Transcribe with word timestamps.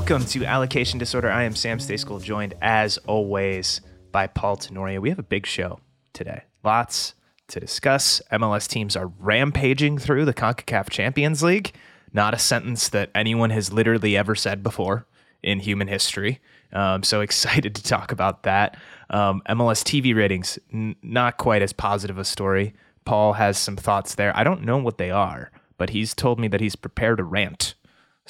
Welcome 0.00 0.24
to 0.28 0.46
Allocation 0.46 0.98
Disorder. 0.98 1.30
I 1.30 1.42
am 1.42 1.54
Sam 1.54 1.76
Stejskal, 1.76 2.22
joined 2.22 2.54
as 2.62 2.96
always 3.06 3.82
by 4.10 4.28
Paul 4.28 4.56
Tenorio. 4.56 4.98
We 4.98 5.10
have 5.10 5.18
a 5.18 5.22
big 5.22 5.44
show 5.44 5.78
today. 6.14 6.44
Lots 6.64 7.14
to 7.48 7.60
discuss. 7.60 8.22
MLS 8.32 8.66
teams 8.66 8.96
are 8.96 9.08
rampaging 9.18 9.98
through 9.98 10.24
the 10.24 10.32
CONCACAF 10.32 10.88
Champions 10.88 11.42
League. 11.42 11.74
Not 12.14 12.32
a 12.32 12.38
sentence 12.38 12.88
that 12.88 13.10
anyone 13.14 13.50
has 13.50 13.74
literally 13.74 14.16
ever 14.16 14.34
said 14.34 14.62
before 14.62 15.06
in 15.42 15.60
human 15.60 15.86
history. 15.86 16.40
Um, 16.72 17.02
so 17.02 17.20
excited 17.20 17.74
to 17.74 17.82
talk 17.82 18.10
about 18.10 18.44
that. 18.44 18.78
Um, 19.10 19.42
MLS 19.50 19.84
TV 19.84 20.16
ratings, 20.16 20.58
n- 20.72 20.96
not 21.02 21.36
quite 21.36 21.60
as 21.60 21.74
positive 21.74 22.16
a 22.16 22.24
story. 22.24 22.72
Paul 23.04 23.34
has 23.34 23.58
some 23.58 23.76
thoughts 23.76 24.14
there. 24.14 24.34
I 24.34 24.44
don't 24.44 24.62
know 24.64 24.78
what 24.78 24.96
they 24.96 25.10
are, 25.10 25.52
but 25.76 25.90
he's 25.90 26.14
told 26.14 26.40
me 26.40 26.48
that 26.48 26.62
he's 26.62 26.74
prepared 26.74 27.18
to 27.18 27.24
rant 27.24 27.74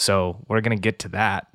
so 0.00 0.42
we're 0.48 0.62
going 0.62 0.76
to 0.76 0.80
get 0.80 0.98
to 1.00 1.08
that 1.08 1.46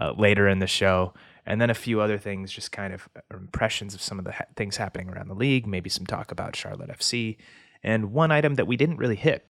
uh, 0.00 0.12
later 0.16 0.48
in 0.48 0.58
the 0.58 0.66
show. 0.66 1.14
And 1.46 1.60
then 1.60 1.70
a 1.70 1.74
few 1.74 2.00
other 2.00 2.18
things, 2.18 2.52
just 2.52 2.72
kind 2.72 2.92
of 2.92 3.08
uh, 3.16 3.20
impressions 3.36 3.94
of 3.94 4.02
some 4.02 4.18
of 4.18 4.24
the 4.24 4.32
ha- 4.32 4.46
things 4.56 4.76
happening 4.76 5.08
around 5.08 5.28
the 5.28 5.34
league, 5.34 5.66
maybe 5.66 5.90
some 5.90 6.06
talk 6.06 6.32
about 6.32 6.56
Charlotte 6.56 6.90
FC. 6.90 7.36
And 7.82 8.12
one 8.12 8.30
item 8.30 8.54
that 8.54 8.66
we 8.66 8.76
didn't 8.76 8.98
really 8.98 9.16
hit 9.16 9.46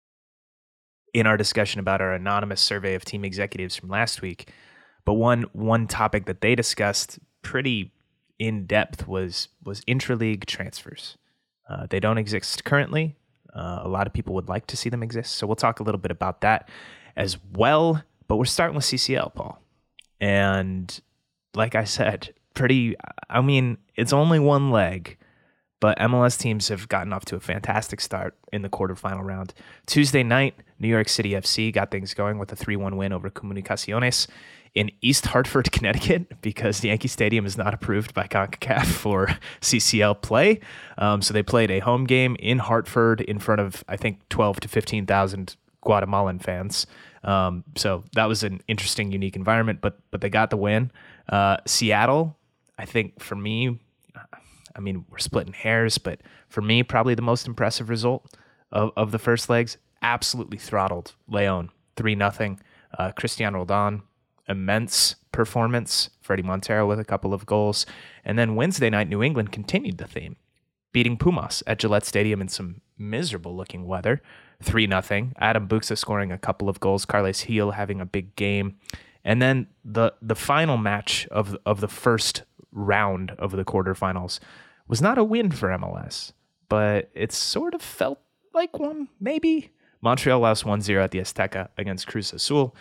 in 1.13 1.27
our 1.27 1.37
discussion 1.37 1.81
about 1.81 2.01
our 2.01 2.13
anonymous 2.13 2.61
survey 2.61 2.95
of 2.95 3.05
team 3.05 3.25
executives 3.25 3.77
from 3.77 3.89
last 3.89 4.23
week, 4.23 4.51
but 5.05 5.15
one 5.15 5.45
one 5.53 5.87
topic 5.87 6.27
that 6.27 6.41
they 6.41 6.55
discussed 6.55 7.19
pretty 7.43 7.93
in 8.39 8.67
depth 8.67 9.09
was 9.09 9.49
was 9.65 9.81
intraleague 9.83 10.45
transfers. 10.47 11.17
Uh, 11.69 11.87
they 11.89 12.01
don't 12.01 12.19
exist 12.19 12.65
currently. 12.65 13.17
Uh, 13.55 13.81
a 13.83 13.89
lot 13.89 14.07
of 14.07 14.13
people 14.13 14.35
would 14.35 14.49
like 14.49 14.67
to 14.69 14.77
see 14.77 14.89
them 14.89 15.03
exist, 15.03 15.35
so 15.35 15.47
we'll 15.47 15.57
talk 15.57 15.81
a 15.81 15.83
little 15.83 16.01
bit 16.01 16.11
about 16.11 16.41
that 16.43 16.69
as 17.17 17.39
well. 17.55 18.03
But 18.29 18.37
we're 18.37 18.45
starting 18.45 18.77
with 18.77 18.85
CCL, 18.85 19.35
Paul. 19.35 19.61
And 20.21 21.01
like 21.55 21.75
I 21.75 21.85
said, 21.85 22.35
pretty, 22.55 22.97
I 23.29 23.41
mean, 23.41 23.79
it's 23.97 24.13
only 24.13 24.39
one 24.39 24.71
leg, 24.71 25.17
but 25.81 25.99
MLS 25.99 26.39
teams 26.39 26.69
have 26.69 26.89
gotten 26.89 27.13
off 27.13 27.25
to 27.27 27.37
a 27.37 27.41
fantastic 27.41 28.01
start 28.01 28.37
in 28.53 28.63
the 28.63 28.69
quarterfinal 28.69 29.25
round. 29.25 29.55
Tuesday 29.87 30.23
night, 30.23 30.55
New 30.79 30.89
York 30.89 31.09
City 31.09 31.31
FC 31.31 31.73
got 31.73 31.91
things 31.91 32.15
going 32.15 32.39
with 32.39 32.53
a 32.53 32.57
3 32.57 32.77
1 32.77 32.97
win 32.97 33.13
over 33.13 33.31
Comunicaciones 33.31 34.27
in 34.75 34.91
East 35.01 35.27
Hartford, 35.27 35.73
Connecticut, 35.73 36.41
because 36.43 36.81
the 36.81 36.89
Yankee 36.89 37.09
Stadium 37.09 37.47
is 37.47 37.57
not 37.57 37.75
approved 37.75 38.15
by 38.15 38.27
CONCACAF 38.27 38.87
for 38.87 39.29
CCL 39.61 40.23
play. 40.23 40.61
Um, 40.99 41.23
so 41.23 41.33
they 41.33 41.43
played 41.43 41.71
a 41.71 41.81
home 41.81 42.05
game 42.05 42.37
in 42.39 42.59
Hartford 42.59 43.21
in 43.21 43.39
front 43.39 43.61
of, 43.61 43.85
I 43.89 43.97
think, 43.97 44.29
12 44.29 44.61
to 44.61 44.69
15,000 44.69 45.57
Guatemalan 45.81 46.39
fans. 46.39 46.87
Um, 47.23 47.65
so 47.77 48.05
that 48.15 48.27
was 48.27 48.43
an 48.43 48.63
interesting, 48.67 49.13
unique 49.13 49.37
environment, 49.37 49.81
but 49.81 49.99
but 50.11 50.21
they 50.21 50.31
got 50.31 50.51
the 50.51 50.57
win. 50.57 50.91
Uh, 51.29 51.59
Seattle, 51.67 52.39
I 52.79 52.87
think 52.87 53.21
for 53.21 53.37
me, 53.37 53.79
I 54.75 54.81
mean 54.81 55.05
we're 55.11 55.19
splitting 55.19 55.53
hairs, 55.53 55.99
but 55.99 56.21
for 56.49 56.63
me, 56.63 56.83
probably 56.83 57.15
the 57.15 57.23
most 57.23 57.47
impressive 57.47 57.91
result 57.91 58.35
of, 58.73 58.93
of 58.97 59.13
the 59.13 59.19
first 59.19 59.51
legs. 59.51 59.77
Absolutely 60.03 60.57
throttled 60.57 61.15
Leon 61.29 61.71
three 61.97 62.15
nothing. 62.15 62.59
Uh, 62.99 63.13
Cristian 63.13 63.55
Roldan, 63.55 64.03
immense 64.49 65.17
performance. 65.31 66.11
Fredy 66.25 66.43
Montero 66.43 66.87
with 66.87 66.99
a 66.99 67.05
couple 67.05 67.35
of 67.35 67.45
goals, 67.45 67.85
and 68.25 68.39
then 68.39 68.55
Wednesday 68.55 68.89
night, 68.89 69.09
New 69.09 69.23
England 69.23 69.53
continued 69.53 69.99
the 69.99 70.07
theme, 70.07 70.37
beating 70.93 71.17
Pumas 71.17 71.63
at 71.67 71.81
Gillette 71.81 72.07
Stadium 72.07 72.41
in 72.41 72.49
some 72.49 72.81
miserable 72.97 73.57
looking 73.57 73.85
weather 73.85 74.23
three 74.63 74.87
nothing. 74.87 75.33
Adam 75.39 75.69
Buksa 75.69 75.97
scoring 75.97 76.33
a 76.33 76.39
couple 76.39 76.69
of 76.69 76.81
goals. 76.81 77.05
Carles 77.05 77.45
Gil 77.45 77.73
having 77.73 78.01
a 78.01 78.07
big 78.07 78.35
game, 78.37 78.77
and 79.25 79.41
then 79.41 79.67
the 79.85 80.13
the 80.21 80.35
final 80.35 80.77
match 80.77 81.27
of 81.31 81.57
of 81.67 81.81
the 81.81 81.89
first 81.89 82.43
round 82.73 83.33
of 83.33 83.53
the 83.53 83.65
quarterfinals 83.65 84.39
was 84.87 85.01
not 85.01 85.19
a 85.19 85.25
win 85.25 85.51
for 85.51 85.69
MLS, 85.71 86.33
but 86.69 87.11
it 87.15 87.33
sort 87.33 87.75
of 87.75 87.83
felt 87.83 88.21
like 88.55 88.79
one 88.79 89.09
maybe. 89.21 89.71
Montreal 90.03 90.41
lost 90.41 90.65
1-0 90.65 91.05
at 91.05 91.11
the 91.11 91.19
Azteca 91.19 91.69
against 91.77 92.07
Cruz 92.07 92.33
Azul. 92.33 92.75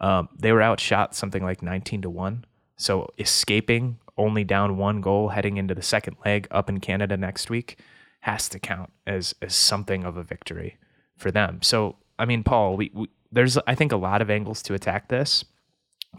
Um, 0.00 0.30
they 0.38 0.52
were 0.52 0.62
outshot 0.62 1.14
something 1.14 1.42
like 1.42 1.62
19 1.62 2.00
to 2.02 2.10
1. 2.10 2.46
So 2.76 3.12
escaping 3.18 3.98
only 4.16 4.42
down 4.42 4.78
one 4.78 5.02
goal 5.02 5.28
heading 5.28 5.58
into 5.58 5.74
the 5.74 5.82
second 5.82 6.16
leg 6.24 6.48
up 6.50 6.68
in 6.68 6.80
Canada 6.80 7.16
next 7.16 7.50
week 7.50 7.78
has 8.20 8.48
to 8.48 8.58
count 8.58 8.90
as 9.06 9.34
as 9.42 9.54
something 9.54 10.04
of 10.04 10.16
a 10.16 10.22
victory 10.22 10.78
for 11.22 11.30
them. 11.30 11.60
So, 11.62 11.96
I 12.18 12.24
mean, 12.24 12.42
Paul, 12.42 12.76
we, 12.76 12.90
we, 12.92 13.08
there's 13.30 13.56
I 13.66 13.74
think 13.74 13.92
a 13.92 13.96
lot 13.96 14.20
of 14.20 14.30
angles 14.30 14.62
to 14.64 14.74
attack 14.74 15.08
this, 15.08 15.44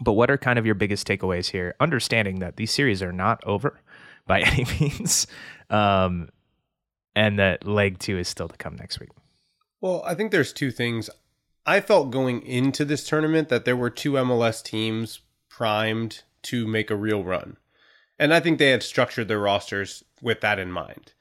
but 0.00 0.12
what 0.12 0.30
are 0.30 0.38
kind 0.38 0.58
of 0.58 0.66
your 0.66 0.74
biggest 0.74 1.06
takeaways 1.06 1.50
here? 1.50 1.74
Understanding 1.80 2.40
that 2.40 2.56
these 2.56 2.72
series 2.72 3.02
are 3.02 3.12
not 3.12 3.42
over 3.44 3.80
by 4.26 4.40
any 4.40 4.66
means, 4.80 5.26
um, 5.70 6.30
and 7.14 7.38
that 7.38 7.66
leg 7.66 7.98
two 7.98 8.18
is 8.18 8.28
still 8.28 8.48
to 8.48 8.56
come 8.56 8.76
next 8.76 8.98
week. 8.98 9.10
Well, 9.80 10.02
I 10.06 10.14
think 10.14 10.32
there's 10.32 10.52
two 10.52 10.70
things. 10.70 11.10
I 11.66 11.80
felt 11.80 12.10
going 12.10 12.42
into 12.42 12.84
this 12.84 13.06
tournament 13.06 13.48
that 13.50 13.64
there 13.64 13.76
were 13.76 13.90
two 13.90 14.12
MLS 14.12 14.62
teams 14.62 15.20
primed 15.48 16.22
to 16.42 16.66
make 16.66 16.90
a 16.90 16.96
real 16.96 17.22
run. 17.22 17.56
And 18.18 18.32
I 18.32 18.40
think 18.40 18.58
they 18.58 18.70
had 18.70 18.82
structured 18.82 19.28
their 19.28 19.40
rosters 19.40 20.04
with 20.20 20.40
that 20.40 20.58
in 20.58 20.70
mind. 20.70 21.12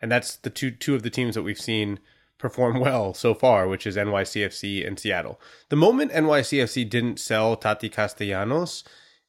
And 0.00 0.10
that's 0.10 0.36
the 0.36 0.50
two 0.50 0.70
two 0.70 0.94
of 0.94 1.02
the 1.02 1.10
teams 1.10 1.34
that 1.34 1.42
we've 1.42 1.60
seen 1.60 1.98
perform 2.40 2.80
well 2.80 3.14
so 3.14 3.34
far, 3.34 3.68
which 3.68 3.86
is 3.86 3.96
NYCFC 3.96 4.86
and 4.86 4.98
Seattle. 4.98 5.40
The 5.68 5.76
moment 5.76 6.12
NYCFC 6.12 6.88
didn't 6.88 7.20
sell 7.20 7.56
Tati 7.56 7.88
Castellanos, 7.88 8.82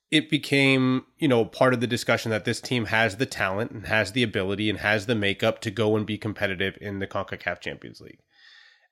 it 0.10 0.30
became, 0.30 1.06
you 1.18 1.28
know, 1.28 1.46
part 1.46 1.74
of 1.74 1.80
the 1.80 1.88
discussion 1.88 2.32
that 2.32 2.46
this 2.46 2.60
team 2.60 2.86
has 2.86 3.18
the 3.18 3.26
talent 3.26 3.72
and 3.72 3.88
has 3.88 4.12
the 4.12 4.24
ability 4.24 4.70
and 4.70 4.80
has 4.80 5.06
the 5.06 5.16
makeup 5.16 5.62
to 5.62 5.72
go 5.72 5.96
and 5.96 6.06
be 6.06 6.18
competitive 6.18 6.78
in 6.82 7.00
the 7.00 7.08
CONCACAF 7.08 7.62
Champions 7.62 8.02
League. 8.02 8.20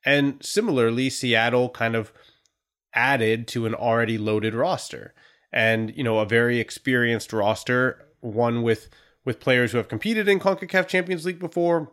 And 0.06 0.38
similarly, 0.42 1.10
Seattle 1.10 1.70
kind 1.70 1.96
of 1.96 2.14
added 2.94 3.48
to 3.50 3.66
an 3.66 3.76
already 3.76 4.18
loaded 4.18 4.54
roster 4.54 5.14
and, 5.52 5.96
you 5.96 6.04
know, 6.04 6.20
a 6.20 6.26
very 6.26 6.60
experienced 6.60 7.34
roster, 7.34 8.06
one 8.22 8.62
with 8.62 8.90
with 9.26 9.40
players 9.42 9.72
who 9.72 9.78
have 9.78 9.90
competed 9.90 10.28
in 10.28 10.40
CONCACAF 10.40 10.88
Champions 10.88 11.26
League 11.26 11.40
before, 11.40 11.92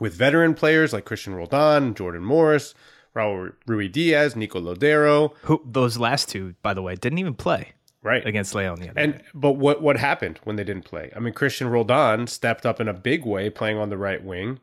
with 0.00 0.14
veteran 0.14 0.54
players 0.54 0.92
like 0.92 1.04
Christian 1.04 1.34
Roldan, 1.34 1.94
Jordan 1.94 2.24
Morris, 2.24 2.74
Raul 3.14 3.52
Ruidíaz, 3.68 4.34
Nico 4.36 4.60
Lodeiro. 4.60 5.32
Who 5.42 5.62
those 5.64 5.98
last 5.98 6.28
two, 6.28 6.54
by 6.62 6.74
the 6.74 6.82
way, 6.82 6.94
didn't 6.96 7.18
even 7.18 7.34
play 7.34 7.72
Right. 8.02 8.26
against 8.26 8.54
Leon 8.54 8.80
the 8.80 8.90
other 8.90 9.00
And 9.00 9.12
night. 9.14 9.24
but 9.34 9.52
what 9.52 9.80
what 9.82 9.96
happened 9.96 10.40
when 10.44 10.56
they 10.56 10.64
didn't 10.64 10.84
play? 10.84 11.10
I 11.14 11.20
mean, 11.20 11.32
Christian 11.32 11.68
Roldan 11.68 12.26
stepped 12.26 12.66
up 12.66 12.80
in 12.80 12.88
a 12.88 12.92
big 12.94 13.24
way, 13.24 13.50
playing 13.50 13.78
on 13.78 13.88
the 13.88 13.96
right 13.96 14.22
wing. 14.22 14.60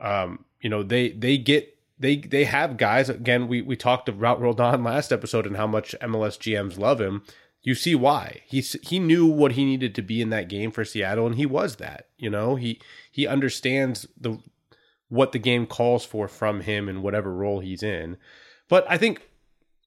Um, 0.00 0.44
you 0.60 0.68
know, 0.70 0.82
they 0.82 1.10
they 1.10 1.36
get 1.38 1.76
they 1.98 2.16
they 2.16 2.44
have 2.44 2.76
guys. 2.76 3.08
Again, 3.08 3.46
we 3.48 3.62
we 3.62 3.76
talked 3.76 4.08
about 4.08 4.40
Roldan 4.40 4.82
last 4.82 5.12
episode 5.12 5.46
and 5.46 5.56
how 5.56 5.66
much 5.66 5.94
MLS 6.00 6.38
GMs 6.38 6.78
love 6.78 7.00
him. 7.00 7.22
You 7.64 7.76
see 7.76 7.94
why 7.94 8.40
he 8.46 8.60
he 8.60 8.98
knew 8.98 9.26
what 9.26 9.52
he 9.52 9.64
needed 9.64 9.94
to 9.94 10.02
be 10.02 10.20
in 10.20 10.30
that 10.30 10.48
game 10.48 10.72
for 10.72 10.84
Seattle, 10.84 11.26
and 11.26 11.36
he 11.36 11.46
was 11.46 11.76
that. 11.76 12.08
You 12.16 12.30
know, 12.30 12.56
he 12.56 12.80
he 13.12 13.26
understands 13.28 14.08
the 14.18 14.38
what 15.12 15.32
the 15.32 15.38
game 15.38 15.66
calls 15.66 16.06
for 16.06 16.26
from 16.26 16.62
him 16.62 16.88
in 16.88 17.02
whatever 17.02 17.34
role 17.34 17.60
he's 17.60 17.82
in. 17.82 18.16
But 18.66 18.86
I 18.88 18.96
think 18.96 19.28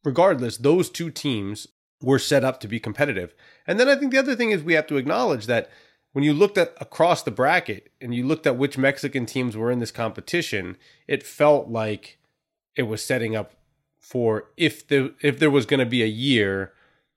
regardless, 0.03 0.57
those 0.57 0.87
two 0.87 1.09
teams 1.09 1.67
were 1.99 2.19
set 2.19 2.43
up 2.43 2.59
to 2.59 2.67
be 2.67 2.79
competitive. 2.79 3.33
And 3.65 3.79
then 3.79 3.89
I 3.89 3.95
think 3.95 4.11
the 4.11 4.19
other 4.19 4.35
thing 4.35 4.51
is 4.51 4.61
we 4.61 4.75
have 4.75 4.85
to 4.85 4.97
acknowledge 4.97 5.47
that 5.47 5.71
when 6.11 6.23
you 6.23 6.31
looked 6.31 6.59
at 6.59 6.75
across 6.79 7.23
the 7.23 7.31
bracket 7.31 7.91
and 7.99 8.13
you 8.13 8.23
looked 8.23 8.45
at 8.45 8.55
which 8.55 8.77
Mexican 8.77 9.25
teams 9.25 9.57
were 9.57 9.71
in 9.71 9.79
this 9.79 9.89
competition, 9.89 10.77
it 11.07 11.23
felt 11.23 11.69
like 11.69 12.19
it 12.75 12.83
was 12.83 13.03
setting 13.03 13.35
up 13.35 13.53
for 13.97 14.49
if 14.57 14.87
the 14.87 15.15
if 15.21 15.39
there 15.39 15.49
was 15.49 15.65
going 15.65 15.79
to 15.79 15.87
be 15.87 16.03
a 16.03 16.05
year, 16.05 16.71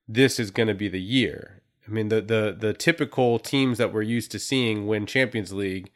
this 0.09 0.41
is 0.41 0.51
going 0.51 0.69
to 0.69 0.75
be 0.75 0.89
the 0.89 1.03
year. 1.03 1.61
I 1.87 1.91
mean 1.91 2.09
the 2.09 2.23
the 2.23 2.57
the 2.59 2.73
typical 2.73 3.39
teams 3.39 3.77
that 3.77 3.93
we're 3.93 4.01
used 4.01 4.31
to 4.31 4.39
seeing 4.39 4.87
win 4.87 5.05
Champions 5.05 5.53
League 5.53 5.91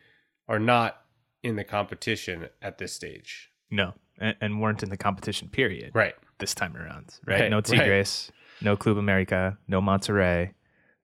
are 0.47 0.59
not 0.59 1.02
in 1.43 1.57
the 1.57 1.65
competition 1.65 2.49
at 2.61 2.79
this 2.79 2.93
stage. 2.93 3.51
no, 3.71 3.95
and, 4.19 4.37
and 4.41 4.61
weren't 4.61 4.83
in 4.83 4.91
the 4.91 4.97
competition 4.97 5.49
period 5.49 5.91
Right. 5.95 6.15
this 6.39 6.55
time 6.55 6.77
around. 6.77 7.15
Right? 7.27 7.41
Right, 7.43 7.51
no 7.51 7.57
right. 7.57 7.65
Tigres, 7.65 8.31
no 8.61 8.77
Club 8.77 8.97
America, 8.99 9.57
no 9.67 9.81
Monterrey, 9.81 10.53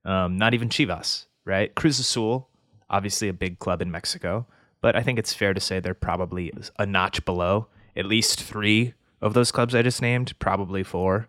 um, 0.05 0.37
not 0.37 0.55
even 0.55 0.69
Chivas. 0.69 1.25
Right? 1.44 1.75
Cruz 1.75 1.99
Azul, 1.99 2.49
obviously 2.90 3.29
a 3.29 3.32
big 3.32 3.58
club 3.58 3.81
in 3.82 3.90
Mexico, 3.90 4.46
but 4.82 4.94
I 4.94 5.02
think 5.02 5.19
it's 5.19 5.32
fair 5.32 5.55
to 5.55 5.61
say 5.61 5.81
they're 5.81 5.94
probably 5.94 6.52
a 6.79 6.85
notch 6.87 7.25
below. 7.25 7.69
At 7.96 8.05
least 8.06 8.43
three 8.43 8.93
of 9.23 9.32
those 9.35 9.50
clubs 9.50 9.75
I 9.75 9.81
just 9.82 10.02
named, 10.02 10.38
probably 10.38 10.85
four, 10.85 11.29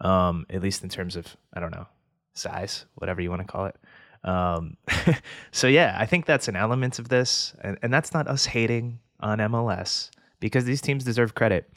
um, 0.00 0.44
at 0.50 0.62
least 0.62 0.82
in 0.82 0.90
terms 0.90 1.16
of 1.16 1.36
I 1.54 1.60
don't 1.60 1.72
know 1.74 1.86
size, 2.34 2.84
whatever 2.96 3.20
you 3.22 3.30
want 3.30 3.40
to 3.42 3.48
call 3.48 3.64
it. 3.66 3.76
Um, 4.24 4.76
so 5.52 5.66
yeah, 5.66 5.96
I 5.98 6.06
think 6.06 6.26
that's 6.26 6.48
an 6.48 6.56
element 6.56 6.98
of 6.98 7.08
this, 7.08 7.54
and, 7.60 7.78
and 7.82 7.92
that's 7.92 8.12
not 8.12 8.26
us 8.26 8.46
hating 8.46 8.98
on 9.20 9.38
MLS 9.38 10.10
because 10.40 10.64
these 10.64 10.80
teams 10.80 11.04
deserve 11.04 11.34
credit. 11.34 11.70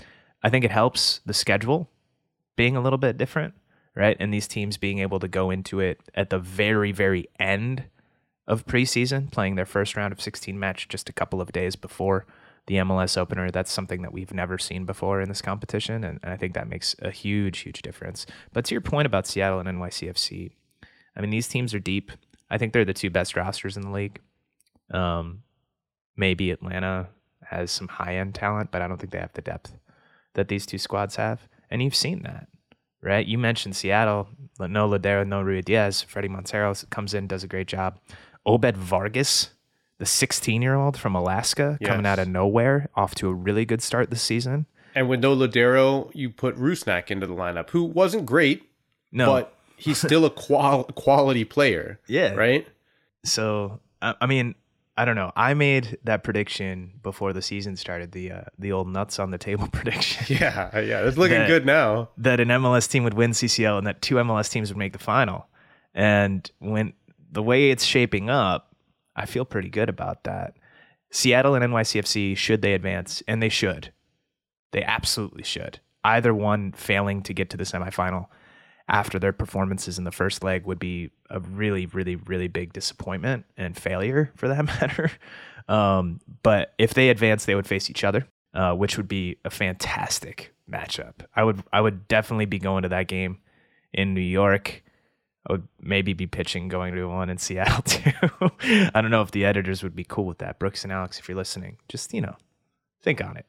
I 0.43 0.49
think 0.49 0.65
it 0.65 0.71
helps 0.71 1.21
the 1.25 1.33
schedule 1.33 1.89
being 2.55 2.75
a 2.75 2.81
little 2.81 2.97
bit 2.97 3.17
different, 3.17 3.53
right? 3.95 4.17
And 4.19 4.33
these 4.33 4.47
teams 4.47 4.77
being 4.77 4.99
able 4.99 5.19
to 5.19 5.27
go 5.27 5.49
into 5.51 5.79
it 5.79 5.99
at 6.15 6.29
the 6.29 6.39
very, 6.39 6.91
very 6.91 7.27
end 7.39 7.85
of 8.47 8.65
preseason, 8.65 9.31
playing 9.31 9.55
their 9.55 9.65
first 9.65 9.95
round 9.95 10.13
of 10.13 10.21
16 10.21 10.57
match 10.57 10.87
just 10.87 11.09
a 11.09 11.13
couple 11.13 11.41
of 11.41 11.51
days 11.51 11.75
before 11.75 12.25
the 12.67 12.75
MLS 12.75 13.17
opener. 13.17 13.51
That's 13.51 13.71
something 13.71 14.01
that 14.01 14.13
we've 14.13 14.33
never 14.33 14.57
seen 14.57 14.85
before 14.85 15.21
in 15.21 15.29
this 15.29 15.41
competition. 15.41 16.03
And, 16.03 16.19
and 16.23 16.31
I 16.31 16.37
think 16.37 16.53
that 16.53 16.69
makes 16.69 16.95
a 17.01 17.11
huge, 17.11 17.59
huge 17.59 17.81
difference. 17.81 18.25
But 18.53 18.65
to 18.65 18.75
your 18.75 18.81
point 18.81 19.05
about 19.05 19.27
Seattle 19.27 19.59
and 19.59 19.67
NYCFC, 19.67 20.51
I 21.15 21.21
mean, 21.21 21.29
these 21.29 21.47
teams 21.47 21.73
are 21.73 21.79
deep. 21.79 22.11
I 22.49 22.57
think 22.57 22.73
they're 22.73 22.85
the 22.85 22.93
two 22.93 23.09
best 23.09 23.35
rosters 23.35 23.75
in 23.77 23.83
the 23.83 23.91
league. 23.91 24.19
Um, 24.91 25.43
maybe 26.15 26.51
Atlanta 26.51 27.09
has 27.45 27.71
some 27.71 27.87
high 27.87 28.15
end 28.17 28.35
talent, 28.35 28.71
but 28.71 28.81
I 28.81 28.87
don't 28.87 28.97
think 28.97 29.11
they 29.11 29.19
have 29.19 29.33
the 29.33 29.41
depth 29.41 29.77
that 30.33 30.47
these 30.47 30.65
two 30.65 30.77
squads 30.77 31.15
have. 31.15 31.47
And 31.69 31.81
you've 31.81 31.95
seen 31.95 32.21
that, 32.23 32.47
right? 33.01 33.25
You 33.25 33.37
mentioned 33.37 33.75
Seattle, 33.75 34.29
no 34.59 34.87
Lodeiro, 34.87 35.27
no 35.27 35.41
Rui 35.41 35.61
Diaz. 35.61 36.05
Fredy 36.09 36.29
Montero 36.29 36.73
comes 36.89 37.13
in, 37.13 37.27
does 37.27 37.43
a 37.43 37.47
great 37.47 37.67
job. 37.67 37.99
Obed 38.45 38.77
Vargas, 38.77 39.51
the 39.97 40.05
16 40.05 40.61
year 40.61 40.75
old 40.75 40.97
from 40.97 41.15
Alaska, 41.15 41.77
coming 41.83 42.05
out 42.05 42.19
of 42.19 42.27
nowhere, 42.29 42.89
off 42.95 43.15
to 43.15 43.27
a 43.27 43.33
really 43.33 43.65
good 43.65 43.81
start 43.81 44.09
this 44.09 44.21
season. 44.21 44.67
And 44.95 45.09
with 45.09 45.19
no 45.19 45.35
Lodeiro, 45.35 46.09
you 46.15 46.29
put 46.29 46.55
Rusnak 46.57 47.11
into 47.11 47.27
the 47.27 47.35
lineup, 47.35 47.69
who 47.71 47.83
wasn't 47.83 48.25
great, 48.25 48.63
No, 49.11 49.27
but 49.27 49.56
he's 49.77 49.97
still 49.99 50.25
a 50.25 50.29
qual- 50.29 50.83
quality 50.85 51.45
player, 51.45 51.99
yeah, 52.07 52.33
right? 52.33 52.67
So 53.23 53.79
I, 54.01 54.25
mean, 54.25 54.55
I 54.97 55.05
don't 55.05 55.15
know. 55.15 55.31
I 55.35 55.53
made 55.53 55.97
that 56.03 56.23
prediction 56.23 56.99
before 57.03 57.33
the 57.33 57.41
season 57.41 57.75
started. 57.75 58.11
The 58.11 58.31
uh, 58.31 58.41
the 58.59 58.71
old 58.71 58.87
nuts 58.89 59.19
on 59.19 59.31
the 59.31 59.37
table 59.37 59.67
prediction 59.71 60.25
Yeah, 60.39 60.77
yeah, 60.79 61.01
it's 61.07 61.17
looking 61.17 61.37
That- 61.39 61.47
good 61.47 61.65
now. 61.65 62.09
that 62.17 62.39
an 62.39 62.49
MLS 62.49 62.89
team 62.89 63.03
would 63.03 63.13
win 63.15 63.31
CCL 63.31 63.77
and 63.77 63.87
that 63.87 64.01
two 64.01 64.15
MLS 64.15 64.51
teams 64.51 64.69
would 64.69 64.77
make 64.77 64.93
the 64.93 64.99
final. 64.99 65.47
And 65.93 66.49
when 66.59 66.93
the 67.31 67.41
way 67.43 67.71
it's 67.71 67.83
shaping 67.83 68.29
up, 68.29 68.75
I 69.15 69.25
feel 69.25 69.45
pretty 69.45 69.69
good 69.69 69.89
about 69.89 70.23
that. 70.25 70.55
Seattle 71.11 71.55
and 71.55 71.63
NYCFC 71.65 72.35
should 72.37 72.61
they 72.61 72.73
advance, 72.73 73.23
and 73.27 73.41
they 73.41 73.49
should. 73.49 73.91
They 74.73 74.83
absolutely 74.83 75.43
should. 75.43 75.79
Either 76.03 76.33
one 76.33 76.73
failing 76.73 77.23
to 77.23 77.33
get 77.33 77.49
to 77.49 77.57
the 77.57 77.63
semifinal 77.63 78.27
after 78.87 79.19
their 79.19 79.33
performances 79.33 79.97
in 79.97 80.03
the 80.03 80.11
first 80.11 80.43
leg 80.43 80.65
would 80.65 80.79
be 80.79 81.11
a 81.29 81.39
really, 81.39 81.85
really, 81.87 82.15
really 82.15 82.47
big 82.47 82.73
disappointment 82.73 83.45
and 83.57 83.77
failure 83.77 84.31
for 84.35 84.47
that 84.47 84.65
matter. 84.81 85.11
Um, 85.67 86.21
but 86.43 86.73
if 86.77 86.93
they 86.93 87.09
advance, 87.09 87.45
they 87.45 87.55
would 87.55 87.67
face 87.67 87.89
each 87.89 88.03
other, 88.03 88.27
uh, 88.53 88.73
which 88.73 88.97
would 88.97 89.07
be 89.07 89.37
a 89.43 89.49
fantastic 89.49 90.53
matchup. 90.69 91.25
I 91.35 91.43
would, 91.43 91.63
I 91.73 91.81
would 91.81 92.07
definitely 92.07 92.45
be 92.45 92.59
going 92.59 92.83
to 92.83 92.89
that 92.89 93.07
game 93.07 93.39
in 93.93 94.13
New 94.13 94.21
York. 94.21 94.83
I 95.49 95.53
would 95.53 95.67
maybe 95.81 96.13
be 96.13 96.27
pitching 96.27 96.67
going 96.67 96.95
to 96.95 97.05
one 97.05 97.29
in 97.29 97.37
Seattle 97.37 97.81
too. 97.81 98.11
I 98.93 99.01
don't 99.01 99.11
know 99.11 99.21
if 99.21 99.31
the 99.31 99.45
editors 99.45 99.83
would 99.83 99.95
be 99.95 100.05
cool 100.05 100.25
with 100.25 100.37
that. 100.39 100.59
Brooks 100.59 100.83
and 100.83 100.93
Alex, 100.93 101.19
if 101.19 101.27
you're 101.27 101.37
listening, 101.37 101.77
just 101.89 102.13
you 102.13 102.21
know, 102.21 102.35
think 103.01 103.21
on 103.21 103.37
it. 103.37 103.45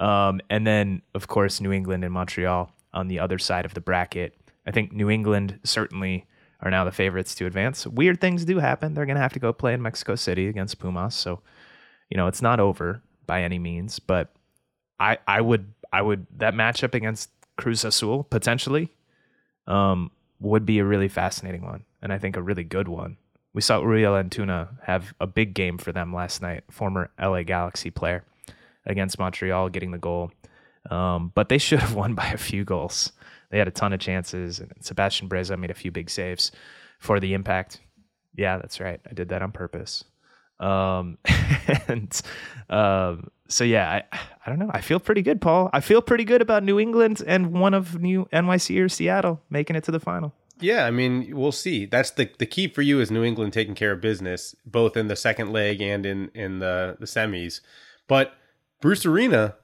Um, 0.00 0.40
and 0.48 0.66
then, 0.66 1.02
of 1.14 1.28
course, 1.28 1.60
New 1.60 1.72
England 1.72 2.04
and 2.04 2.12
Montreal 2.12 2.72
on 2.92 3.08
the 3.08 3.18
other 3.18 3.38
side 3.38 3.64
of 3.64 3.74
the 3.74 3.80
bracket. 3.80 4.34
I 4.66 4.70
think 4.70 4.92
New 4.92 5.10
England 5.10 5.60
certainly 5.64 6.26
are 6.62 6.70
now 6.70 6.84
the 6.84 6.92
favorites 6.92 7.34
to 7.36 7.46
advance. 7.46 7.86
Weird 7.86 8.20
things 8.20 8.44
do 8.44 8.58
happen. 8.58 8.94
They're 8.94 9.06
going 9.06 9.16
to 9.16 9.22
have 9.22 9.32
to 9.32 9.38
go 9.38 9.52
play 9.52 9.72
in 9.72 9.82
Mexico 9.82 10.14
City 10.14 10.48
against 10.48 10.78
Pumas. 10.78 11.14
So, 11.14 11.40
you 12.10 12.16
know, 12.16 12.26
it's 12.26 12.42
not 12.42 12.60
over 12.60 13.02
by 13.26 13.42
any 13.42 13.58
means, 13.58 13.98
but 13.98 14.32
I, 14.98 15.18
I 15.26 15.40
would, 15.40 15.72
I 15.92 16.02
would, 16.02 16.26
that 16.36 16.54
matchup 16.54 16.94
against 16.94 17.30
Cruz 17.56 17.84
Azul 17.84 18.24
potentially 18.24 18.90
um, 19.66 20.10
would 20.40 20.66
be 20.66 20.78
a 20.78 20.84
really 20.84 21.08
fascinating 21.08 21.62
one. 21.62 21.84
And 22.02 22.12
I 22.12 22.18
think 22.18 22.36
a 22.36 22.42
really 22.42 22.64
good 22.64 22.88
one. 22.88 23.16
We 23.52 23.62
saw 23.62 23.80
Uriel 23.80 24.12
Antuna 24.12 24.68
have 24.84 25.12
a 25.20 25.26
big 25.26 25.54
game 25.54 25.78
for 25.78 25.92
them 25.92 26.14
last 26.14 26.40
night, 26.40 26.64
former 26.70 27.10
LA 27.20 27.42
Galaxy 27.42 27.90
player 27.90 28.24
against 28.86 29.18
Montreal, 29.18 29.70
getting 29.70 29.90
the 29.90 29.98
goal. 29.98 30.30
Um, 30.90 31.32
but 31.34 31.48
they 31.48 31.58
should 31.66 31.80
have 31.80 31.94
won 31.94 32.14
by 32.14 32.26
a 32.26 32.38
few 32.38 32.64
goals. 32.64 33.12
They 33.50 33.58
had 33.58 33.68
a 33.68 33.72
ton 33.72 33.92
of 33.92 34.00
chances, 34.00 34.60
and 34.60 34.72
Sebastian 34.80 35.28
Breza 35.28 35.58
made 35.58 35.70
a 35.70 35.74
few 35.74 35.90
big 35.90 36.08
saves 36.08 36.52
for 36.98 37.18
the 37.18 37.34
impact. 37.34 37.80
Yeah, 38.34 38.58
that's 38.58 38.80
right. 38.80 39.00
I 39.08 39.12
did 39.12 39.28
that 39.30 39.42
on 39.42 39.52
purpose. 39.52 40.04
Um, 40.60 41.18
and 41.88 42.20
um, 42.68 43.30
so 43.48 43.64
yeah, 43.64 43.90
I 43.90 44.18
I 44.46 44.50
don't 44.50 44.58
know. 44.58 44.70
I 44.72 44.80
feel 44.80 45.00
pretty 45.00 45.22
good, 45.22 45.40
Paul. 45.40 45.70
I 45.72 45.80
feel 45.80 46.02
pretty 46.02 46.24
good 46.24 46.42
about 46.42 46.62
New 46.62 46.78
England 46.78 47.22
and 47.26 47.52
one 47.52 47.74
of 47.74 48.00
New 48.00 48.26
NYC 48.32 48.84
or 48.84 48.88
Seattle 48.88 49.40
making 49.50 49.76
it 49.76 49.84
to 49.84 49.90
the 49.90 50.00
final. 50.00 50.32
Yeah, 50.60 50.84
I 50.84 50.90
mean, 50.90 51.34
we'll 51.34 51.52
see. 51.52 51.86
That's 51.86 52.10
the 52.10 52.30
the 52.38 52.46
key 52.46 52.68
for 52.68 52.82
you 52.82 53.00
is 53.00 53.10
New 53.10 53.24
England 53.24 53.52
taking 53.52 53.74
care 53.74 53.92
of 53.92 54.00
business, 54.00 54.54
both 54.64 54.96
in 54.96 55.08
the 55.08 55.16
second 55.16 55.52
leg 55.52 55.80
and 55.80 56.04
in 56.04 56.30
in 56.34 56.58
the 56.58 56.96
the 57.00 57.06
semis. 57.06 57.60
But 58.06 58.34
Bruce 58.80 59.06
Arena, 59.06 59.56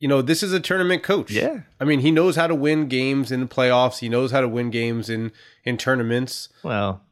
you 0.00 0.08
know, 0.08 0.22
this 0.22 0.42
is 0.42 0.52
a 0.52 0.60
tournament 0.60 1.02
coach. 1.02 1.30
Yeah. 1.30 1.60
I 1.78 1.84
mean, 1.84 2.00
he 2.00 2.10
knows 2.10 2.34
how 2.34 2.46
to 2.46 2.54
win 2.54 2.88
games 2.88 3.30
in 3.30 3.40
the 3.40 3.46
playoffs. 3.46 3.98
He 3.98 4.08
knows 4.08 4.32
how 4.32 4.40
to 4.40 4.48
win 4.48 4.70
games 4.70 5.08
in 5.08 5.30
in 5.62 5.76
tournaments. 5.76 6.48
Well, 6.64 7.02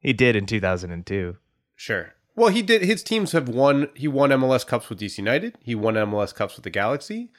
he 0.00 0.14
did 0.14 0.34
in 0.34 0.46
2002. 0.46 1.36
Sure. 1.76 2.14
Well, 2.34 2.48
he 2.48 2.62
did. 2.62 2.82
His 2.82 3.02
teams 3.02 3.32
have 3.32 3.48
won. 3.48 3.90
He 3.94 4.08
won 4.08 4.30
MLS 4.30 4.66
Cups 4.66 4.88
with 4.88 4.98
DC 4.98 5.18
United. 5.18 5.56
He 5.62 5.74
won 5.74 5.94
MLS 5.94 6.34
Cups 6.34 6.56
with 6.56 6.64
the 6.64 6.70
Galaxy. 6.70 7.30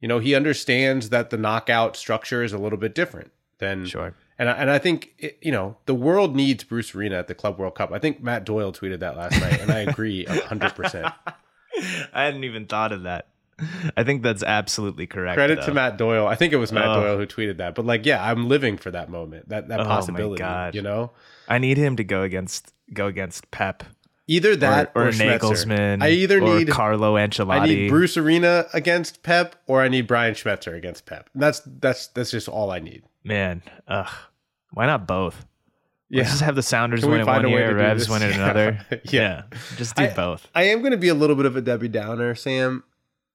You 0.00 0.08
know, 0.08 0.18
he 0.18 0.34
understands 0.34 1.08
that 1.08 1.30
the 1.30 1.38
knockout 1.38 1.96
structure 1.96 2.42
is 2.42 2.52
a 2.52 2.58
little 2.58 2.78
bit 2.78 2.94
different 2.94 3.32
than 3.58 3.86
Sure. 3.86 4.14
And 4.38 4.50
I, 4.50 4.52
and 4.52 4.70
I 4.70 4.78
think 4.78 5.14
it, 5.18 5.38
you 5.40 5.52
know 5.52 5.78
the 5.86 5.94
world 5.94 6.36
needs 6.36 6.64
Bruce 6.64 6.94
Arena 6.94 7.16
at 7.16 7.28
the 7.28 7.34
Club 7.34 7.58
World 7.58 7.76
Cup. 7.76 7.92
I 7.92 7.98
think 7.98 8.22
Matt 8.22 8.44
Doyle 8.44 8.72
tweeted 8.72 8.98
that 8.98 9.16
last 9.16 9.40
night, 9.40 9.60
and 9.60 9.70
I 9.70 9.78
agree 9.78 10.26
hundred 10.26 10.74
percent. 10.74 11.06
I 12.12 12.24
hadn't 12.24 12.44
even 12.44 12.66
thought 12.66 12.92
of 12.92 13.04
that. 13.04 13.28
I 13.96 14.04
think 14.04 14.22
that's 14.22 14.42
absolutely 14.42 15.06
correct. 15.06 15.36
Credit 15.36 15.62
to. 15.62 15.74
Matt 15.74 15.96
Doyle. 15.96 16.26
I 16.26 16.34
think 16.34 16.52
it 16.52 16.56
was 16.56 16.72
Matt 16.72 16.86
Oh. 16.86 17.00
Doyle 17.00 17.18
who 17.18 17.26
tweeted 17.26 17.58
that. 17.58 17.74
But 17.74 17.86
like, 17.86 18.04
yeah, 18.06 18.22
I'm 18.24 18.48
living 18.48 18.76
for 18.78 18.90
that 18.90 19.08
moment, 19.10 19.48
that 19.48 19.68
that 19.68 19.80
Oh, 19.80 19.84
my 19.84 19.88
possibility. 19.90 20.38
God. 20.40 20.74
You 20.74 20.82
know, 20.82 21.12
I 21.48 21.58
need 21.58 21.76
him 21.76 21.96
to 21.96 22.04
go 22.04 22.22
against 22.22 22.72
go 22.92 23.06
against 23.06 23.50
Pep 23.50 23.84
Either 24.26 24.56
that 24.56 24.90
or, 24.94 25.02
or, 25.04 25.08
or 25.08 25.12
Nagelsmann. 25.12 26.02
I 26.02 26.08
either 26.10 26.40
need 26.40 26.68
Carlo 26.70 27.16
Ancelotti. 27.16 27.60
I 27.60 27.66
need 27.66 27.88
Bruce 27.90 28.16
Arena 28.16 28.64
against 28.72 29.22
Pep, 29.22 29.54
or 29.66 29.82
I 29.82 29.88
need 29.88 30.06
Brian 30.06 30.32
Schmetzer 30.34 30.74
against 30.74 31.04
Pep. 31.04 31.28
That's 31.34 31.60
that's 31.66 32.06
that's 32.08 32.30
just 32.30 32.48
all 32.48 32.70
I 32.70 32.78
need. 32.78 33.02
Man, 33.22 33.62
ugh. 33.86 34.08
Why 34.72 34.86
not 34.86 35.06
both? 35.06 35.44
Yeah. 36.08 36.20
Let's 36.20 36.30
just 36.32 36.42
have 36.42 36.54
the 36.54 36.62
Sounders 36.62 37.00
Can 37.00 37.10
win 37.10 37.20
it 37.20 37.26
one 37.26 37.48
year, 37.48 37.76
Revs 37.76 38.08
win 38.08 38.22
it 38.22 38.30
Yeah. 38.36 38.42
another. 38.44 38.86
Yeah. 39.04 39.42
just 39.76 39.94
do 39.96 40.04
I- 40.04 40.14
both. 40.14 40.48
I 40.54 40.64
am 40.64 40.78
going 40.80 40.92
to 40.92 40.96
be 40.96 41.08
a 41.08 41.14
little 41.14 41.36
bit 41.36 41.44
of 41.44 41.56
a 41.56 41.60
Debbie 41.60 41.88
Downer, 41.88 42.34
Sam, 42.34 42.82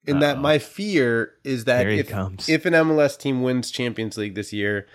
in 0.05 0.19
that 0.19 0.37
Uh-oh. 0.37 0.41
my 0.41 0.59
fear 0.59 1.33
is 1.43 1.65
that 1.65 1.81
if, 1.99 2.07
if 2.49 2.65
an 2.65 2.73
MLS 2.73 3.17
team 3.19 3.41
wins 3.41 3.69
Champions 3.71 4.17
League 4.17 4.35
this 4.35 4.51
year, 4.53 4.87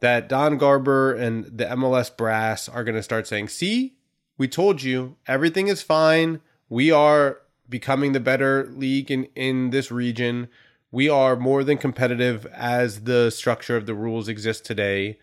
that 0.00 0.28
Don 0.28 0.58
Garber 0.58 1.12
and 1.14 1.44
the 1.44 1.64
MLS 1.66 2.14
brass 2.14 2.68
are 2.68 2.84
going 2.84 2.96
to 2.96 3.02
start 3.02 3.26
saying, 3.26 3.48
"See, 3.48 3.96
we 4.38 4.48
told 4.48 4.82
you 4.82 5.16
everything 5.26 5.68
is 5.68 5.82
fine. 5.82 6.40
We 6.68 6.90
are 6.90 7.38
becoming 7.68 8.12
the 8.12 8.20
better 8.20 8.66
league 8.74 9.10
in 9.10 9.24
in 9.36 9.70
this 9.70 9.90
region. 9.90 10.48
We 10.90 11.08
are 11.08 11.36
more 11.36 11.62
than 11.62 11.78
competitive 11.78 12.44
as 12.46 13.04
the 13.04 13.30
structure 13.30 13.76
of 13.76 13.86
the 13.86 13.94
rules 13.94 14.26
exists 14.28 14.66
today, 14.66 15.18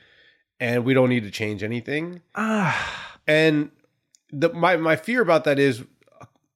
and 0.59 0.85
we 0.85 0.93
don't 0.93 1.09
need 1.09 1.23
to 1.23 1.31
change 1.31 1.63
anything." 1.63 2.21
Ah, 2.35 3.17
And 3.27 3.71
the 4.31 4.53
my 4.53 4.77
my 4.77 4.95
fear 4.95 5.21
about 5.21 5.43
that 5.43 5.59
is, 5.59 5.83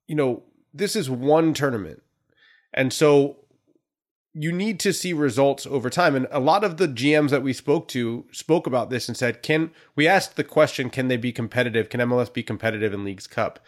you 0.07 0.15
know, 0.15 0.43
this 0.73 0.95
is 0.95 1.09
one 1.09 1.53
tournament, 1.53 2.01
and 2.73 2.91
so 2.91 3.37
you 4.33 4.51
need 4.51 4.79
to 4.79 4.93
see 4.93 5.11
results 5.11 5.67
over 5.67 5.89
time. 5.89 6.15
And 6.15 6.25
a 6.31 6.39
lot 6.39 6.63
of 6.63 6.77
the 6.77 6.87
GMs 6.87 7.31
that 7.31 7.43
we 7.43 7.51
spoke 7.51 7.89
to 7.89 8.25
spoke 8.31 8.65
about 8.65 8.89
this 8.89 9.07
and 9.07 9.17
said, 9.17 9.43
"Can 9.43 9.71
we 9.95 10.07
asked 10.07 10.35
the 10.37 10.43
question? 10.43 10.89
Can 10.89 11.07
they 11.09 11.17
be 11.17 11.31
competitive? 11.33 11.89
Can 11.89 11.99
MLS 11.99 12.31
be 12.31 12.43
competitive 12.43 12.93
in 12.93 13.03
Leagues 13.03 13.27
Cup?" 13.27 13.59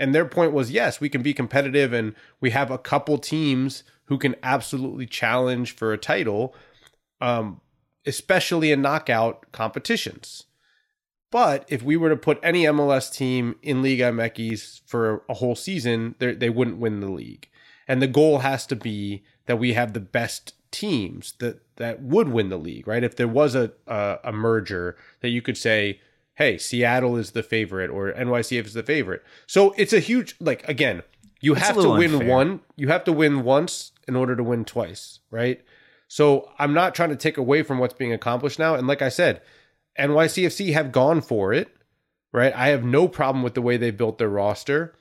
And 0.00 0.14
their 0.14 0.24
point 0.24 0.52
was, 0.52 0.70
yes, 0.70 0.98
we 0.98 1.10
can 1.10 1.22
be 1.22 1.34
competitive, 1.34 1.92
and 1.92 2.14
we 2.40 2.50
have 2.50 2.70
a 2.70 2.78
couple 2.78 3.18
teams 3.18 3.84
who 4.06 4.16
can 4.16 4.34
absolutely 4.42 5.06
challenge 5.06 5.76
for 5.76 5.92
a 5.92 5.98
title, 5.98 6.54
um, 7.20 7.60
especially 8.06 8.72
in 8.72 8.80
knockout 8.80 9.52
competitions. 9.52 10.46
But 11.30 11.66
if 11.68 11.82
we 11.82 11.98
were 11.98 12.08
to 12.08 12.16
put 12.16 12.40
any 12.42 12.64
MLS 12.64 13.12
team 13.12 13.56
in 13.62 13.82
Liga 13.82 14.04
MX 14.04 14.80
for 14.86 15.22
a 15.28 15.34
whole 15.34 15.54
season, 15.54 16.14
they 16.18 16.34
they 16.34 16.50
wouldn't 16.50 16.78
win 16.78 17.00
the 17.00 17.12
league. 17.12 17.48
And 17.90 18.00
the 18.00 18.06
goal 18.06 18.38
has 18.38 18.68
to 18.68 18.76
be 18.76 19.24
that 19.46 19.58
we 19.58 19.72
have 19.72 19.94
the 19.94 20.00
best 20.00 20.54
teams 20.70 21.34
that 21.40 21.60
that 21.74 22.00
would 22.00 22.28
win 22.28 22.48
the 22.48 22.56
league, 22.56 22.86
right? 22.86 23.02
If 23.02 23.16
there 23.16 23.26
was 23.26 23.56
a 23.56 23.72
a, 23.88 24.18
a 24.22 24.32
merger 24.32 24.96
that 25.22 25.30
you 25.30 25.42
could 25.42 25.56
say, 25.56 26.00
"Hey, 26.34 26.56
Seattle 26.56 27.16
is 27.16 27.32
the 27.32 27.42
favorite 27.42 27.90
or 27.90 28.12
NYCF 28.12 28.64
is 28.64 28.74
the 28.74 28.84
favorite." 28.84 29.24
So 29.48 29.74
it's 29.76 29.92
a 29.92 29.98
huge 29.98 30.36
like 30.38 30.66
again, 30.68 31.02
you 31.40 31.56
a 31.56 31.58
have 31.58 31.74
to 31.74 31.90
win 31.90 32.12
unfair. 32.14 32.28
one, 32.28 32.60
you 32.76 32.86
have 32.86 33.02
to 33.04 33.12
win 33.12 33.42
once 33.42 33.90
in 34.06 34.14
order 34.14 34.36
to 34.36 34.44
win 34.44 34.64
twice, 34.64 35.18
right? 35.32 35.60
So 36.06 36.48
I'm 36.60 36.72
not 36.72 36.94
trying 36.94 37.10
to 37.10 37.16
take 37.16 37.38
away 37.38 37.64
from 37.64 37.80
what's 37.80 37.94
being 37.94 38.12
accomplished 38.12 38.60
now. 38.60 38.76
And 38.76 38.86
like 38.86 39.02
I 39.02 39.08
said, 39.08 39.42
NYCFC 39.98 40.74
have 40.74 40.92
gone 40.92 41.22
for 41.22 41.52
it, 41.52 41.76
right? 42.30 42.54
I 42.54 42.68
have 42.68 42.84
no 42.84 43.08
problem 43.08 43.42
with 43.42 43.54
the 43.54 43.62
way 43.62 43.76
they 43.76 43.90
built 43.90 44.18
their 44.18 44.28
roster 44.28 44.94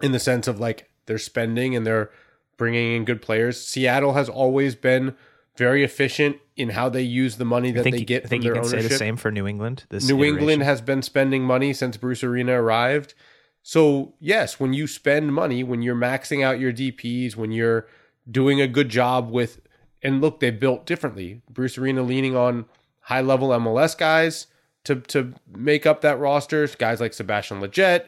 in 0.00 0.12
the 0.12 0.18
sense 0.18 0.48
of 0.48 0.58
like 0.58 0.88
they're 1.04 1.18
spending 1.18 1.76
and 1.76 1.86
they're 1.86 2.10
bringing 2.56 2.96
in 2.96 3.04
good 3.04 3.22
players. 3.22 3.64
Seattle 3.64 4.14
has 4.14 4.28
always 4.28 4.74
been 4.74 5.14
very 5.56 5.84
efficient 5.84 6.36
in 6.56 6.70
how 6.70 6.88
they 6.88 7.02
use 7.02 7.36
the 7.36 7.44
money 7.44 7.70
that 7.72 7.82
think, 7.82 7.94
they 7.94 8.00
you- 8.00 8.06
get 8.06 8.24
I 8.24 8.28
think 8.28 8.44
from 8.44 8.54
you 8.54 8.60
can 8.60 8.64
say 8.64 8.82
the 8.82 8.90
same 8.94 9.16
for 9.16 9.30
New 9.30 9.46
England. 9.46 9.84
This 9.88 10.08
New 10.08 10.16
iteration. 10.16 10.38
England 10.38 10.62
has 10.62 10.80
been 10.80 11.02
spending 11.02 11.42
money 11.42 11.72
since 11.72 11.96
Bruce 11.96 12.24
Arena 12.24 12.60
arrived. 12.62 13.14
So, 13.62 14.14
yes, 14.18 14.58
when 14.58 14.72
you 14.72 14.86
spend 14.86 15.32
money, 15.34 15.62
when 15.62 15.82
you're 15.82 15.94
maxing 15.94 16.44
out 16.44 16.58
your 16.58 16.72
DPs, 16.72 17.36
when 17.36 17.52
you're 17.52 17.86
doing 18.30 18.60
a 18.60 18.66
good 18.66 18.88
job 18.88 19.30
with, 19.30 19.60
and 20.02 20.20
look, 20.20 20.40
they 20.40 20.50
built 20.50 20.84
differently. 20.84 21.42
Bruce 21.48 21.78
Arena 21.78 22.02
leaning 22.02 22.34
on 22.36 22.64
high 23.02 23.20
level 23.20 23.50
MLS 23.50 23.96
guys 23.96 24.48
to, 24.84 24.96
to 24.96 25.34
make 25.56 25.86
up 25.86 26.00
that 26.00 26.18
roster, 26.18 26.66
guys 26.66 27.00
like 27.00 27.12
Sebastian 27.12 27.60
Lletget, 27.60 28.06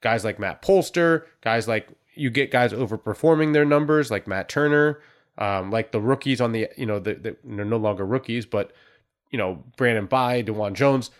guys 0.00 0.24
like 0.24 0.38
Matt 0.40 0.60
Polster, 0.60 1.22
guys 1.40 1.68
like 1.68 1.88
you 2.16 2.30
get 2.30 2.50
guys 2.50 2.72
overperforming 2.72 3.52
their 3.52 3.64
numbers 3.64 4.10
like 4.10 4.26
Matt 4.26 4.48
Turner, 4.48 5.00
um, 5.38 5.70
like 5.70 5.92
the 5.92 6.00
rookies 6.00 6.40
on 6.40 6.52
the, 6.52 6.68
you 6.76 6.86
know, 6.86 6.98
the, 6.98 7.14
the, 7.14 7.36
they're 7.44 7.64
no 7.64 7.76
longer 7.76 8.04
rookies, 8.06 8.46
but, 8.46 8.72
you 9.30 9.38
know, 9.38 9.62
Brandon 9.76 10.06
Bye, 10.06 10.42
DeJuan 10.42 10.72
Jones 10.74 11.10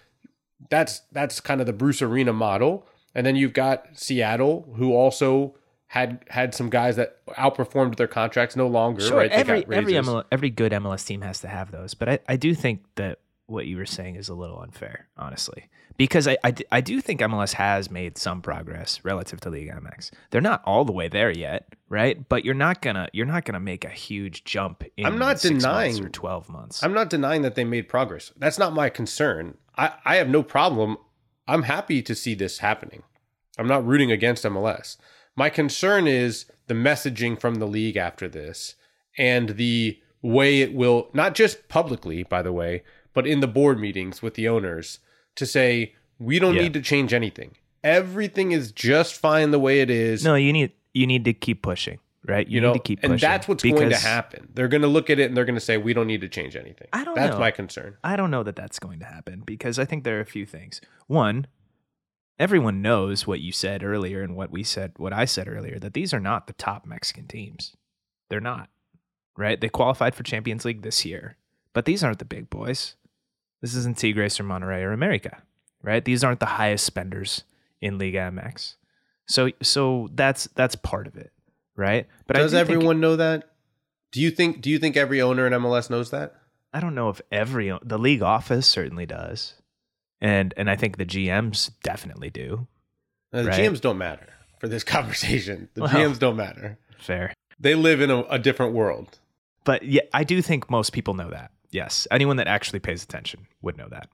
that's 0.70 1.02
that's 1.12 1.40
kind 1.40 1.60
of 1.60 1.66
the 1.66 1.72
Bruce 1.72 2.02
Arena 2.02 2.32
model. 2.32 2.86
And 3.14 3.26
then 3.26 3.36
you've 3.36 3.52
got 3.52 3.86
Seattle, 3.94 4.68
who 4.76 4.92
also 4.92 5.54
had 5.88 6.24
had 6.28 6.54
some 6.54 6.68
guys 6.68 6.96
that 6.96 7.24
outperformed 7.28 7.96
their 7.96 8.08
contracts 8.08 8.56
no 8.56 8.66
longer. 8.66 9.00
Sure, 9.00 9.16
right? 9.18 9.30
They 9.30 9.36
every 9.36 9.62
got 9.62 9.72
every. 9.72 9.92
ML, 9.94 10.24
every 10.30 10.50
good 10.50 10.72
MLS 10.72 11.06
team 11.06 11.22
has 11.22 11.40
to 11.40 11.48
have 11.48 11.70
those, 11.70 11.94
but 11.94 12.08
I, 12.08 12.18
I 12.28 12.36
do 12.36 12.54
think 12.54 12.82
that 12.96 13.18
what 13.46 13.66
you 13.66 13.76
were 13.76 13.86
saying 13.86 14.16
is 14.16 14.28
a 14.28 14.34
little 14.34 14.60
unfair, 14.60 15.08
honestly, 15.16 15.68
because 15.96 16.26
I 16.28 16.36
I 16.72 16.80
do 16.80 17.00
think 17.00 17.20
MLS 17.20 17.54
has 17.54 17.90
made 17.90 18.18
some 18.18 18.42
progress 18.42 19.00
relative 19.04 19.40
to 19.40 19.50
League 19.50 19.70
MX. 19.70 20.10
They're 20.30 20.40
not 20.40 20.62
all 20.64 20.84
the 20.84 20.92
way 20.92 21.08
there 21.08 21.30
yet, 21.30 21.74
right? 21.88 22.28
But 22.28 22.44
you're 22.44 22.54
not 22.54 22.82
gonna 22.82 23.08
you're 23.12 23.26
not 23.26 23.44
gonna 23.44 23.60
make 23.60 23.84
a 23.84 23.90
huge 23.90 24.44
jump. 24.44 24.84
in 24.96 25.06
I'm 25.06 25.18
not 25.18 25.40
denying- 25.40 26.04
or 26.04 26.08
twelve 26.08 26.48
months. 26.48 26.82
I'm 26.82 26.92
not 26.94 27.10
denying 27.10 27.42
that 27.42 27.54
they 27.54 27.64
made 27.64 27.88
progress. 27.88 28.32
That's 28.36 28.58
not 28.58 28.74
my 28.74 28.88
concern. 28.88 29.56
I, 29.76 29.92
I 30.04 30.16
have 30.16 30.28
no 30.28 30.42
problem. 30.42 30.96
I'm 31.48 31.62
happy 31.64 32.02
to 32.02 32.14
see 32.14 32.34
this 32.34 32.58
happening. 32.58 33.02
I'm 33.58 33.68
not 33.68 33.86
rooting 33.86 34.10
against 34.10 34.44
MLS. 34.44 34.96
My 35.36 35.50
concern 35.50 36.06
is 36.06 36.46
the 36.66 36.74
messaging 36.74 37.38
from 37.40 37.56
the 37.56 37.66
league 37.66 37.96
after 37.96 38.28
this 38.28 38.74
and 39.18 39.50
the 39.50 39.98
way 40.22 40.60
it 40.60 40.74
will, 40.74 41.08
not 41.12 41.34
just 41.34 41.68
publicly, 41.68 42.22
by 42.24 42.42
the 42.42 42.52
way, 42.52 42.82
but 43.16 43.26
in 43.26 43.40
the 43.40 43.48
board 43.48 43.80
meetings 43.80 44.20
with 44.20 44.34
the 44.34 44.46
owners 44.46 44.98
to 45.36 45.46
say, 45.46 45.94
we 46.18 46.38
don't 46.38 46.54
Yeah. 46.54 46.62
need 46.64 46.74
to 46.74 46.82
change 46.82 47.14
anything. 47.14 47.56
Everything 47.82 48.52
is 48.52 48.72
just 48.72 49.14
fine 49.16 49.50
the 49.52 49.58
way 49.58 49.80
it 49.80 49.88
is. 49.90 50.22
no, 50.22 50.34
you 50.34 50.52
need 50.52 50.72
you 50.92 51.06
need 51.06 51.24
to 51.24 51.32
keep 51.32 51.62
pushing, 51.62 51.98
right? 52.26 52.46
You, 52.46 52.56
you 52.56 52.60
know, 52.60 52.72
need 52.72 52.78
to 52.78 52.82
keep 52.84 53.00
and 53.02 53.18
that's 53.18 53.48
what's 53.48 53.62
going 53.62 53.90
to 53.90 53.96
happen. 53.96 54.48
They're 54.54 54.68
going 54.68 54.82
to 54.82 54.88
look 54.88 55.08
at 55.10 55.18
it 55.18 55.24
and 55.28 55.36
they're 55.36 55.44
going 55.46 55.54
to 55.56 55.60
say, 55.60 55.76
we 55.78 55.92
don't 55.94 56.06
need 56.06 56.20
to 56.22 56.28
change 56.28 56.56
anything. 56.56 56.88
I 56.92 57.04
don't 57.04 57.14
That's 57.14 57.32
know. 57.34 57.40
my 57.40 57.50
concern. 57.50 57.96
I 58.04 58.16
don't 58.16 58.30
know 58.30 58.42
that 58.42 58.56
that's 58.56 58.78
going 58.78 58.98
to 59.00 59.04
happen 59.06 59.42
because 59.46 59.78
I 59.78 59.84
think 59.86 60.04
there 60.04 60.18
are 60.18 60.22
a 60.22 60.26
few 60.26 60.44
things. 60.46 60.80
One, 61.06 61.46
everyone 62.38 62.82
knows 62.82 63.26
what 63.26 63.40
you 63.40 63.52
said 63.52 63.82
earlier 63.82 64.22
and 64.22 64.34
what 64.36 64.50
we 64.50 64.62
said, 64.62 64.92
what 64.96 65.12
I 65.12 65.24
said 65.24 65.48
earlier, 65.48 65.78
that 65.78 65.94
these 65.94 66.12
are 66.14 66.20
not 66.20 66.46
the 66.46 66.52
top 66.54 66.86
Mexican 66.86 67.26
teams. 67.26 67.74
They're 68.28 68.40
not, 68.40 68.68
right? 69.36 69.60
They 69.60 69.68
qualified 69.68 70.14
for 70.14 70.22
Champions 70.22 70.64
League 70.64 70.82
this 70.82 71.04
year, 71.04 71.36
but 71.72 71.84
these 71.84 72.02
aren't 72.02 72.18
the 72.18 72.24
big 72.24 72.50
boys. 72.50 72.96
This 73.62 73.74
isn't 73.74 73.98
Tigres 73.98 74.38
or 74.38 74.44
Monterrey 74.44 74.82
or 74.82 74.92
America, 74.92 75.42
right? 75.82 76.04
These 76.04 76.22
aren't 76.24 76.40
the 76.40 76.46
highest 76.46 76.84
spenders 76.84 77.44
in 77.80 77.98
Liga 77.98 78.18
MX. 78.32 78.74
So, 79.26 79.50
so 79.62 80.08
that's 80.14 80.44
that's 80.54 80.76
part 80.76 81.06
of 81.06 81.16
it, 81.16 81.32
right? 81.74 82.06
But 82.26 82.36
Does 82.36 82.52
do 82.52 82.58
think- 82.58 82.70
everyone 82.70 83.00
know 83.00 83.16
that? 83.16 83.50
Do 84.12 84.20
you 84.20 84.30
think 84.30 84.60
do 84.60 84.70
you 84.70 84.78
think 84.78 84.96
every 84.96 85.20
owner 85.20 85.46
in 85.46 85.52
MLS 85.52 85.90
knows 85.90 86.10
that? 86.10 86.34
I 86.72 86.80
don't 86.80 86.94
know 86.94 87.08
if 87.08 87.20
every 87.32 87.76
the 87.82 87.98
league 87.98 88.22
office 88.22 88.66
certainly 88.66 89.04
does, 89.06 89.54
and 90.20 90.54
and 90.56 90.70
I 90.70 90.76
think 90.76 90.96
the 90.96 91.06
GMs 91.06 91.70
definitely 91.82 92.30
do. 92.30 92.66
Uh, 93.32 93.42
the 93.42 93.48
Right. 93.48 93.60
GMs 93.60 93.80
don't 93.80 93.98
matter 93.98 94.28
for 94.60 94.68
this 94.68 94.84
conversation. 94.96 95.68
The 95.74 95.82
Well. 95.82 95.90
GMs 95.90 96.18
don't 96.18 96.36
matter. 96.36 96.78
Fair, 96.98 97.34
They 97.58 97.74
live 97.74 98.00
in 98.00 98.10
a, 98.10 98.20
a 98.22 98.38
different 98.38 98.72
world. 98.74 99.18
but 99.64 99.82
yeah, 99.82 100.02
I 100.14 100.22
do 100.24 100.40
think 100.40 100.70
most 100.70 100.92
people 100.92 101.14
know 101.14 101.30
that. 101.30 101.50
Yes, 101.76 102.08
anyone 102.10 102.38
that 102.38 102.46
actually 102.46 102.78
pays 102.78 103.02
attention 103.02 103.46
would 103.60 103.76
know 103.76 103.88
that. 103.90 104.08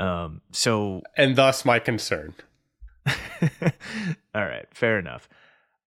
Um, 0.00 0.42
so 0.52 1.02
And 1.16 1.34
thus 1.34 1.64
my 1.64 1.80
concern. 1.80 2.34
all 3.06 4.46
right, 4.46 4.66
fair 4.72 5.00
enough. 5.00 5.28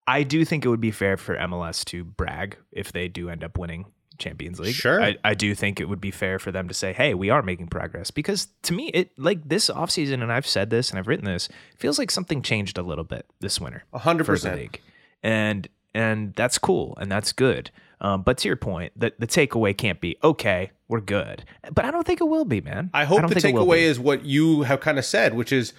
I 0.06 0.24
do 0.24 0.44
think 0.44 0.66
it 0.66 0.68
would 0.68 0.82
be 0.82 0.92
fair 0.92 1.16
for 1.16 1.38
MLS 1.38 1.86
to 1.86 2.04
brag 2.04 2.58
if 2.74 2.92
they 2.92 3.08
do 3.08 3.30
end 3.30 3.46
up 3.46 3.58
winning 3.58 3.86
Champions 4.18 4.60
League. 4.60 4.76
Sure. 4.76 5.02
I, 5.02 5.16
I 5.24 5.34
do 5.34 5.56
think 5.56 5.80
it 5.80 5.88
would 5.88 6.02
be 6.02 6.12
fair 6.12 6.40
for 6.40 6.52
them 6.52 6.68
to 6.68 6.74
say, 6.74 6.92
hey, 6.92 7.14
we 7.14 7.30
are 7.30 7.42
making 7.42 7.68
progress. 7.68 8.12
Because 8.12 8.50
to 8.64 8.74
me, 8.74 8.90
it 8.90 9.18
like 9.18 9.48
this 9.48 9.70
offseason, 9.70 10.22
and 10.22 10.30
I've 10.30 10.46
said 10.46 10.70
this 10.70 10.90
and 10.90 11.00
I've 11.00 11.08
written 11.08 11.24
this, 11.24 11.48
feels 11.78 11.98
like 11.98 12.12
something 12.12 12.42
changed 12.42 12.78
a 12.78 12.84
little 12.84 13.06
bit 13.06 13.26
this 13.40 13.62
winter. 13.62 13.86
A 13.94 14.00
hundred 14.00 14.26
for 14.26 14.34
the 14.34 14.40
percent. 14.40 14.60
league. 14.60 14.82
And 15.24 15.70
and 15.94 16.34
that's 16.36 16.58
cool 16.58 16.98
and 17.00 17.10
that's 17.10 17.32
good. 17.32 17.72
Um, 18.02 18.24
but 18.24 18.38
to 18.40 18.50
your 18.50 18.58
point, 18.58 18.92
the, 18.96 19.14
the 19.18 19.26
takeaway 19.26 19.76
can't 19.76 20.02
be 20.02 20.18
okay, 20.22 20.72
we're 20.88 21.01
good. 21.01 21.44
But 21.74 21.86
I 21.86 21.91
don't 21.91 22.06
think 22.06 22.22
it 22.22 22.27
will 22.27 22.46
be, 22.46 22.62
man. 22.62 22.89
I 22.94 23.06
hope 23.06 23.20
don't 23.22 23.29
the 23.29 23.39
think 23.39 23.53
it 23.53 23.58
will 23.58 23.65
takeaway 23.65 23.79
is 23.79 24.00
what 24.00 24.25
you 24.25 24.63
have 24.63 24.79
kind 24.79 24.98
of 24.98 25.06
said, 25.06 25.34
which 25.34 25.51
is 25.51 25.74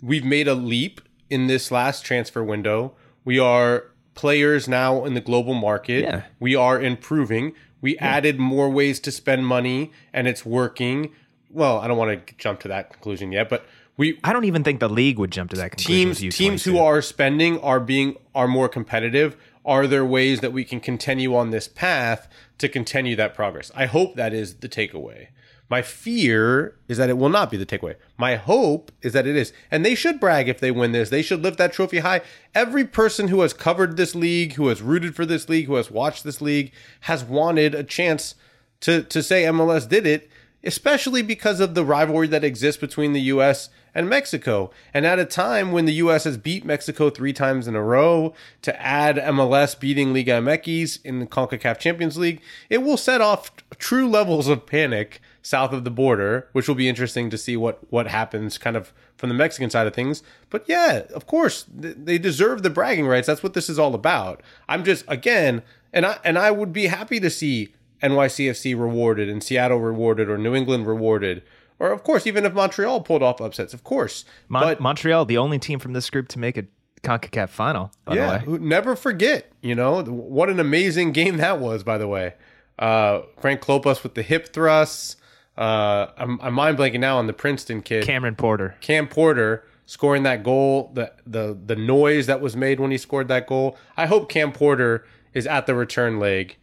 we've 0.00 0.24
made 0.24 0.48
a 0.48 0.54
leap 0.54 1.00
in 1.30 1.46
this 1.46 1.70
last 1.70 2.04
transfer 2.04 2.44
window. 2.44 2.94
We 3.24 3.38
are 3.38 3.84
players 4.14 4.68
now 4.68 5.04
in 5.04 5.14
the 5.14 5.20
global 5.20 5.54
market. 5.54 6.02
Yeah. 6.04 6.22
We 6.38 6.54
are 6.54 6.80
improving. 6.80 7.54
We 7.80 7.98
added 7.98 8.38
more 8.38 8.70
ways 8.70 9.00
to 9.00 9.10
spend 9.10 9.46
money 9.46 9.90
and 10.12 10.28
it's 10.28 10.46
working. 10.46 11.12
Well, 11.50 11.78
I 11.78 11.88
don't 11.88 11.96
want 11.96 12.26
to 12.26 12.34
jump 12.36 12.60
to 12.60 12.68
that 12.68 12.92
conclusion 12.92 13.32
yet, 13.32 13.48
but 13.48 13.66
we 13.96 14.18
I 14.24 14.32
don't 14.32 14.44
even 14.44 14.64
think 14.64 14.80
the 14.80 14.88
league 14.88 15.18
would 15.18 15.30
jump 15.30 15.50
to 15.50 15.56
that 15.56 15.72
conclusion. 15.72 16.14
teams 16.14 16.36
teams 16.36 16.64
who 16.64 16.78
are 16.78 17.02
spending 17.02 17.58
are 17.60 17.80
being 17.80 18.16
are 18.34 18.48
more 18.48 18.68
competitive. 18.68 19.36
Are 19.64 19.86
there 19.86 20.04
ways 20.04 20.40
that 20.40 20.52
we 20.52 20.64
can 20.64 20.80
continue 20.80 21.36
on 21.36 21.50
this 21.50 21.68
path 21.68 22.28
to 22.62 22.68
continue 22.68 23.14
that 23.16 23.34
progress? 23.34 23.70
I 23.74 23.86
hope 23.86 24.14
that 24.16 24.32
is 24.32 24.54
the 24.54 24.68
takeaway. 24.68 25.28
My 25.68 25.82
fear 25.82 26.76
is 26.86 26.98
that 26.98 27.08
it 27.08 27.16
will 27.16 27.28
not 27.28 27.50
be 27.50 27.56
the 27.56 27.66
takeaway. 27.66 27.96
My 28.16 28.36
hope 28.36 28.92
is 29.02 29.12
that 29.14 29.26
it 29.26 29.36
is. 29.36 29.52
And 29.70 29.84
they 29.84 29.94
should 29.94 30.20
brag 30.20 30.48
if 30.48 30.60
they 30.60 30.70
win 30.70 30.92
this. 30.92 31.10
They 31.10 31.22
should 31.22 31.42
lift 31.42 31.58
that 31.58 31.72
trophy 31.72 31.98
high. 32.00 32.20
Every 32.54 32.84
person 32.84 33.28
who 33.28 33.40
has 33.40 33.52
covered 33.52 33.96
this 33.96 34.14
league, 34.14 34.54
who 34.54 34.68
has 34.68 34.82
rooted 34.82 35.16
for 35.16 35.26
this 35.26 35.48
league, 35.48 35.66
who 35.66 35.76
has 35.76 35.90
watched 35.90 36.24
this 36.24 36.40
league, 36.40 36.72
has 37.00 37.24
wanted 37.24 37.74
a 37.74 37.82
chance 37.82 38.34
to 38.80 39.02
to 39.02 39.22
say 39.22 39.44
MLS 39.44 39.88
did 39.88 40.06
it, 40.06 40.30
especially 40.64 41.22
because 41.22 41.60
of 41.60 41.74
the 41.74 41.84
rivalry 41.84 42.26
that 42.28 42.44
exists 42.44 42.80
between 42.80 43.12
the 43.12 43.20
US 43.22 43.68
and 43.94 44.08
Mexico. 44.08 44.70
And 44.94 45.06
at 45.06 45.18
a 45.18 45.24
time 45.24 45.72
when 45.72 45.84
the 45.84 45.94
US 45.94 46.24
has 46.24 46.36
beat 46.36 46.64
Mexico 46.64 47.10
3 47.10 47.32
times 47.32 47.68
in 47.68 47.74
a 47.74 47.82
row 47.82 48.34
to 48.62 48.82
add 48.82 49.16
MLS 49.16 49.78
beating 49.78 50.12
Liga 50.12 50.32
MX 50.32 51.04
in 51.04 51.18
the 51.18 51.26
CONCACAF 51.26 51.78
Champions 51.78 52.16
League, 52.16 52.40
it 52.70 52.78
will 52.78 52.96
set 52.96 53.20
off 53.20 53.50
true 53.78 54.08
levels 54.08 54.48
of 54.48 54.66
panic 54.66 55.20
south 55.42 55.72
of 55.72 55.84
the 55.84 55.90
border, 55.90 56.48
which 56.52 56.68
will 56.68 56.74
be 56.74 56.88
interesting 56.88 57.28
to 57.28 57.36
see 57.36 57.56
what 57.56 57.80
what 57.90 58.06
happens 58.06 58.56
kind 58.58 58.76
of 58.76 58.92
from 59.16 59.28
the 59.28 59.34
Mexican 59.34 59.70
side 59.70 59.86
of 59.86 59.94
things. 59.94 60.22
But 60.50 60.64
yeah, 60.68 61.02
of 61.14 61.26
course, 61.26 61.66
th- 61.80 61.96
they 61.98 62.18
deserve 62.18 62.62
the 62.62 62.70
bragging 62.70 63.06
rights. 63.06 63.26
That's 63.26 63.42
what 63.42 63.54
this 63.54 63.68
is 63.68 63.78
all 63.78 63.94
about. 63.94 64.42
I'm 64.68 64.84
just 64.84 65.04
again, 65.08 65.62
and 65.92 66.06
I 66.06 66.18
and 66.24 66.38
I 66.38 66.50
would 66.50 66.72
be 66.72 66.86
happy 66.86 67.20
to 67.20 67.30
see 67.30 67.74
NYCFC 68.02 68.78
rewarded 68.78 69.28
and 69.28 69.42
Seattle 69.42 69.78
rewarded 69.78 70.28
or 70.28 70.38
New 70.38 70.54
England 70.54 70.86
rewarded. 70.86 71.42
Or 71.78 71.90
of 71.90 72.04
course, 72.04 72.26
even 72.26 72.44
if 72.44 72.52
Montreal 72.52 73.00
pulled 73.00 73.22
off 73.22 73.40
upsets, 73.40 73.74
of 73.74 73.84
course. 73.84 74.24
Mon- 74.48 74.62
but 74.62 74.80
Montreal, 74.80 75.24
the 75.24 75.38
only 75.38 75.58
team 75.58 75.78
from 75.78 75.92
this 75.92 76.10
group 76.10 76.28
to 76.28 76.38
make 76.38 76.56
a 76.56 76.64
CONCACAF 77.02 77.48
final, 77.48 77.90
by 78.04 78.14
yeah, 78.14 78.38
the 78.38 78.50
way. 78.52 78.58
never 78.58 78.94
forget. 78.94 79.50
You 79.60 79.74
know 79.74 80.02
what 80.02 80.48
an 80.48 80.60
amazing 80.60 81.12
game 81.12 81.38
that 81.38 81.58
was. 81.58 81.82
By 81.82 81.98
the 81.98 82.06
way, 82.06 82.34
uh, 82.78 83.22
Frank 83.40 83.60
Klopas 83.60 84.02
with 84.02 84.14
the 84.14 84.22
hip 84.22 84.52
thrusts. 84.52 85.16
Uh, 85.56 86.06
I'm, 86.16 86.40
I'm 86.40 86.54
mind 86.54 86.78
blanking 86.78 87.00
now 87.00 87.18
on 87.18 87.26
the 87.26 87.32
Princeton 87.32 87.82
kid, 87.82 88.04
Cameron 88.04 88.36
Porter. 88.36 88.76
Cam 88.80 89.06
Porter 89.06 89.66
scoring 89.84 90.22
that 90.22 90.42
goal. 90.42 90.90
The 90.94 91.12
the 91.26 91.58
the 91.66 91.76
noise 91.76 92.26
that 92.26 92.40
was 92.40 92.56
made 92.56 92.80
when 92.80 92.90
he 92.90 92.98
scored 92.98 93.28
that 93.28 93.46
goal. 93.46 93.76
I 93.96 94.06
hope 94.06 94.30
Cam 94.30 94.52
Porter 94.52 95.04
is 95.34 95.46
at 95.46 95.66
the 95.66 95.74
return 95.74 96.18
leg 96.18 96.56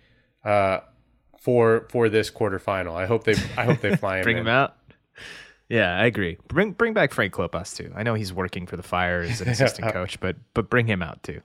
uh, 0.43 0.79
for 1.39 1.88
for 1.89 2.10
this 2.10 2.29
quarterfinal. 2.29 2.93
I 2.96 3.05
hope 3.05 3.24
they 3.24 3.36
I 3.58 3.65
hope 3.65 3.81
they 3.81 3.96
fly 3.96 4.17
him. 4.19 4.24
Bring 4.24 4.38
in. 4.38 4.41
him 4.43 4.48
out. 4.48 4.75
Yeah, 5.69 5.96
I 5.96 6.05
agree. 6.05 6.38
Bring 6.48 6.72
bring 6.72 6.93
back 6.93 7.13
Frank 7.13 7.34
Klopas 7.34 7.75
too. 7.75 7.91
I 7.96 8.03
know 8.03 8.15
he's 8.15 8.34
working 8.34 8.65
for 8.65 8.75
the 8.75 8.84
Fire 8.84 9.22
as 9.22 9.39
an 9.41 9.50
assistant 9.50 9.91
coach, 9.93 10.19
but 10.19 10.36
but 10.53 10.69
bring 10.69 10.88
him 10.88 11.01
out 11.01 11.24
too. 11.24 11.41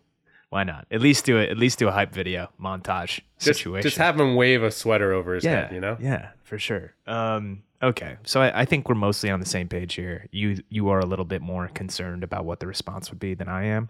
Why 0.51 0.65
not? 0.65 0.87
At 0.91 1.01
least 1.01 1.25
do 1.25 1.39
it. 1.39 1.51
At 1.51 1.59
least 1.59 1.79
do 1.79 1.89
a 1.89 1.91
hype 1.93 2.13
video 2.13 2.49
montage 2.61 3.21
Just, 3.39 3.59
situation. 3.59 3.83
just 3.83 3.97
have 3.99 4.19
him 4.19 4.37
wave 4.37 4.63
a 4.63 4.71
sweater 4.71 5.13
over 5.13 5.35
his 5.35 5.45
yeah, 5.45 5.67
head. 5.67 5.75
You 5.75 5.81
know. 5.81 5.97
Yeah, 6.01 6.29
for 6.45 6.59
sure. 6.59 6.95
Um, 7.07 7.65
okay, 7.83 8.17
so 8.25 8.41
I, 8.41 8.61
I 8.61 8.65
think 8.65 8.89
we're 8.89 8.95
mostly 8.95 9.31
on 9.31 9.41
the 9.41 9.47
same 9.47 9.69
page 9.69 9.95
here. 9.95 10.29
You 10.31 10.63
you 10.71 10.89
are 10.91 11.01
a 11.01 11.07
little 11.07 11.25
bit 11.25 11.43
more 11.43 11.69
concerned 11.69 12.23
about 12.23 12.45
what 12.45 12.61
the 12.61 12.67
response 12.67 13.11
would 13.11 13.19
be 13.19 13.35
than 13.35 13.49
I 13.49 13.65
am, 13.65 13.89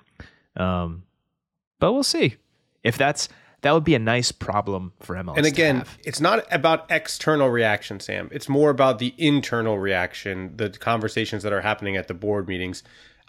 um, 0.56 1.02
but 1.80 1.92
we'll 1.92 2.02
see. 2.02 2.36
If 2.82 2.96
that's 2.98 3.28
that 3.64 3.72
would 3.72 3.84
be 3.84 3.94
a 3.94 3.98
nice 3.98 4.30
problem 4.30 4.92
for 5.00 5.16
MLS. 5.16 5.36
And 5.36 5.46
again, 5.46 5.84
it's 6.04 6.20
not 6.20 6.44
about 6.52 6.86
external 6.90 7.48
reaction, 7.48 7.98
Sam. 7.98 8.28
It's 8.30 8.48
more 8.48 8.70
about 8.70 8.98
the 8.98 9.14
internal 9.18 9.78
reaction, 9.78 10.56
the 10.56 10.70
conversations 10.70 11.42
that 11.42 11.52
are 11.52 11.62
happening 11.62 11.96
at 11.96 12.06
the 12.06 12.14
board 12.14 12.46
meetings. 12.46 12.82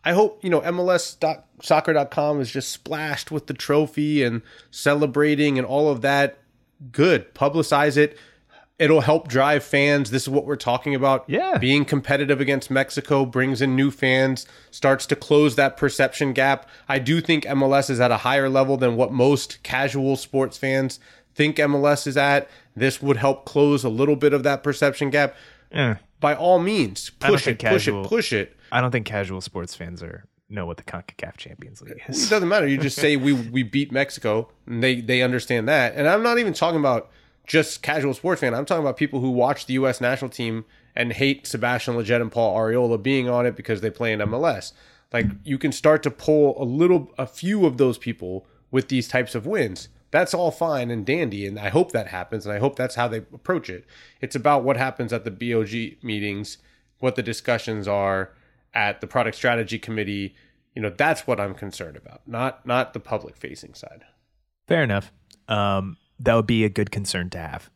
I 0.03 0.11
hope, 0.11 0.43
you 0.43 0.49
know, 0.49 0.61
MLS.soccer.com 0.61 2.41
is 2.41 2.51
just 2.51 2.69
splashed 2.69 3.31
with 3.31 3.47
the 3.47 3.53
trophy 3.53 4.23
and 4.23 4.41
celebrating 4.69 5.57
and 5.57 5.65
all 5.65 5.89
of 5.89 6.01
that. 6.01 6.37
Good. 6.91 7.33
Publicize 7.33 7.97
it. 7.97 8.17
It'll 8.77 9.01
help 9.01 9.29
drive 9.29 9.63
fans. 9.63 10.11
This 10.11 10.23
is 10.23 10.29
what 10.29 10.45
we're 10.45 10.57
talking 10.57 10.93
about. 10.93 11.23
Yeah. 11.27 11.57
Being 11.57 11.85
competitive 11.85 12.41
against 12.41 12.69
Mexico 12.69 13.25
brings 13.25 13.61
in 13.61 13.73
new 13.75 13.89
fans, 13.89 14.45
starts 14.69 15.05
to 15.07 15.15
close 15.15 15.55
that 15.55 15.77
perception 15.77 16.33
gap. 16.33 16.67
I 16.89 16.99
do 16.99 17.21
think 17.21 17.45
MLS 17.45 17.89
is 17.89 18.01
at 18.01 18.11
a 18.11 18.17
higher 18.17 18.49
level 18.49 18.75
than 18.75 18.97
what 18.97 19.13
most 19.13 19.63
casual 19.63 20.17
sports 20.17 20.57
fans 20.57 20.99
think 21.33 21.55
MLS 21.55 22.05
is 22.05 22.17
at. 22.17 22.49
This 22.75 23.01
would 23.01 23.15
help 23.17 23.45
close 23.45 23.85
a 23.85 23.89
little 23.89 24.17
bit 24.17 24.33
of 24.33 24.43
that 24.43 24.61
perception 24.61 25.09
gap. 25.09 25.35
Eh, 25.71 25.95
By 26.19 26.35
all 26.35 26.59
means, 26.59 27.11
push 27.11 27.47
it, 27.47 27.59
think 27.61 27.71
push 27.71 27.87
it, 27.87 28.05
push 28.07 28.33
it. 28.33 28.57
I 28.73 28.81
don't 28.81 28.91
think 28.91 29.05
casual 29.05 29.39
sports 29.39 29.73
fans 29.73 30.03
are 30.03 30.25
know 30.49 30.65
what 30.65 30.77
the 30.77 30.83
Concacaf 30.83 31.37
Champions 31.37 31.81
League 31.81 31.93
It 32.07 32.09
is. 32.09 32.29
doesn't 32.29 32.47
matter. 32.49 32.67
You 32.67 32.77
just 32.77 32.97
say 32.97 33.15
we 33.15 33.31
we 33.33 33.63
beat 33.63 33.91
Mexico, 33.93 34.49
and 34.67 34.83
they 34.83 34.99
they 34.99 35.21
understand 35.21 35.67
that. 35.69 35.95
And 35.95 36.07
I'm 36.09 36.23
not 36.23 36.39
even 36.39 36.53
talking 36.53 36.79
about 36.79 37.09
just 37.45 37.81
casual 37.81 38.13
sports 38.13 38.41
fan. 38.41 38.53
I'm 38.53 38.65
talking 38.65 38.83
about 38.83 38.97
people 38.97 39.19
who 39.19 39.31
watch 39.31 39.65
the 39.65 39.73
U.S. 39.73 40.01
national 40.01 40.29
team 40.29 40.65
and 40.95 41.13
hate 41.13 41.45
Sebastian 41.45 41.95
Lletget 41.95 42.21
and 42.21 42.31
Paul 42.31 42.57
Arriola 42.57 43.01
being 43.01 43.29
on 43.29 43.45
it 43.45 43.55
because 43.55 43.81
they 43.81 43.89
play 43.89 44.13
in 44.13 44.19
MLS. 44.19 44.71
Like 45.13 45.27
you 45.43 45.57
can 45.57 45.71
start 45.71 46.03
to 46.03 46.11
pull 46.11 46.61
a 46.61 46.65
little, 46.65 47.11
a 47.17 47.27
few 47.27 47.65
of 47.65 47.77
those 47.77 47.97
people 47.97 48.45
with 48.71 48.87
these 48.89 49.07
types 49.07 49.35
of 49.35 49.45
wins. 49.45 49.89
That's 50.11 50.33
all 50.33 50.51
fine 50.51 50.91
and 50.91 51.05
dandy, 51.05 51.45
and 51.45 51.59
I 51.59 51.69
hope 51.69 51.91
that 51.91 52.07
happens, 52.07 52.45
and 52.45 52.55
I 52.55 52.59
hope 52.59 52.75
that's 52.75 52.95
how 52.95 53.07
they 53.07 53.17
approach 53.17 53.69
it. 53.69 53.85
It's 54.21 54.35
about 54.35 54.63
what 54.63 54.77
happens 54.77 55.11
at 55.11 55.25
the 55.25 55.31
BOG 55.31 56.03
meetings, 56.03 56.57
what 56.99 57.15
the 57.15 57.23
discussions 57.23 57.87
are 57.87 58.31
at 58.73 59.01
the 59.01 59.07
product 59.07 59.35
strategy 59.35 59.77
committee. 59.77 60.35
You 60.73 60.81
know, 60.81 60.89
that's 60.89 61.27
what 61.27 61.39
I'm 61.39 61.53
concerned 61.53 61.97
about, 61.97 62.21
not 62.27 62.65
not 62.65 62.93
the 62.93 62.99
public 62.99 63.35
facing 63.35 63.73
side. 63.73 64.03
Fair 64.67 64.83
enough. 64.83 65.11
Um, 65.47 65.97
that 66.19 66.35
would 66.35 66.47
be 66.47 66.63
a 66.63 66.69
good 66.69 66.91
concern 66.91 67.29
to 67.31 67.37
have. 67.37 67.69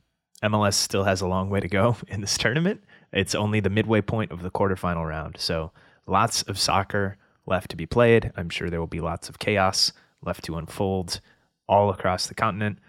MLS 0.43 0.75
still 0.75 1.03
has 1.03 1.21
a 1.21 1.27
long 1.27 1.49
way 1.49 1.59
to 1.59 1.67
go 1.67 1.97
in 2.07 2.21
this 2.21 2.37
tournament. 2.37 2.83
It's 3.11 3.35
only 3.35 3.59
the 3.59 3.69
midway 3.69 4.01
point 4.01 4.31
of 4.31 4.41
the 4.41 4.51
quarterfinal 4.51 5.07
round. 5.07 5.37
So 5.39 5.71
lots 6.07 6.43
of 6.43 6.59
soccer 6.59 7.17
left 7.45 7.71
to 7.71 7.75
be 7.75 7.85
played. 7.85 8.31
I'm 8.35 8.49
sure 8.49 8.69
there 8.69 8.79
will 8.79 8.87
be 8.87 9.01
lots 9.01 9.29
of 9.29 9.39
chaos 9.39 9.91
left 10.21 10.43
to 10.45 10.57
unfold 10.57 11.19
all 11.67 11.89
across 11.89 12.27
the 12.27 12.35
continent. 12.35 12.79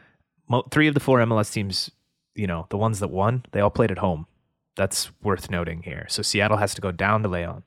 Three 0.71 0.89
of 0.89 0.95
the 0.95 1.01
four 1.01 1.21
MLS 1.21 1.53
teams, 1.53 1.91
you 2.35 2.47
know, 2.47 2.67
the 2.71 2.77
ones 2.77 2.99
that 3.01 3.09
won, 3.09 3.45
they 3.53 3.61
all 3.61 3.71
played 3.71 3.91
at 3.91 3.99
home. 3.99 4.27
That's 4.77 5.11
worth 5.23 5.51
noting 5.51 5.83
here. 5.83 6.07
So 6.09 6.23
Seattle 6.23 6.57
has 6.57 6.75
to 6.75 6.81
go 6.81 6.93
down 6.93 7.23
to 7.23 7.29
Leon. 7.29 7.65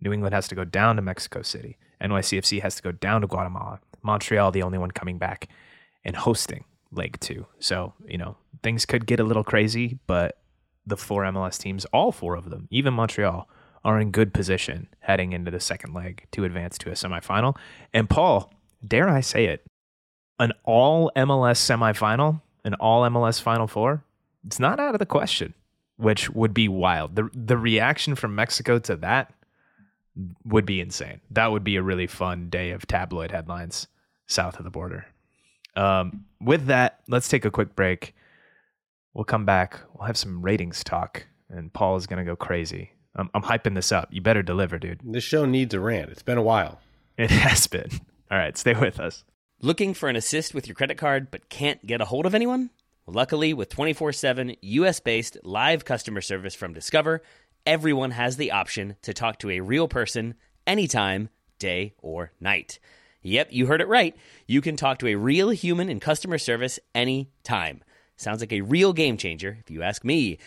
New 0.00 0.12
England 0.12 0.34
has 0.34 0.48
to 0.48 0.54
go 0.54 0.64
down 0.64 0.96
to 0.96 1.02
Mexico 1.02 1.42
City. 1.42 1.78
NYCFC 2.00 2.60
has 2.62 2.76
to 2.76 2.82
go 2.82 2.92
down 2.92 3.20
to 3.20 3.26
Guatemala. 3.26 3.80
Montreal, 4.02 4.50
the 4.50 4.62
only 4.62 4.78
one 4.78 4.90
coming 4.90 5.18
back 5.18 5.48
and 6.04 6.16
hosting 6.16 6.64
leg 6.92 7.18
two. 7.20 7.46
So, 7.58 7.94
you 8.06 8.18
know, 8.18 8.36
things 8.62 8.86
could 8.86 9.06
get 9.06 9.20
a 9.20 9.24
little 9.24 9.44
crazy, 9.44 9.98
but 10.06 10.38
the 10.86 10.96
four 10.96 11.24
MLS 11.24 11.58
teams, 11.58 11.84
all 11.86 12.12
four 12.12 12.36
of 12.36 12.50
them, 12.50 12.68
even 12.70 12.94
Montreal, 12.94 13.48
are 13.84 14.00
in 14.00 14.10
good 14.10 14.32
position 14.32 14.88
heading 15.00 15.32
into 15.32 15.50
the 15.50 15.60
second 15.60 15.94
leg 15.94 16.26
to 16.32 16.44
advance 16.44 16.78
to 16.78 16.90
a 16.90 16.92
semifinal. 16.92 17.56
And 17.92 18.08
Paul, 18.08 18.52
dare 18.86 19.08
I 19.08 19.20
say 19.20 19.46
it, 19.46 19.64
an 20.38 20.52
all 20.64 21.10
MLS 21.16 21.58
semifinal, 21.58 22.40
an 22.64 22.74
all 22.74 23.02
MLS 23.02 23.40
Final 23.40 23.66
Four, 23.66 24.04
it's 24.46 24.58
not 24.58 24.80
out 24.80 24.94
of 24.94 24.98
the 24.98 25.06
question, 25.06 25.54
which 25.96 26.30
would 26.30 26.54
be 26.54 26.68
wild. 26.68 27.16
The 27.16 27.30
the 27.34 27.56
reaction 27.56 28.14
from 28.14 28.34
Mexico 28.34 28.78
to 28.80 28.96
that 28.96 29.32
would 30.44 30.66
be 30.66 30.80
insane. 30.80 31.20
That 31.30 31.52
would 31.52 31.64
be 31.64 31.76
a 31.76 31.82
really 31.82 32.06
fun 32.06 32.50
day 32.50 32.70
of 32.70 32.86
tabloid 32.86 33.30
headlines 33.30 33.86
south 34.26 34.58
of 34.58 34.64
the 34.64 34.70
border. 34.70 35.06
Um, 35.76 36.26
with 36.40 36.66
that, 36.66 37.00
let's 37.08 37.28
take 37.28 37.44
a 37.44 37.50
quick 37.50 37.74
break. 37.74 38.14
We'll 39.14 39.24
come 39.24 39.44
back. 39.44 39.80
We'll 39.94 40.06
have 40.06 40.16
some 40.16 40.42
ratings 40.42 40.82
talk, 40.84 41.26
and 41.48 41.72
Paul 41.72 41.96
is 41.96 42.06
going 42.06 42.24
to 42.24 42.30
go 42.30 42.36
crazy. 42.36 42.92
I'm, 43.14 43.30
I'm 43.34 43.42
hyping 43.42 43.74
this 43.74 43.92
up. 43.92 44.08
You 44.10 44.20
better 44.20 44.42
deliver, 44.42 44.78
dude. 44.78 45.00
This 45.04 45.24
show 45.24 45.44
needs 45.44 45.74
a 45.74 45.80
rant. 45.80 46.10
It's 46.10 46.22
been 46.22 46.38
a 46.38 46.42
while. 46.42 46.80
It 47.18 47.30
has 47.30 47.66
been. 47.66 47.90
All 48.30 48.38
right, 48.38 48.56
stay 48.56 48.74
with 48.74 48.98
us. 48.98 49.24
Looking 49.60 49.94
for 49.94 50.08
an 50.08 50.16
assist 50.16 50.54
with 50.54 50.66
your 50.66 50.74
credit 50.74 50.98
card 50.98 51.30
but 51.30 51.48
can't 51.48 51.86
get 51.86 52.00
a 52.00 52.06
hold 52.06 52.26
of 52.26 52.34
anyone? 52.34 52.70
Luckily, 53.06 53.52
with 53.52 53.68
24 53.68 54.12
7 54.12 54.56
US 54.60 55.00
based 55.00 55.36
live 55.44 55.84
customer 55.84 56.20
service 56.20 56.54
from 56.54 56.72
Discover, 56.72 57.22
everyone 57.66 58.12
has 58.12 58.36
the 58.36 58.50
option 58.50 58.96
to 59.02 59.12
talk 59.12 59.38
to 59.40 59.50
a 59.50 59.60
real 59.60 59.88
person 59.88 60.34
anytime, 60.66 61.28
day 61.58 61.94
or 61.98 62.32
night. 62.40 62.78
Yep, 63.22 63.48
you 63.50 63.66
heard 63.66 63.80
it 63.80 63.88
right. 63.88 64.16
You 64.46 64.60
can 64.60 64.76
talk 64.76 64.98
to 64.98 65.08
a 65.08 65.14
real 65.14 65.50
human 65.50 65.88
in 65.88 66.00
customer 66.00 66.38
service 66.38 66.78
anytime. 66.94 67.82
Sounds 68.16 68.40
like 68.40 68.52
a 68.52 68.60
real 68.62 68.92
game 68.92 69.16
changer, 69.16 69.58
if 69.60 69.70
you 69.70 69.82
ask 69.82 70.04
me. 70.04 70.38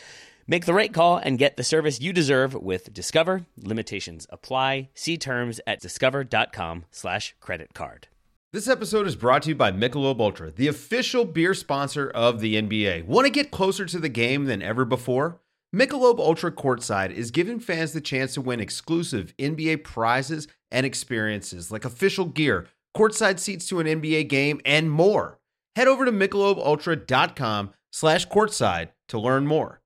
Make 0.47 0.65
the 0.65 0.73
right 0.73 0.93
call 0.93 1.17
and 1.17 1.39
get 1.39 1.57
the 1.57 1.63
service 1.63 1.99
you 1.99 2.13
deserve 2.13 2.53
with 2.53 2.93
Discover. 2.93 3.45
Limitations 3.57 4.27
apply. 4.29 4.89
See 4.93 5.17
terms 5.17 5.59
at 5.65 5.81
discover.com 5.81 6.85
slash 6.91 7.35
credit 7.39 7.73
card. 7.73 8.07
This 8.53 8.67
episode 8.67 9.07
is 9.07 9.15
brought 9.15 9.41
to 9.43 9.49
you 9.49 9.55
by 9.55 9.71
Michelob 9.71 10.19
Ultra, 10.19 10.51
the 10.51 10.67
official 10.67 11.25
beer 11.25 11.53
sponsor 11.53 12.09
of 12.09 12.39
the 12.39 12.55
NBA. 12.55 13.05
Want 13.05 13.25
to 13.25 13.31
get 13.31 13.51
closer 13.51 13.85
to 13.85 13.99
the 13.99 14.07
game 14.07 14.45
than 14.45 14.61
ever 14.61 14.85
before? 14.85 15.41
Michelob 15.75 16.19
Ultra 16.19 16.53
Courtside 16.53 17.11
is 17.11 17.31
giving 17.31 17.59
fans 17.59 17.91
the 17.91 17.99
chance 17.99 18.33
to 18.35 18.41
win 18.41 18.61
exclusive 18.61 19.33
NBA 19.37 19.83
prizes 19.83 20.47
and 20.75 20.85
experiences 20.85 21.71
like 21.71 21.85
official 21.85 22.25
gear, 22.25 22.67
courtside 22.95 23.39
seats 23.39 23.65
to 23.69 23.79
an 23.79 23.87
NBA 23.87 24.27
game, 24.27 24.59
and 24.65 24.91
more. 24.91 25.39
Head 25.77 25.87
over 25.87 26.03
to 26.03 26.11
michelobultra.com 26.11 27.73
slash 27.91 28.27
courtside 28.27 28.89
to 29.07 29.17
learn 29.17 29.47
more. 29.47 29.81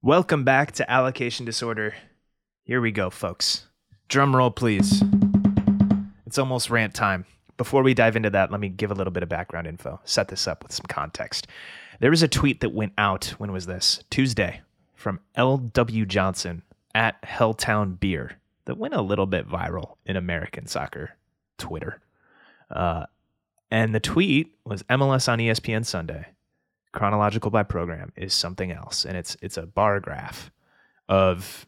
Welcome 0.00 0.44
back 0.44 0.70
to 0.72 0.88
Allocation 0.88 1.44
Disorder. 1.44 1.94
Here 2.62 2.80
we 2.80 2.92
go, 2.92 3.10
folks. 3.10 3.66
Drum 4.08 4.34
roll, 4.34 4.52
please. 4.52 5.02
It's 6.24 6.38
almost 6.38 6.70
rant 6.70 6.94
time. 6.94 7.26
Before 7.56 7.82
we 7.82 7.92
dive 7.92 8.14
into 8.14 8.30
that, 8.30 8.52
let 8.52 8.60
me 8.60 8.68
give 8.68 8.92
a 8.92 8.94
little 8.94 9.10
bit 9.10 9.24
of 9.24 9.28
background 9.28 9.66
info, 9.66 9.98
set 10.04 10.28
this 10.28 10.46
up 10.46 10.62
with 10.62 10.72
some 10.72 10.86
context. 10.88 11.48
There 11.98 12.10
was 12.10 12.22
a 12.22 12.28
tweet 12.28 12.60
that 12.60 12.72
went 12.72 12.92
out, 12.96 13.34
when 13.38 13.50
was 13.50 13.66
this? 13.66 14.04
Tuesday, 14.08 14.60
from 14.94 15.18
L.W. 15.34 16.06
Johnson 16.06 16.62
at 16.94 17.20
Helltown 17.22 17.98
Beer 17.98 18.37
that 18.68 18.76
went 18.76 18.92
a 18.92 19.00
little 19.00 19.24
bit 19.24 19.48
viral 19.48 19.96
in 20.04 20.14
American 20.14 20.66
soccer 20.66 21.12
Twitter. 21.56 22.02
Uh, 22.70 23.06
and 23.70 23.94
the 23.94 24.00
tweet 24.00 24.54
was 24.66 24.82
MLS 24.84 25.26
on 25.26 25.38
ESPN 25.38 25.86
Sunday. 25.86 26.26
Chronological 26.92 27.50
by 27.50 27.62
program 27.62 28.12
is 28.14 28.34
something 28.34 28.70
else, 28.70 29.06
and 29.06 29.16
it's 29.16 29.38
it's 29.40 29.56
a 29.56 29.64
bar 29.64 30.00
graph 30.00 30.50
of 31.08 31.66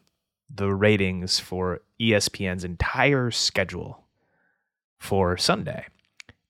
the 0.53 0.71
ratings 0.71 1.39
for 1.39 1.81
ESPN's 1.99 2.63
entire 2.63 3.31
schedule 3.31 4.03
for 4.99 5.37
Sunday. 5.37 5.87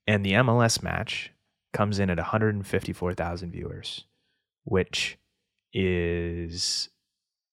And 0.05 0.25
the 0.25 0.33
MLS 0.33 0.83
match 0.83 1.31
comes 1.71 1.97
in 1.97 2.09
at 2.09 2.17
154,000 2.17 3.51
viewers, 3.51 4.03
which 4.65 5.17
is 5.71 6.89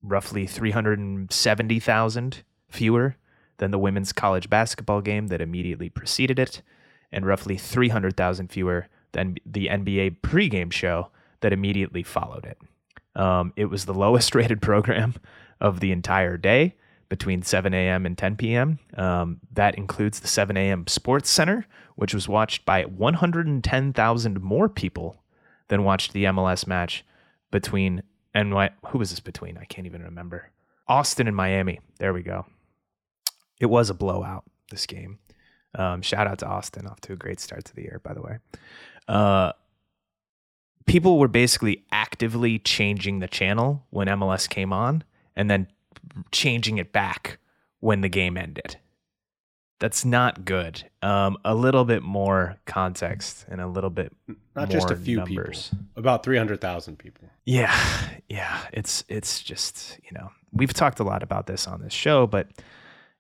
roughly 0.03 0.49
370,000 0.49 2.43
fewer 2.69 3.17
than 3.59 3.71
the 3.71 3.79
women's 3.79 4.13
college 4.13 4.49
basketball 4.49 5.01
game 5.01 5.29
that 5.29 5.41
immediately 5.41 5.89
preceded 5.89 6.39
it, 6.39 6.63
and 7.11 7.27
roughly 7.27 7.57
300,000 7.57 8.49
fewer 8.49 8.89
than 9.13 9.37
the 9.45 9.67
NBA 9.67 10.21
pregame 10.21 10.73
show 10.73 11.11
that 11.41 11.53
immediately 11.53 12.03
followed 12.03 12.45
it. 12.45 12.59
Um, 13.21 13.53
it 13.57 13.67
was 13.67 13.85
the 13.85 13.95
lowest 14.07 14.35
rated 14.35 14.63
program 14.63 15.15
of 15.61 15.81
the 15.81 15.93
entire 15.93 16.37
day 16.37 16.77
between 17.09 17.43
7 17.43 17.73
a.m. 17.73 18.05
and 18.05 18.19
10 18.19 18.37
p.m. 18.37 18.79
Um, 18.97 19.41
that 19.53 19.77
includes 19.77 20.21
the 20.21 20.29
7 20.29 20.57
a.m. 20.57 20.87
Sports 20.87 21.31
Center, 21.31 21.67
which 21.97 22.13
was 22.13 22.29
watched 22.29 22.67
by 22.67 22.85
110,000 22.85 24.43
more 24.43 24.69
people 24.69 25.23
than 25.69 25.85
watched 25.85 26.13
the 26.13 26.25
MLS 26.25 26.67
match 26.67 27.05
between 27.51 28.03
what, 28.35 28.75
who 28.89 28.99
was 28.99 29.11
this 29.11 29.21
between? 29.21 29.59
I 29.59 29.65
can't 29.65 29.87
even 29.87 30.03
remember. 30.03 30.51
Austin 30.87 31.27
and 31.27 31.37
Miami. 31.37 31.81
There 31.99 32.13
we 32.13 32.23
go. 32.23 32.47
It 33.61 33.67
was 33.67 33.91
a 33.91 33.95
blowout. 33.95 34.45
This 34.71 34.87
game. 34.87 35.19
Um, 35.75 36.03
shout 36.03 36.27
out 36.27 36.39
to 36.41 36.47
Austin, 36.47 36.87
off 36.87 37.01
to 37.03 37.13
a 37.13 37.17
great 37.17 37.41
start 37.41 37.65
to 37.67 37.75
the 37.75 37.83
year, 37.83 38.01
by 38.03 38.13
the 38.15 38.21
way. 38.23 38.39
Uh, 39.07 39.53
people 40.87 41.19
were 41.19 41.29
basically 41.29 41.85
actively 41.93 42.59
changing 42.59 43.21
the 43.21 43.29
channel 43.29 43.85
when 43.91 44.09
MLS 44.09 44.49
came 44.49 44.73
on, 44.73 45.05
and 45.37 45.51
then 45.51 45.69
changing 46.33 46.79
it 46.79 46.93
back 46.93 47.39
when 47.81 48.01
the 48.01 48.09
game 48.09 48.37
ended. 48.37 48.77
That's 49.81 50.05
not 50.05 50.45
good. 50.45 50.91
Um, 51.03 51.37
a 51.45 51.55
little 51.55 51.85
bit 51.85 52.03
more 52.03 52.57
context 52.67 53.47
and 53.49 53.61
a 53.61 53.67
little 53.69 53.91
bit 53.91 54.13
Not 54.57 54.71
just 54.71 54.91
a 54.91 54.97
few 54.97 55.19
numbers. 55.19 55.69
people, 55.69 55.85
about 55.97 56.25
300,000 56.25 56.99
people. 56.99 57.29
Yeah, 57.45 57.75
yeah. 58.29 58.59
It's 58.73 59.05
it's 59.09 59.41
just 59.41 59.99
you 60.03 60.11
know 60.19 60.31
we've 60.53 60.75
talked 60.75 60.99
a 60.99 61.05
lot 61.05 61.23
about 61.23 61.47
this 61.47 61.69
on 61.69 61.81
this 61.81 61.93
show, 61.93 62.27
but 62.27 62.49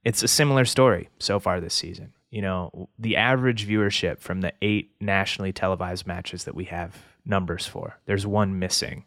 it's 0.05 0.23
a 0.23 0.29
similar 0.29 0.65
story 0.65 1.09
so 1.19 1.39
far 1.39 1.61
this 1.61 1.75
season. 1.75 2.13
You 2.31 2.43
know, 2.43 2.89
the 2.99 3.17
average 3.17 3.67
viewership 3.67 4.21
from 4.21 4.43
the 4.43 4.53
eight 4.61 4.93
nationally 5.01 5.53
televised 5.53 6.07
matches 6.07 6.45
that 6.45 6.55
we 6.55 6.67
have 6.67 6.97
numbers 7.25 7.67
for. 7.67 7.99
There's 8.07 8.27
one 8.27 8.59
missing, 8.59 9.05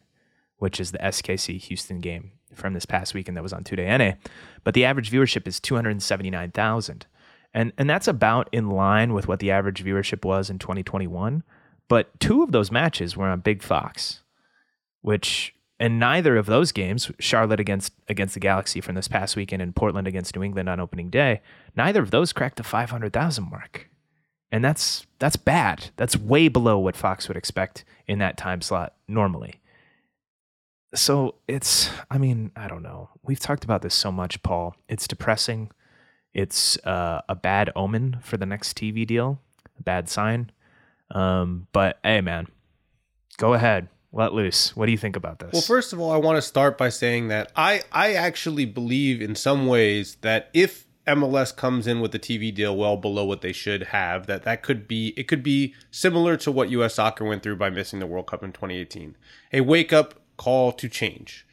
which 0.57 0.79
is 0.79 0.91
the 0.91 0.97
SKC 0.99 1.59
Houston 1.59 1.99
game 1.99 2.31
from 2.53 2.73
this 2.73 2.85
past 2.85 3.13
weekend 3.13 3.37
that 3.37 3.43
was 3.43 3.53
on 3.53 3.63
2 3.63 3.75
NA. 3.75 4.13
But 4.63 4.73
the 4.73 4.85
average 4.85 5.11
viewership 5.11 5.47
is 5.47 5.59
279,000. 5.59 7.05
And 7.53 7.73
and 7.77 7.89
that's 7.89 8.07
about 8.07 8.47
in 8.51 8.69
line 8.69 9.13
with 9.13 9.27
what 9.27 9.39
the 9.39 9.51
average 9.51 9.83
viewership 9.83 10.23
was 10.23 10.49
in 10.49 10.57
2021. 10.57 11.43
But 11.89 12.17
two 12.19 12.43
of 12.43 12.53
those 12.53 12.71
matches 12.71 13.17
were 13.17 13.27
on 13.27 13.41
Big 13.41 13.61
Fox 13.61 14.21
which 15.01 15.53
and 15.81 15.97
neither 15.99 16.37
of 16.37 16.45
those 16.45 16.71
games, 16.71 17.11
Charlotte 17.17 17.59
against 17.59 17.91
against 18.07 18.35
the 18.35 18.39
Galaxy 18.39 18.81
from 18.81 18.93
this 18.93 19.07
past 19.07 19.35
weekend 19.35 19.63
and 19.63 19.75
Portland 19.75 20.07
against 20.07 20.35
New 20.35 20.43
England 20.43 20.69
on 20.69 20.79
opening 20.79 21.09
day, 21.09 21.41
neither 21.75 22.03
of 22.03 22.11
those 22.11 22.31
cracked 22.31 22.57
the 22.57 22.63
500,000 22.63 23.49
mark. 23.49 23.89
And 24.51 24.63
that's 24.63 25.07
that's 25.17 25.37
bad. 25.37 25.89
That's 25.95 26.15
way 26.15 26.49
below 26.49 26.77
what 26.77 26.95
Fox 26.95 27.27
would 27.27 27.35
expect 27.35 27.83
in 28.07 28.19
that 28.19 28.37
time 28.37 28.61
slot 28.61 28.93
normally. 29.07 29.59
So 30.93 31.33
it's 31.47 31.89
I 32.11 32.19
mean, 32.19 32.51
I 32.55 32.67
don't 32.67 32.83
know. 32.83 33.09
We've 33.23 33.39
talked 33.39 33.63
about 33.63 33.81
this 33.81 33.95
so 33.95 34.11
much, 34.11 34.43
Paul. 34.43 34.75
It's 34.87 35.07
depressing. 35.07 35.71
It's 36.31 36.77
uh, 36.85 37.21
a 37.27 37.33
bad 37.33 37.71
omen 37.75 38.19
for 38.21 38.37
the 38.37 38.45
next 38.45 38.77
TV 38.77 39.07
deal, 39.07 39.39
a 39.79 39.81
bad 39.81 40.09
sign. 40.09 40.51
Um, 41.09 41.65
but 41.71 41.97
hey, 42.03 42.21
man, 42.21 42.49
go 43.37 43.55
ahead, 43.55 43.87
let 44.13 44.33
loose. 44.33 44.75
What 44.75 44.87
do 44.87 44.91
you 44.91 44.97
think 44.97 45.15
about 45.15 45.39
this? 45.39 45.53
Well, 45.53 45.61
first 45.61 45.93
of 45.93 45.99
all, 45.99 46.11
I 46.11 46.17
want 46.17 46.37
to 46.37 46.41
start 46.41 46.77
by 46.77 46.89
saying 46.89 47.29
that 47.29 47.51
I, 47.55 47.83
I 47.91 48.13
actually 48.13 48.65
believe 48.65 49.21
in 49.21 49.35
some 49.35 49.67
ways 49.67 50.17
that 50.21 50.49
if 50.53 50.85
MLS 51.07 51.55
comes 51.55 51.87
in 51.87 51.99
with 51.99 52.13
a 52.13 52.19
TV 52.19 52.53
deal 52.53 52.75
well 52.75 52.97
below 52.97 53.25
what 53.25 53.41
they 53.41 53.53
should 53.53 53.83
have, 53.83 54.27
that 54.27 54.43
that 54.43 54.61
could 54.61 54.87
be 54.87 55.13
it 55.17 55.27
could 55.27 55.43
be 55.43 55.73
similar 55.89 56.37
to 56.37 56.51
what 56.51 56.69
U.S. 56.71 56.95
Soccer 56.95 57.25
went 57.25 57.41
through 57.41 57.55
by 57.55 57.69
missing 57.69 57.99
the 57.99 58.07
World 58.07 58.27
Cup 58.27 58.43
in 58.43 58.51
2018, 58.51 59.15
a 59.53 59.61
wake 59.61 59.91
up 59.91 60.15
call 60.37 60.71
to 60.73 60.87
change. 60.87 61.45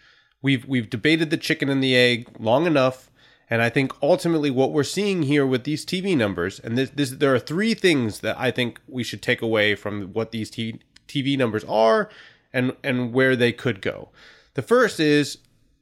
We've 0.43 0.67
we've 0.67 0.91
debated 0.91 1.31
the 1.31 1.37
chicken 1.37 1.69
and 1.69 1.83
the 1.83 1.97
egg 1.97 2.29
long 2.39 2.67
enough, 2.67 3.11
and 3.49 3.63
I 3.63 3.71
think 3.71 3.93
ultimately 4.03 4.51
what 4.51 4.73
we're 4.73 4.85
seeing 4.85 5.23
here 5.23 5.47
with 5.47 5.65
these 5.65 5.87
TV 5.87 6.17
numbers, 6.17 6.61
and 6.61 6.77
this, 6.77 6.91
this 6.91 7.11
there 7.11 7.35
are 7.35 7.39
three 7.39 7.73
things 7.73 8.21
that 8.21 8.39
I 8.39 8.51
think 8.51 8.81
we 8.87 9.03
should 9.03 9.23
take 9.23 9.41
away 9.41 9.75
from 9.75 10.13
what 10.13 10.31
these 10.31 10.51
TV 10.51 11.39
numbers 11.39 11.65
are 11.65 12.11
and 12.53 12.75
and 12.83 13.13
where 13.13 13.37
they 13.37 13.53
could 13.53 13.81
go. 13.81 14.11
The 14.55 14.63
first 14.63 15.01
is 15.01 15.39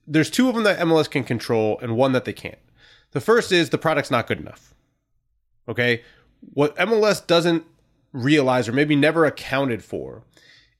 there's 0.06 0.30
two 0.30 0.48
of 0.48 0.54
them 0.54 0.64
that 0.64 0.78
MLS 0.80 1.10
can 1.10 1.24
control 1.24 1.78
and 1.80 1.96
one 1.96 2.12
that 2.12 2.24
they 2.24 2.32
can't. 2.32 2.58
The 3.12 3.20
first 3.20 3.52
is 3.52 3.70
the 3.70 3.78
product's 3.78 4.10
not 4.10 4.26
good 4.26 4.38
enough. 4.38 4.74
Okay? 5.68 6.02
What 6.40 6.76
MLS 6.76 7.26
doesn't 7.26 7.64
realize 8.12 8.68
or 8.68 8.72
maybe 8.72 8.94
never 8.96 9.24
accounted 9.24 9.82
for 9.82 10.22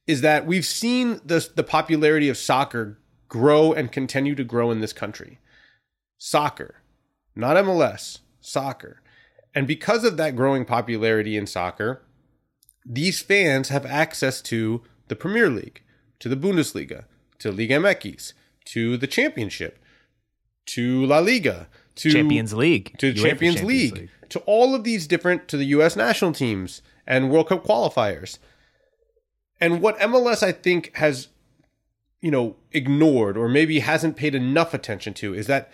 is 0.07 0.21
that 0.21 0.47
we've 0.47 0.67
seen 0.67 1.21
the 1.25 1.49
the 1.55 1.65
popularity 1.65 2.29
of 2.29 2.37
soccer 2.37 2.99
grow 3.29 3.73
and 3.73 3.91
continue 3.91 4.35
to 4.35 4.45
grow 4.45 4.71
in 4.71 4.81
this 4.81 4.93
country. 4.93 5.39
Soccer, 6.19 6.83
not 7.35 7.57
MLS, 7.57 8.19
soccer. 8.41 9.03
And 9.55 9.67
because 9.67 10.05
of 10.05 10.17
that 10.19 10.37
growing 10.37 10.65
popularity 10.65 11.37
in 11.37 11.47
soccer, 11.47 12.03
these 12.85 13.21
fans 13.21 13.71
have 13.71 13.85
access 13.85 14.41
to 14.43 14.83
the 15.09 15.17
Premier 15.17 15.49
League, 15.49 15.83
to 16.19 16.29
the 16.29 16.37
Bundesliga, 16.37 17.05
to 17.39 17.53
Liga 17.53 17.75
MX, 17.75 18.33
to 18.67 18.97
the 18.97 19.07
Championship, 19.07 19.79
to 20.67 21.05
La 21.07 21.19
Liga, 21.19 21.69
to 21.97 22.11
Champions 22.11 22.53
League, 22.53 22.97
to 22.99 23.13
Champions, 23.13 23.57
Champions 23.57 23.63
League, 23.63 24.11
to 24.29 24.41
all 24.41 24.75
of 24.75 24.85
these 24.85 25.07
different 25.07 25.49
to 25.49 25.57
the 25.57 25.67
US 25.67 25.97
national 25.97 26.33
teams 26.33 26.83
and 27.07 27.31
World 27.31 27.49
Cup 27.49 27.65
qualifiers. 27.65 28.39
And 29.61 29.81
what 29.81 29.99
MLS 30.01 30.43
I 30.43 30.53
think 30.53 30.95
has 30.97 31.29
you 32.21 32.31
know 32.31 32.57
ignored 32.73 33.37
or 33.37 33.49
maybe 33.49 33.81
hasn't 33.81 34.17
paid 34.17 34.35
enough 34.35 34.75
attention 34.75 35.15
to 35.15 35.35
is 35.35 35.47
that 35.47 35.71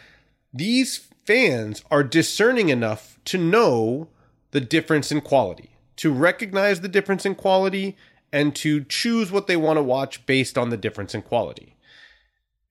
these 0.53 1.09
fans 1.25 1.83
are 1.91 2.05
discerning 2.05 2.69
enough 2.69 3.19
to 3.25 3.39
know 3.39 4.09
the 4.51 4.61
difference 4.61 5.11
in 5.11 5.21
quality, 5.21 5.71
to 5.97 6.13
recognize 6.13 6.81
the 6.81 6.89
difference 6.89 7.25
in 7.25 7.35
quality 7.35 7.97
and 8.33 8.55
to 8.57 8.85
choose 8.85 9.31
what 9.31 9.47
they 9.47 9.57
want 9.57 9.77
to 9.77 9.83
watch 9.83 10.25
based 10.27 10.57
on 10.57 10.71
the 10.71 10.77
difference 10.77 11.15
in 11.15 11.23
quality. 11.23 11.77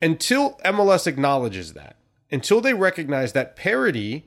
Until 0.02 0.58
MLS 0.66 1.06
acknowledges 1.06 1.74
that, 1.74 1.98
until 2.32 2.62
they 2.62 2.74
recognize 2.74 3.34
that 3.34 3.56
parity 3.56 4.26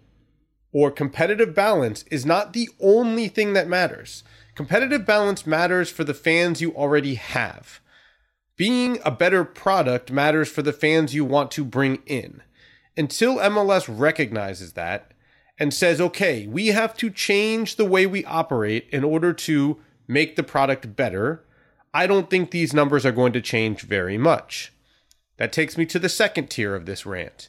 or 0.73 0.91
competitive 0.91 1.55
balance 1.55 2.05
is 2.11 2.25
not 2.25 2.53
the 2.53 2.69
only 2.81 3.29
thing 3.29 3.55
that 3.55 3.69
matters. 3.69 4.23
Competitive 4.55 5.05
balance 5.05 5.47
matters 5.47 5.91
for 5.91 6.05
the 6.05 6.15
fans 6.15 6.61
you 6.61 6.73
already 6.75 7.15
have. 7.15 7.81
Being 8.57 8.99
a 9.05 9.11
better 9.11 9.45
product 9.45 10.13
matters 10.13 10.49
for 10.49 10.63
the 10.63 10.73
fans 10.73 11.15
you 11.15 11.25
want 11.25 11.51
to 11.53 11.65
bring 11.65 12.03
in. 12.07 12.43
Until 12.97 13.39
MLS 13.39 13.87
recognizes 13.89 14.75
that 14.75 15.13
and 15.59 15.75
says, 15.75 16.01
okay, 16.01 16.47
we 16.47 16.69
have 16.69 16.97
to 16.99 17.11
change 17.11 17.77
the 17.77 17.85
way 17.85 18.07
we 18.07 18.25
operate 18.25 18.89
in 18.91 19.03
order 19.03 19.33
to 19.33 19.81
make 20.07 20.37
the 20.37 20.43
product 20.43 20.97
better, 20.97 21.45
I 21.93 22.07
don't 22.07 22.29
think 22.29 22.51
these 22.51 22.75
numbers 22.75 23.07
are 23.07 23.13
going 23.13 23.33
to 23.35 23.41
change 23.41 23.83
very 23.83 24.19
much. 24.19 24.73
That 25.37 25.53
takes 25.53 25.77
me 25.77 25.87
to 25.87 25.99
the 25.99 26.09
second 26.09 26.51
tier 26.51 26.75
of 26.75 26.87
this 26.87 27.07
rant. 27.07 27.49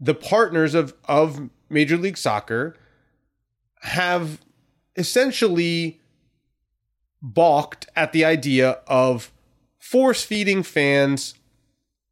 The 0.00 0.14
partners 0.14 0.74
of, 0.74 0.94
of 1.04 1.48
Major 1.68 1.96
League 1.96 2.18
Soccer 2.18 2.76
have 3.82 4.40
essentially 4.96 6.00
balked 7.20 7.86
at 7.94 8.12
the 8.12 8.24
idea 8.24 8.80
of 8.86 9.32
force 9.78 10.24
feeding 10.24 10.62
fans 10.62 11.34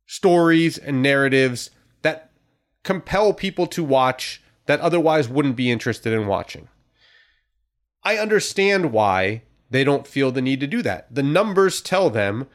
stories 0.07 0.76
and 0.79 1.03
narratives 1.03 1.70
that 2.03 2.31
compel 2.83 3.33
people 3.33 3.66
to 3.68 3.85
watch 3.85 4.42
that 4.66 4.81
otherwise 4.81 5.29
wouldn't 5.29 5.57
be 5.57 5.70
interested 5.70 6.12
in 6.12 6.26
watching. 6.26 6.68
I 8.02 8.16
understand 8.16 8.92
why 8.92 9.42
they 9.70 9.84
don't 9.84 10.06
feel 10.06 10.32
the 10.32 10.42
need 10.42 10.60
to 10.60 10.66
do 10.66 10.82
that. 10.82 11.14
The 11.14 11.22
numbers 11.22 11.80
tell 11.80 12.10
them 12.10 12.46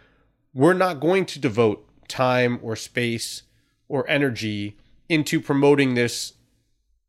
we're 0.53 0.73
not 0.73 0.99
going 0.99 1.25
to 1.27 1.39
devote 1.39 1.87
time 2.07 2.59
or 2.61 2.75
space 2.75 3.43
or 3.87 4.09
energy 4.09 4.77
into 5.09 5.39
promoting 5.39 5.93
this 5.93 6.33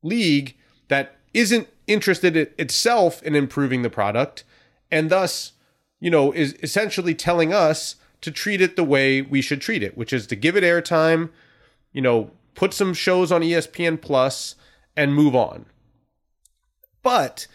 league 0.03 0.57
that 0.88 1.16
isn't 1.33 1.68
interested 1.87 2.37
itself 2.37 3.22
in 3.22 3.35
improving 3.35 3.83
the 3.83 3.90
product 3.90 4.44
and 4.90 5.11
thus, 5.11 5.53
you 6.01 6.11
know, 6.11 6.33
is 6.33 6.57
essentially 6.62 7.14
telling 7.14 7.53
us 7.53 7.96
to 8.20 8.31
treat 8.31 8.61
it 8.61 8.77
the 8.77 8.85
way 8.85 9.22
we 9.22 9.40
should 9.40 9.61
treat 9.61 9.83
it, 9.83 9.96
which 9.96 10.12
is 10.12 10.27
to 10.27 10.37
give 10.37 10.57
it 10.57 10.64
airtime, 10.64 11.31
you 11.92 12.01
know, 12.01 12.31
put 12.55 12.72
some 12.72 12.94
shows 12.94 13.31
on 13.31 13.42
ESPN 13.42 14.01
Plus 14.01 14.55
and 14.96 15.14
move 15.14 15.35
on. 15.35 15.66
But 17.03 17.46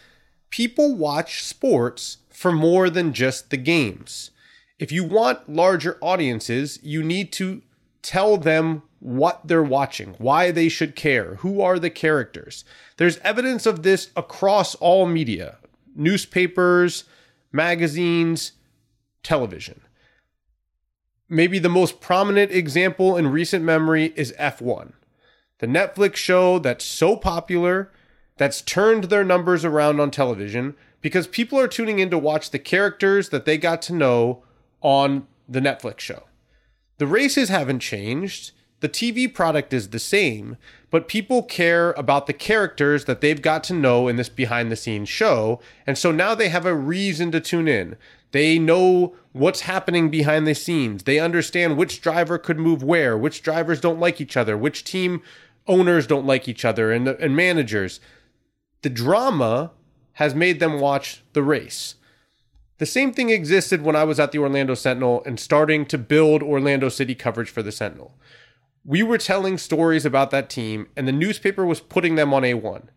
people 0.52 0.94
watch 0.94 1.42
sports 1.42 2.18
for 2.28 2.52
more 2.52 2.88
than 2.88 3.12
just 3.12 3.50
the 3.50 3.56
games. 3.56 4.30
If 4.78 4.92
you 4.92 5.02
want 5.02 5.48
larger 5.48 5.98
audiences, 6.00 6.78
you 6.82 7.02
need 7.02 7.32
to 7.32 7.62
tell 8.02 8.36
them 8.36 8.82
what 9.00 9.40
they're 9.44 9.62
watching, 9.62 10.14
why 10.18 10.50
they 10.50 10.68
should 10.68 10.94
care, 10.94 11.36
who 11.36 11.60
are 11.60 11.78
the 11.78 11.90
characters. 11.90 12.64
There's 12.98 13.18
evidence 13.18 13.66
of 13.66 13.82
this 13.82 14.10
across 14.14 14.76
all 14.76 15.06
media 15.06 15.56
newspapers, 15.94 17.04
magazines, 17.50 18.52
television. 19.22 19.80
Maybe 21.28 21.58
the 21.58 21.68
most 21.68 22.00
prominent 22.00 22.50
example 22.50 23.16
in 23.16 23.28
recent 23.28 23.64
memory 23.64 24.12
is 24.16 24.32
F1, 24.38 24.92
the 25.58 25.66
Netflix 25.66 26.16
show 26.16 26.58
that's 26.58 26.84
so 26.84 27.16
popular 27.16 27.90
that's 28.36 28.62
turned 28.62 29.04
their 29.04 29.24
numbers 29.24 29.64
around 29.64 30.00
on 30.00 30.10
television 30.10 30.74
because 31.00 31.26
people 31.26 31.58
are 31.58 31.68
tuning 31.68 31.98
in 31.98 32.10
to 32.10 32.18
watch 32.18 32.50
the 32.50 32.58
characters 32.58 33.28
that 33.28 33.44
they 33.44 33.58
got 33.58 33.82
to 33.82 33.92
know 33.92 34.42
on 34.80 35.26
the 35.48 35.60
Netflix 35.60 36.00
show. 36.00 36.24
The 36.98 37.06
races 37.06 37.48
haven't 37.48 37.80
changed. 37.80 38.52
The 38.80 38.88
TV 38.88 39.32
product 39.32 39.72
is 39.72 39.90
the 39.90 39.98
same, 40.00 40.56
but 40.90 41.06
people 41.06 41.44
care 41.44 41.92
about 41.92 42.26
the 42.26 42.32
characters 42.32 43.04
that 43.04 43.20
they've 43.20 43.40
got 43.40 43.62
to 43.64 43.74
know 43.74 44.08
in 44.08 44.16
this 44.16 44.28
behind 44.28 44.72
the 44.72 44.76
scenes 44.76 45.08
show. 45.08 45.60
And 45.86 45.96
so 45.96 46.10
now 46.10 46.34
they 46.34 46.48
have 46.48 46.66
a 46.66 46.74
reason 46.74 47.30
to 47.30 47.40
tune 47.40 47.68
in. 47.68 47.96
They 48.32 48.58
know 48.58 49.14
what's 49.32 49.62
happening 49.62 50.10
behind 50.10 50.46
the 50.46 50.54
scenes. 50.54 51.04
They 51.04 51.20
understand 51.20 51.76
which 51.76 52.00
driver 52.00 52.38
could 52.38 52.58
move 52.58 52.82
where, 52.82 53.16
which 53.16 53.42
drivers 53.42 53.80
don't 53.80 54.00
like 54.00 54.20
each 54.20 54.36
other, 54.36 54.56
which 54.56 54.84
team 54.84 55.22
owners 55.68 56.06
don't 56.06 56.26
like 56.26 56.48
each 56.48 56.64
other, 56.64 56.90
and, 56.90 57.06
and 57.06 57.36
managers. 57.36 58.00
The 58.82 58.90
drama 58.90 59.72
has 60.14 60.34
made 60.34 60.60
them 60.60 60.80
watch 60.80 61.22
the 61.32 61.42
race. 61.42 61.94
The 62.78 62.86
same 62.86 63.12
thing 63.12 63.30
existed 63.30 63.82
when 63.82 63.96
I 63.96 64.04
was 64.04 64.18
at 64.18 64.32
the 64.32 64.38
Orlando 64.38 64.74
Sentinel 64.74 65.22
and 65.24 65.38
starting 65.38 65.86
to 65.86 65.98
build 65.98 66.42
Orlando 66.42 66.88
City 66.88 67.14
coverage 67.14 67.50
for 67.50 67.62
the 67.62 67.72
Sentinel 67.72 68.14
we 68.84 69.02
were 69.02 69.18
telling 69.18 69.58
stories 69.58 70.04
about 70.04 70.30
that 70.30 70.50
team, 70.50 70.88
and 70.96 71.06
the 71.06 71.12
newspaper 71.12 71.64
was 71.64 71.80
putting 71.80 72.16
them 72.16 72.34
on 72.34 72.42
A1 72.42 72.88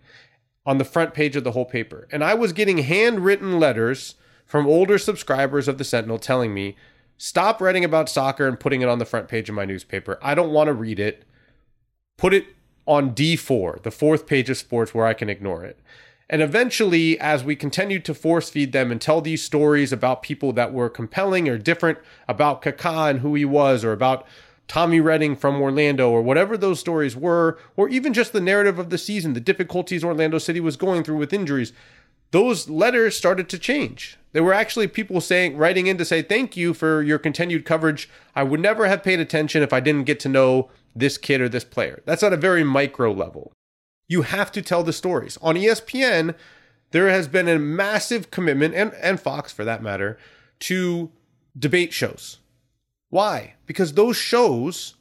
on 0.66 0.78
the 0.80 0.86
front 0.86 1.14
page 1.14 1.36
of 1.36 1.44
the 1.44 1.52
whole 1.52 1.66
paper. 1.66 2.08
And 2.12 2.24
I 2.24 2.34
was 2.34 2.54
getting 2.54 2.80
handwritten 2.80 3.60
letters 3.60 4.16
from 4.46 4.66
older 4.66 4.98
subscribers 4.98 5.68
of 5.68 5.78
the 5.78 5.84
Sentinel 5.84 6.18
telling 6.18 6.54
me, 6.54 6.76
stop 7.18 7.62
writing 7.62 7.86
about 7.86 8.10
soccer 8.10 8.48
and 8.48 8.60
putting 8.60 8.82
it 8.82 8.90
on 8.90 8.98
the 8.98 9.06
front 9.06 9.28
page 9.28 9.48
of 9.48 9.56
my 9.56 9.66
newspaper. 9.66 10.18
I 10.24 10.34
don't 10.34 10.52
want 10.52 10.68
to 10.68 10.74
read 10.74 11.00
it. 11.00 11.24
Put 12.18 12.34
it 12.34 12.48
on 12.86 13.16
D4, 13.16 13.82
the 13.84 13.92
fourth 13.92 14.28
page 14.28 14.50
of 14.50 14.58
sports, 14.58 14.94
where 14.94 15.06
I 15.06 15.14
can 15.14 15.30
ignore 15.30 15.64
it. 15.64 15.80
And 16.30 16.42
eventually, 16.42 17.20
as 17.20 17.44
we 17.44 17.56
continued 17.56 18.04
to 18.06 18.14
force 18.14 18.50
feed 18.50 18.72
them 18.72 18.92
and 18.92 19.00
tell 19.00 19.22
these 19.22 19.44
stories 19.44 19.92
about 19.92 20.24
people 20.24 20.54
that 20.54 20.74
were 20.74 20.90
compelling 20.90 21.48
or 21.48 21.58
different 21.58 22.00
about 22.28 22.62
Kaká 22.64 23.10
and 23.10 23.20
who 23.20 23.36
he 23.36 23.46
was, 23.46 23.84
or 23.84 23.92
about 23.92 24.26
Tommy 24.68 25.00
Redding 25.00 25.36
from 25.36 25.62
Orlando 25.62 26.10
or 26.10 26.24
whatever 26.24 26.58
those 26.58 26.80
stories 26.80 27.16
were, 27.16 27.60
or 27.76 27.88
even 27.90 28.14
just 28.14 28.34
the 28.34 28.42
narrative 28.42 28.80
of 28.80 28.90
the 28.90 28.98
season, 28.98 29.34
the 29.34 29.40
difficulties 29.40 30.04
Orlando 30.04 30.40
City 30.40 30.60
was 30.60 30.78
going 30.78 31.04
through 31.04 31.18
with 31.18 31.34
injuries, 31.34 31.74
those 32.32 32.68
letters 32.68 33.16
started 33.16 33.48
to 33.50 33.60
change. 33.60 34.18
There 34.34 34.44
were 34.44 34.54
actually 34.54 34.88
people 34.88 35.22
saying, 35.22 35.56
writing 35.56 35.88
in 35.88 35.98
to 35.98 36.06
say, 36.06 36.22
thank 36.22 36.58
you 36.58 36.74
for 36.74 37.04
your 37.04 37.20
continued 37.20 37.66
coverage. 37.66 38.10
I 38.36 38.44
would 38.44 38.60
never 38.60 38.88
have 38.88 39.04
paid 39.04 39.20
attention 39.20 39.62
if 39.62 39.72
I 39.72 39.80
didn't 39.80 40.04
get 40.06 40.20
to 40.22 40.30
know 40.30 40.70
this 40.96 41.18
kid 41.18 41.42
or 41.42 41.50
this 41.50 41.64
player. 41.64 42.02
That's 42.06 42.24
at 42.24 42.34
a 42.34 42.38
very 42.38 42.64
micro 42.64 43.12
level. 43.12 43.52
You 44.08 44.22
have 44.22 44.52
to 44.54 44.62
tell 44.62 44.84
the 44.84 44.94
stories. 44.94 45.38
On 45.42 45.56
ESPN, 45.56 46.36
there 46.92 47.10
has 47.10 47.28
been 47.28 47.48
a 47.48 47.60
massive 47.60 48.32
commitment, 48.32 48.76
and, 48.76 48.94
and 48.96 49.20
Fox 49.20 49.52
for 49.52 49.66
that 49.66 49.84
matter, 49.84 50.18
to 50.60 51.12
debate 51.58 51.92
shows 51.92 52.38
why? 53.16 53.54
Because 53.66 53.94
those 53.94 54.18
shows 54.18 54.96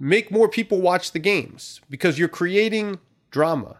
make 0.00 0.30
more 0.30 0.48
people 0.48 0.80
watch 0.80 1.12
the 1.12 1.18
games 1.18 1.82
because 1.90 2.18
you're 2.18 2.28
creating 2.28 2.98
drama. 3.30 3.76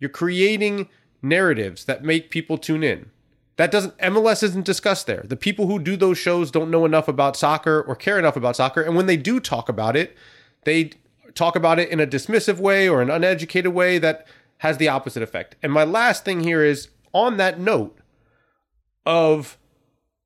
You're 0.00 0.10
creating 0.10 0.88
narratives 1.22 1.84
that 1.84 2.02
make 2.02 2.30
people 2.30 2.58
tune 2.58 2.82
in. 2.82 3.10
That 3.54 3.70
doesn't 3.70 3.96
MLS 3.98 4.42
isn't 4.42 4.66
discussed 4.66 5.06
there. 5.06 5.24
The 5.24 5.36
people 5.36 5.68
who 5.68 5.78
do 5.78 5.96
those 5.96 6.18
shows 6.18 6.50
don't 6.50 6.72
know 6.72 6.84
enough 6.84 7.06
about 7.06 7.36
soccer 7.36 7.80
or 7.82 7.94
care 7.94 8.18
enough 8.18 8.36
about 8.36 8.56
soccer 8.56 8.82
and 8.82 8.96
when 8.96 9.06
they 9.06 9.16
do 9.16 9.38
talk 9.38 9.68
about 9.68 9.96
it, 9.96 10.16
they 10.64 10.92
talk 11.34 11.56
about 11.56 11.78
it 11.78 11.88
in 11.90 12.00
a 12.00 12.06
dismissive 12.06 12.58
way 12.58 12.88
or 12.88 13.00
an 13.00 13.10
uneducated 13.10 13.72
way 13.72 13.98
that 13.98 14.26
has 14.58 14.78
the 14.78 14.88
opposite 14.88 15.22
effect. 15.22 15.56
And 15.62 15.72
my 15.72 15.84
last 15.84 16.24
thing 16.24 16.40
here 16.40 16.64
is 16.64 16.88
on 17.12 17.36
that 17.36 17.60
note 17.60 17.96
of 19.06 19.56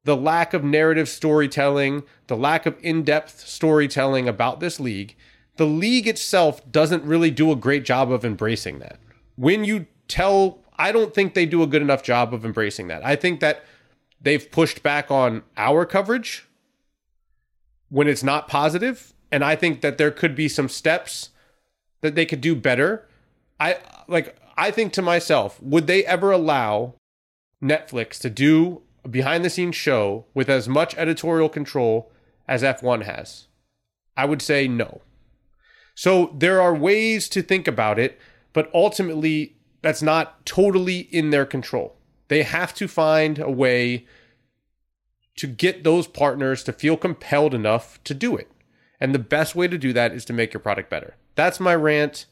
the 0.04 0.16
lack 0.16 0.54
of 0.54 0.64
narrative 0.64 1.08
storytelling, 1.08 2.02
the 2.26 2.36
lack 2.36 2.66
of 2.66 2.76
in 2.82 3.02
depth 3.02 3.46
storytelling 3.46 4.28
about 4.28 4.60
this 4.60 4.80
league, 4.80 5.14
the 5.56 5.66
league 5.66 6.08
itself 6.08 6.70
doesn't 6.70 7.04
really 7.04 7.30
do 7.30 7.52
a 7.52 7.56
great 7.56 7.84
job 7.84 8.10
of 8.10 8.24
embracing 8.24 8.78
that. 8.80 8.98
When 9.36 9.64
you 9.64 9.86
tell, 10.08 10.58
I 10.78 10.92
don't 10.92 11.14
think 11.14 11.34
they 11.34 11.46
do 11.46 11.62
a 11.62 11.66
good 11.66 11.82
enough 11.82 12.02
job 12.02 12.34
of 12.34 12.44
embracing 12.44 12.88
that. 12.88 13.04
I 13.04 13.16
think 13.16 13.40
that 13.40 13.64
they've 14.20 14.50
pushed 14.50 14.82
back 14.82 15.10
on 15.10 15.42
our 15.56 15.84
coverage 15.84 16.48
when 17.90 18.08
it's 18.08 18.22
not 18.22 18.48
positive, 18.48 19.12
and 19.32 19.42
I 19.42 19.56
think 19.56 19.80
that 19.80 19.96
there 19.96 20.10
could 20.10 20.36
be 20.36 20.48
some 20.48 20.68
steps 20.68 21.30
that 22.02 22.14
they 22.14 22.26
could 22.26 22.42
do 22.42 22.54
better. 22.54 23.08
I 23.58 23.78
like 24.06 24.36
I 24.56 24.70
think 24.70 24.92
to 24.92 25.02
myself, 25.02 25.60
would 25.62 25.86
they 25.86 26.04
ever 26.04 26.30
allow 26.30 26.94
Netflix 27.62 28.18
to 28.20 28.30
do 28.30 28.82
a 29.04 29.08
behind 29.08 29.44
the 29.44 29.50
scenes 29.50 29.74
show 29.74 30.26
with 30.34 30.50
as 30.50 30.68
much 30.68 30.94
editorial 30.96 31.48
control 31.48 32.12
as 32.46 32.62
F1 32.62 33.04
has? 33.04 33.46
I 34.16 34.26
would 34.26 34.42
say 34.42 34.68
no. 34.68 35.00
So 35.94 36.34
there 36.36 36.60
are 36.60 36.74
ways 36.74 37.28
to 37.30 37.42
think 37.42 37.66
about 37.66 37.98
it, 37.98 38.20
but 38.52 38.70
ultimately, 38.74 39.56
that's 39.80 40.02
not 40.02 40.44
totally 40.44 41.00
in 41.00 41.30
their 41.30 41.46
control. 41.46 41.96
They 42.28 42.42
have 42.42 42.74
to 42.74 42.86
find 42.86 43.38
a 43.38 43.50
way 43.50 44.06
to 45.36 45.46
get 45.46 45.84
those 45.84 46.06
partners 46.06 46.62
to 46.64 46.72
feel 46.72 46.96
compelled 46.96 47.54
enough 47.54 48.02
to 48.04 48.14
do 48.14 48.36
it. 48.36 48.51
And 49.02 49.12
the 49.12 49.18
best 49.18 49.56
way 49.56 49.66
to 49.66 49.76
do 49.76 49.92
that 49.94 50.12
is 50.12 50.24
to 50.26 50.32
make 50.32 50.54
your 50.54 50.60
product 50.60 50.88
better. 50.88 51.16
That's 51.34 51.58
my 51.58 51.74
rant. 51.74 52.26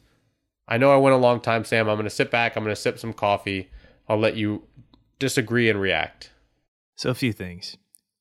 I 0.68 0.78
know 0.78 0.92
I 0.92 0.98
went 0.98 1.16
a 1.16 1.18
long 1.18 1.40
time, 1.40 1.64
Sam. 1.64 1.88
I'm 1.88 1.96
going 1.96 2.04
to 2.04 2.10
sit 2.10 2.30
back. 2.30 2.54
I'm 2.54 2.62
going 2.62 2.72
to 2.72 2.80
sip 2.80 2.96
some 2.96 3.12
coffee. 3.12 3.72
I'll 4.08 4.20
let 4.20 4.36
you 4.36 4.62
disagree 5.18 5.68
and 5.68 5.80
react. 5.80 6.30
So, 6.94 7.10
a 7.10 7.14
few 7.14 7.32
things. 7.32 7.76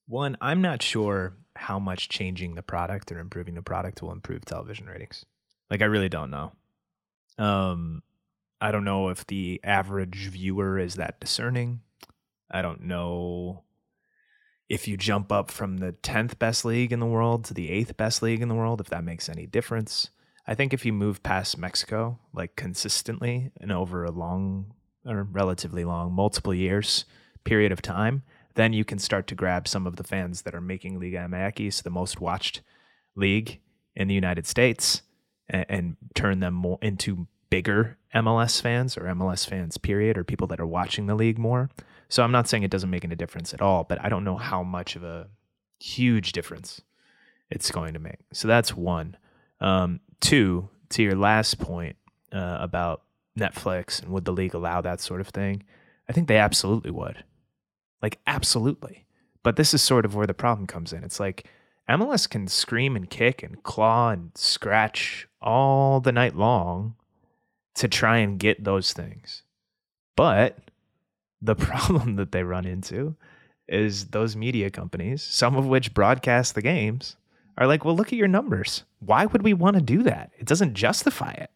One, 0.08 0.36
I'm 0.42 0.64
not 0.64 0.82
sure 0.82 1.38
how 1.58 1.78
much 1.78 2.10
changing 2.10 2.56
the 2.56 2.64
product 2.64 3.12
or 3.12 3.20
improving 3.20 3.54
the 3.54 3.62
product 3.62 4.02
will 4.02 4.12
improve 4.12 4.46
television 4.46 4.88
ratings. 4.88 5.24
Like, 5.70 5.84
I 5.84 5.86
really 5.86 6.10
don't 6.10 6.32
know. 6.32 6.54
Um, 7.38 8.02
I 8.60 8.72
don't 8.72 8.84
know 8.84 9.10
if 9.10 9.28
the 9.28 9.62
average 9.64 10.28
viewer 10.30 10.80
is 10.80 10.96
that 10.96 11.20
discerning. 11.20 11.82
I 12.50 12.64
don't 12.64 12.82
know 12.82 13.62
if 14.70 14.88
you 14.88 14.96
jump 14.96 15.32
up 15.32 15.50
from 15.50 15.78
the 15.78 15.94
10th 16.04 16.38
best 16.38 16.64
league 16.64 16.94
in 16.94 17.00
the 17.00 17.06
world 17.06 17.44
to 17.46 17.54
the 17.54 17.70
8th 17.70 17.98
best 17.98 18.22
league 18.22 18.42
in 18.42 18.48
the 18.48 18.56
world, 18.56 18.80
if 18.80 18.88
that 18.88 19.04
makes 19.04 19.28
any 19.28 19.48
difference. 19.48 20.12
I 20.48 20.56
think 20.56 20.74
if 20.74 20.86
you 20.86 20.94
move 20.94 21.24
past 21.24 21.58
Mexico, 21.58 22.20
like 22.34 22.56
consistently 22.56 23.52
and 23.60 23.72
over 23.72 24.06
a 24.06 24.12
long 24.12 24.74
or 25.06 25.24
relatively 25.24 25.84
long, 25.84 26.14
multiple 26.14 26.54
years 26.54 27.06
period 27.44 27.72
of 27.72 27.82
time, 27.82 28.24
then 28.56 28.74
you 28.74 28.86
can 28.86 29.00
start 29.00 29.26
to 29.28 29.36
grab 29.36 29.68
some 29.68 29.88
of 29.88 29.96
the 29.96 30.04
fans 30.04 30.44
that 30.44 30.54
are 30.54 30.62
making 30.62 31.00
Liga 31.00 31.28
MX 31.30 31.84
the 31.84 31.90
most 31.90 32.22
watched 32.22 32.62
league 33.16 33.60
in 33.96 34.08
the 34.08 34.14
United 34.14 34.46
States 34.46 35.02
and, 35.48 35.66
and 35.70 35.98
turn 36.14 36.40
them 36.42 36.54
more 36.54 36.78
into 36.82 37.28
bigger 37.50 37.98
MLS 38.14 38.62
fans 38.62 38.98
or 38.98 39.02
MLS 39.04 39.48
fans, 39.48 39.78
period, 39.78 40.18
or 40.18 40.24
people 40.24 40.48
that 40.48 40.60
are 40.60 40.68
watching 40.68 41.08
the 41.08 41.16
league 41.16 41.40
more. 41.40 41.70
So 42.10 42.24
I'm 42.24 42.32
not 42.32 42.48
saying 42.48 42.64
it 42.64 42.72
doesn't 42.72 42.90
make 42.90 43.06
any 43.06 43.16
difference 43.16 43.54
at 43.54 43.62
all, 43.62 43.84
but 43.84 44.04
I 44.04 44.10
don't 44.10 44.24
know 44.24 44.38
how 44.38 44.64
much 44.64 44.96
of 44.96 45.04
a 45.04 45.28
huge 45.80 46.32
difference 46.32 46.82
it's 47.50 47.72
going 47.72 47.94
to 47.94 48.00
make. 48.00 48.18
So 48.34 48.48
that's 48.48 48.76
one. 48.76 49.16
Um, 49.62 50.00
two, 50.20 50.70
to 50.90 51.04
your 51.04 51.16
last 51.16 51.60
point 51.60 51.96
uh, 52.34 52.58
about 52.60 53.04
Netflix 53.38 54.02
and 54.02 54.12
would 54.12 54.26
the 54.26 54.34
league 54.34 54.54
allow 54.54 54.82
that 54.82 55.02
sort 55.02 55.22
of 55.22 55.28
thing? 55.30 55.64
I 56.08 56.14
think 56.14 56.28
they 56.28 56.38
absolutely 56.38 56.92
would. 56.92 57.24
Like, 58.02 58.20
absolutely. 58.26 59.06
But 59.44 59.56
this 59.56 59.74
is 59.74 59.82
sort 59.82 60.06
of 60.06 60.16
where 60.16 60.28
the 60.28 60.34
problem 60.34 60.68
comes 60.68 60.94
in. 60.94 61.04
It's 61.04 61.20
like 61.20 61.46
MLS 61.90 62.30
can 62.30 62.48
scream 62.48 62.96
and 62.96 63.10
kick 63.10 63.44
and 63.44 63.62
claw 63.64 64.10
and 64.10 64.32
scratch 64.36 65.28
all 65.42 66.00
the 66.00 66.12
night 66.12 66.36
long 66.36 66.96
to 67.76 67.88
try 67.88 68.18
and 68.18 68.40
get 68.40 68.64
those 68.64 68.94
things. 68.94 69.44
But 70.16 70.69
the 71.42 71.56
problem 71.68 72.16
that 72.16 72.32
they 72.32 72.44
run 72.44 72.66
into 72.66 73.16
is 73.68 74.08
those 74.08 74.36
media 74.36 74.70
companies, 74.70 75.22
some 75.22 75.56
of 75.56 75.68
which 75.68 75.94
broadcast 75.94 76.56
the 76.56 76.62
games, 76.62 77.16
are 77.58 77.68
like, 77.68 77.86
well, 77.86 77.96
look 77.96 78.08
at 78.08 78.18
your 78.18 78.28
numbers. 78.28 78.84
Why 79.00 79.26
would 79.26 79.44
we 79.44 79.54
want 79.54 79.76
to 79.76 79.82
do 79.82 80.04
that? 80.04 80.32
It 80.40 80.48
doesn't 80.48 80.74
justify 80.74 81.32
it, 81.32 81.52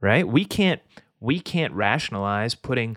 right? 0.00 0.26
We 0.26 0.44
can't 0.44 0.80
we 1.20 1.38
can't 1.38 1.72
rationalize 1.72 2.56
putting 2.56 2.96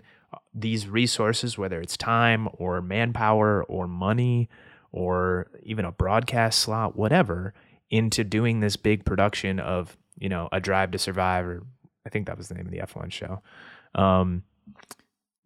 these 0.52 0.88
resources, 0.88 1.56
whether 1.56 1.80
it's 1.80 1.96
time 1.96 2.48
or 2.54 2.82
manpower 2.82 3.62
or 3.64 3.86
money 3.86 4.48
or 4.90 5.48
even 5.62 5.84
a 5.84 5.92
broadcast 5.92 6.58
slot, 6.58 6.96
whatever, 6.96 7.54
into 7.90 8.24
doing 8.24 8.60
this 8.60 8.76
big 8.76 9.04
production 9.04 9.60
of 9.60 9.96
you 10.18 10.28
know 10.28 10.48
a 10.52 10.60
Drive 10.60 10.92
to 10.92 10.98
Survive, 10.98 11.46
or 11.46 11.62
I 12.04 12.08
think 12.08 12.26
that 12.26 12.38
was 12.38 12.48
the 12.48 12.54
name 12.54 12.66
of 12.66 12.72
the 12.72 12.78
F1 12.78 13.12
show. 13.12 13.42
Um, 13.94 14.42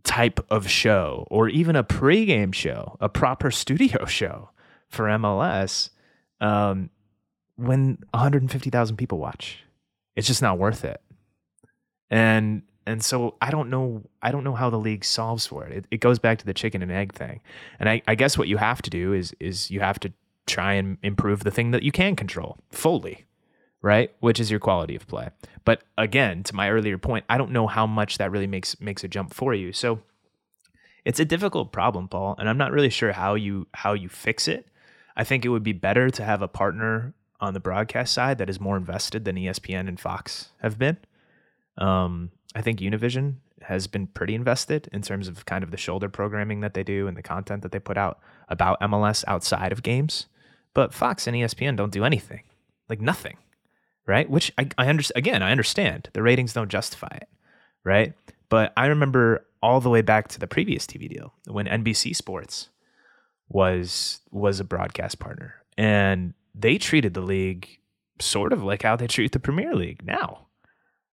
type 0.04 0.40
of 0.50 0.68
show 0.68 1.26
or 1.30 1.48
even 1.48 1.76
a 1.76 1.84
pregame 1.84 2.54
show, 2.54 2.96
a 3.00 3.08
proper 3.08 3.50
studio 3.50 4.04
show 4.06 4.50
for 4.88 5.06
MLS 5.06 5.90
um, 6.40 6.90
when 7.56 7.98
150,000 8.12 8.96
people 8.96 9.18
watch. 9.18 9.64
It's 10.16 10.26
just 10.26 10.42
not 10.42 10.58
worth 10.58 10.84
it. 10.84 11.00
And 12.10 12.62
and 12.86 13.04
so 13.04 13.36
I 13.40 13.50
don't 13.50 13.70
know 13.70 14.02
I 14.20 14.32
don't 14.32 14.42
know 14.42 14.54
how 14.54 14.68
the 14.68 14.78
league 14.78 15.04
solves 15.04 15.46
for 15.46 15.64
it. 15.64 15.72
It, 15.72 15.84
it 15.92 16.00
goes 16.00 16.18
back 16.18 16.38
to 16.38 16.46
the 16.46 16.54
chicken 16.54 16.82
and 16.82 16.90
egg 16.90 17.12
thing. 17.12 17.40
And 17.78 17.88
I, 17.88 18.02
I 18.08 18.16
guess 18.16 18.36
what 18.36 18.48
you 18.48 18.56
have 18.56 18.82
to 18.82 18.90
do 18.90 19.12
is 19.12 19.34
is 19.38 19.70
you 19.70 19.80
have 19.80 20.00
to 20.00 20.12
try 20.46 20.74
and 20.74 20.98
improve 21.02 21.44
the 21.44 21.50
thing 21.50 21.70
that 21.70 21.84
you 21.84 21.92
can 21.92 22.16
control 22.16 22.58
fully 22.70 23.26
right? 23.82 24.12
Which 24.20 24.40
is 24.40 24.50
your 24.50 24.60
quality 24.60 24.94
of 24.96 25.06
play. 25.06 25.30
But 25.64 25.82
again, 25.96 26.42
to 26.44 26.54
my 26.54 26.70
earlier 26.70 26.98
point, 26.98 27.24
I 27.28 27.38
don't 27.38 27.52
know 27.52 27.66
how 27.66 27.86
much 27.86 28.18
that 28.18 28.30
really 28.30 28.46
makes 28.46 28.80
makes 28.80 29.04
a 29.04 29.08
jump 29.08 29.34
for 29.34 29.54
you. 29.54 29.72
So 29.72 30.00
it's 31.04 31.20
a 31.20 31.24
difficult 31.24 31.72
problem, 31.72 32.08
Paul, 32.08 32.34
and 32.38 32.48
I'm 32.48 32.58
not 32.58 32.72
really 32.72 32.90
sure 32.90 33.12
how 33.12 33.34
you 33.34 33.66
how 33.72 33.92
you 33.94 34.08
fix 34.08 34.48
it. 34.48 34.68
I 35.16 35.24
think 35.24 35.44
it 35.44 35.48
would 35.48 35.62
be 35.62 35.72
better 35.72 36.10
to 36.10 36.24
have 36.24 36.42
a 36.42 36.48
partner 36.48 37.14
on 37.40 37.54
the 37.54 37.60
broadcast 37.60 38.12
side 38.12 38.38
that 38.38 38.50
is 38.50 38.60
more 38.60 38.76
invested 38.76 39.24
than 39.24 39.36
ESPN 39.36 39.88
and 39.88 39.98
Fox 39.98 40.50
have 40.60 40.78
been. 40.78 40.98
Um, 41.78 42.30
I 42.54 42.60
think 42.60 42.80
Univision 42.80 43.36
has 43.62 43.86
been 43.86 44.06
pretty 44.06 44.34
invested 44.34 44.88
in 44.92 45.02
terms 45.02 45.28
of 45.28 45.46
kind 45.46 45.64
of 45.64 45.70
the 45.70 45.76
shoulder 45.76 46.08
programming 46.08 46.60
that 46.60 46.74
they 46.74 46.82
do 46.82 47.06
and 47.06 47.16
the 47.16 47.22
content 47.22 47.62
that 47.62 47.72
they 47.72 47.78
put 47.78 47.96
out 47.96 48.18
about 48.48 48.80
MLS 48.80 49.24
outside 49.26 49.72
of 49.72 49.82
games. 49.82 50.26
But 50.74 50.94
Fox 50.94 51.26
and 51.26 51.36
ESPN 51.36 51.76
don't 51.76 51.92
do 51.92 52.04
anything, 52.04 52.42
like 52.88 53.00
nothing 53.00 53.36
right? 54.10 54.28
Which 54.28 54.52
I, 54.58 54.68
I 54.76 54.88
understand. 54.88 55.18
Again, 55.18 55.42
I 55.42 55.52
understand 55.52 56.10
the 56.12 56.22
ratings 56.22 56.52
don't 56.52 56.68
justify 56.68 57.14
it, 57.14 57.28
right? 57.84 58.12
But 58.48 58.72
I 58.76 58.86
remember 58.86 59.46
all 59.62 59.80
the 59.80 59.88
way 59.88 60.02
back 60.02 60.26
to 60.28 60.40
the 60.40 60.48
previous 60.48 60.84
TV 60.84 61.08
deal 61.08 61.32
when 61.46 61.66
NBC 61.66 62.16
Sports 62.16 62.70
was 63.48 64.20
was 64.32 64.58
a 64.58 64.64
broadcast 64.64 65.20
partner, 65.20 65.54
and 65.78 66.34
they 66.56 66.76
treated 66.76 67.14
the 67.14 67.20
league 67.20 67.78
sort 68.18 68.52
of 68.52 68.64
like 68.64 68.82
how 68.82 68.96
they 68.96 69.06
treat 69.06 69.30
the 69.30 69.38
Premier 69.38 69.76
League 69.76 70.04
now, 70.04 70.48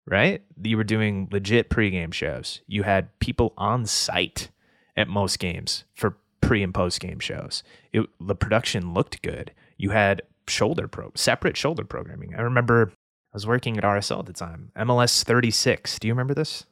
right? 0.06 0.42
You 0.62 0.78
were 0.78 0.84
doing 0.84 1.28
legit 1.30 1.68
pregame 1.68 2.14
shows. 2.14 2.62
You 2.66 2.84
had 2.84 3.16
people 3.18 3.52
on 3.58 3.84
site 3.84 4.48
at 4.96 5.06
most 5.06 5.38
games 5.38 5.84
for 5.92 6.16
pre 6.40 6.62
and 6.62 6.72
post 6.72 7.00
game 7.00 7.20
shows. 7.20 7.62
It, 7.92 8.06
the 8.18 8.34
production 8.34 8.94
looked 8.94 9.20
good. 9.20 9.52
You 9.76 9.90
had 9.90 10.22
shoulder 10.48 10.88
pro 10.88 11.12
separate 11.14 11.56
shoulder 11.56 11.84
programming. 11.84 12.34
I 12.34 12.42
remember 12.42 12.92
I 12.92 13.36
was 13.36 13.46
working 13.46 13.76
at 13.76 13.84
RSL 13.84 14.20
at 14.20 14.26
the 14.26 14.32
time. 14.32 14.72
MLS 14.76 15.22
36. 15.22 15.98
Do 15.98 16.08
you 16.08 16.14
remember 16.14 16.34
this? 16.34 16.64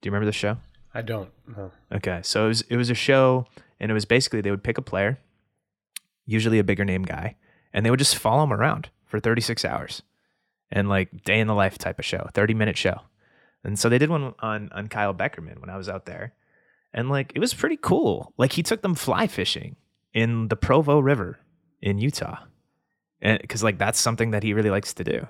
Do 0.00 0.06
you 0.06 0.10
remember 0.10 0.26
this 0.26 0.34
show? 0.36 0.58
I 0.92 1.02
don't. 1.02 1.30
No. 1.56 1.72
Okay, 1.92 2.20
so 2.22 2.46
it 2.46 2.48
was 2.48 2.60
it 2.62 2.76
was 2.76 2.90
a 2.90 2.94
show, 2.94 3.46
and 3.78 3.90
it 3.90 3.94
was 3.94 4.04
basically 4.04 4.40
they 4.40 4.50
would 4.50 4.64
pick 4.64 4.78
a 4.78 4.82
player, 4.82 5.18
usually 6.24 6.58
a 6.58 6.64
bigger 6.64 6.84
name 6.84 7.02
guy, 7.02 7.36
and 7.72 7.84
they 7.84 7.90
would 7.90 7.98
just 7.98 8.16
follow 8.16 8.44
him 8.44 8.52
around 8.52 8.88
for 9.04 9.20
36 9.20 9.64
hours, 9.64 10.02
and 10.70 10.88
like 10.88 11.22
day 11.24 11.38
in 11.38 11.46
the 11.46 11.54
life 11.54 11.76
type 11.78 11.98
of 11.98 12.04
show, 12.04 12.28
30 12.34 12.54
minute 12.54 12.78
show. 12.78 13.00
And 13.62 13.78
so 13.78 13.88
they 13.88 13.98
did 13.98 14.10
one 14.10 14.34
on 14.40 14.70
on 14.72 14.88
Kyle 14.88 15.14
Beckerman 15.14 15.60
when 15.60 15.70
I 15.70 15.76
was 15.76 15.88
out 15.88 16.06
there, 16.06 16.32
and 16.94 17.10
like 17.10 17.32
it 17.34 17.40
was 17.40 17.52
pretty 17.52 17.76
cool. 17.76 18.32
Like 18.38 18.52
he 18.52 18.62
took 18.62 18.82
them 18.82 18.94
fly 18.94 19.26
fishing 19.26 19.76
in 20.14 20.48
the 20.48 20.56
Provo 20.56 20.98
River 20.98 21.38
in 21.82 21.98
Utah 21.98 22.38
and 23.20 23.40
because 23.40 23.62
like 23.62 23.78
that's 23.78 23.98
something 23.98 24.30
that 24.30 24.42
he 24.42 24.54
really 24.54 24.70
likes 24.70 24.94
to 24.94 25.04
do. 25.04 25.26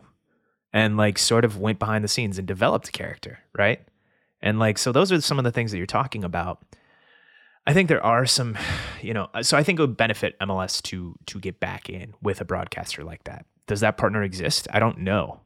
And 0.72 0.96
like 0.96 1.18
sort 1.18 1.44
of 1.44 1.58
went 1.58 1.78
behind 1.78 2.04
the 2.04 2.08
scenes 2.08 2.38
and 2.38 2.46
developed 2.46 2.92
character 2.92 3.38
right? 3.56 3.80
And 4.42 4.58
like 4.58 4.78
so 4.78 4.92
those 4.92 5.10
are 5.12 5.20
some 5.20 5.38
of 5.38 5.44
the 5.44 5.52
things 5.52 5.70
that 5.70 5.78
you're 5.78 5.86
talking 5.86 6.24
about. 6.24 6.62
I 7.66 7.72
think 7.72 7.88
there 7.88 8.04
are 8.04 8.26
some 8.26 8.56
you 9.02 9.14
know 9.14 9.28
so 9.42 9.56
i 9.56 9.62
think 9.62 9.78
it 9.78 9.82
would 9.82 9.96
benefit 9.96 10.38
mls 10.38 10.82
to 10.82 11.16
to 11.26 11.40
get 11.40 11.58
back 11.58 11.88
in 11.90 12.14
with 12.22 12.40
a 12.40 12.44
broadcaster 12.44 13.02
like 13.04 13.24
that. 13.24 13.46
Does 13.66 13.80
that 13.80 13.96
partner 13.96 14.22
exist? 14.22 14.68
I 14.70 14.78
don't 14.78 14.98
know 14.98 15.40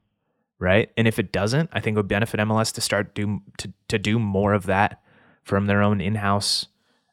right? 0.58 0.90
And 0.98 1.08
if 1.08 1.18
it 1.18 1.32
doesn't 1.32 1.70
i 1.72 1.80
think 1.80 1.94
it 1.94 1.98
would 1.98 2.08
benefit 2.08 2.40
mls 2.40 2.72
to 2.74 2.80
start 2.80 3.14
do 3.14 3.40
to, 3.58 3.72
to 3.88 3.98
do 3.98 4.18
more 4.18 4.52
of 4.52 4.66
that 4.66 5.00
from 5.42 5.66
their 5.66 5.82
own 5.82 6.00
in-house 6.00 6.66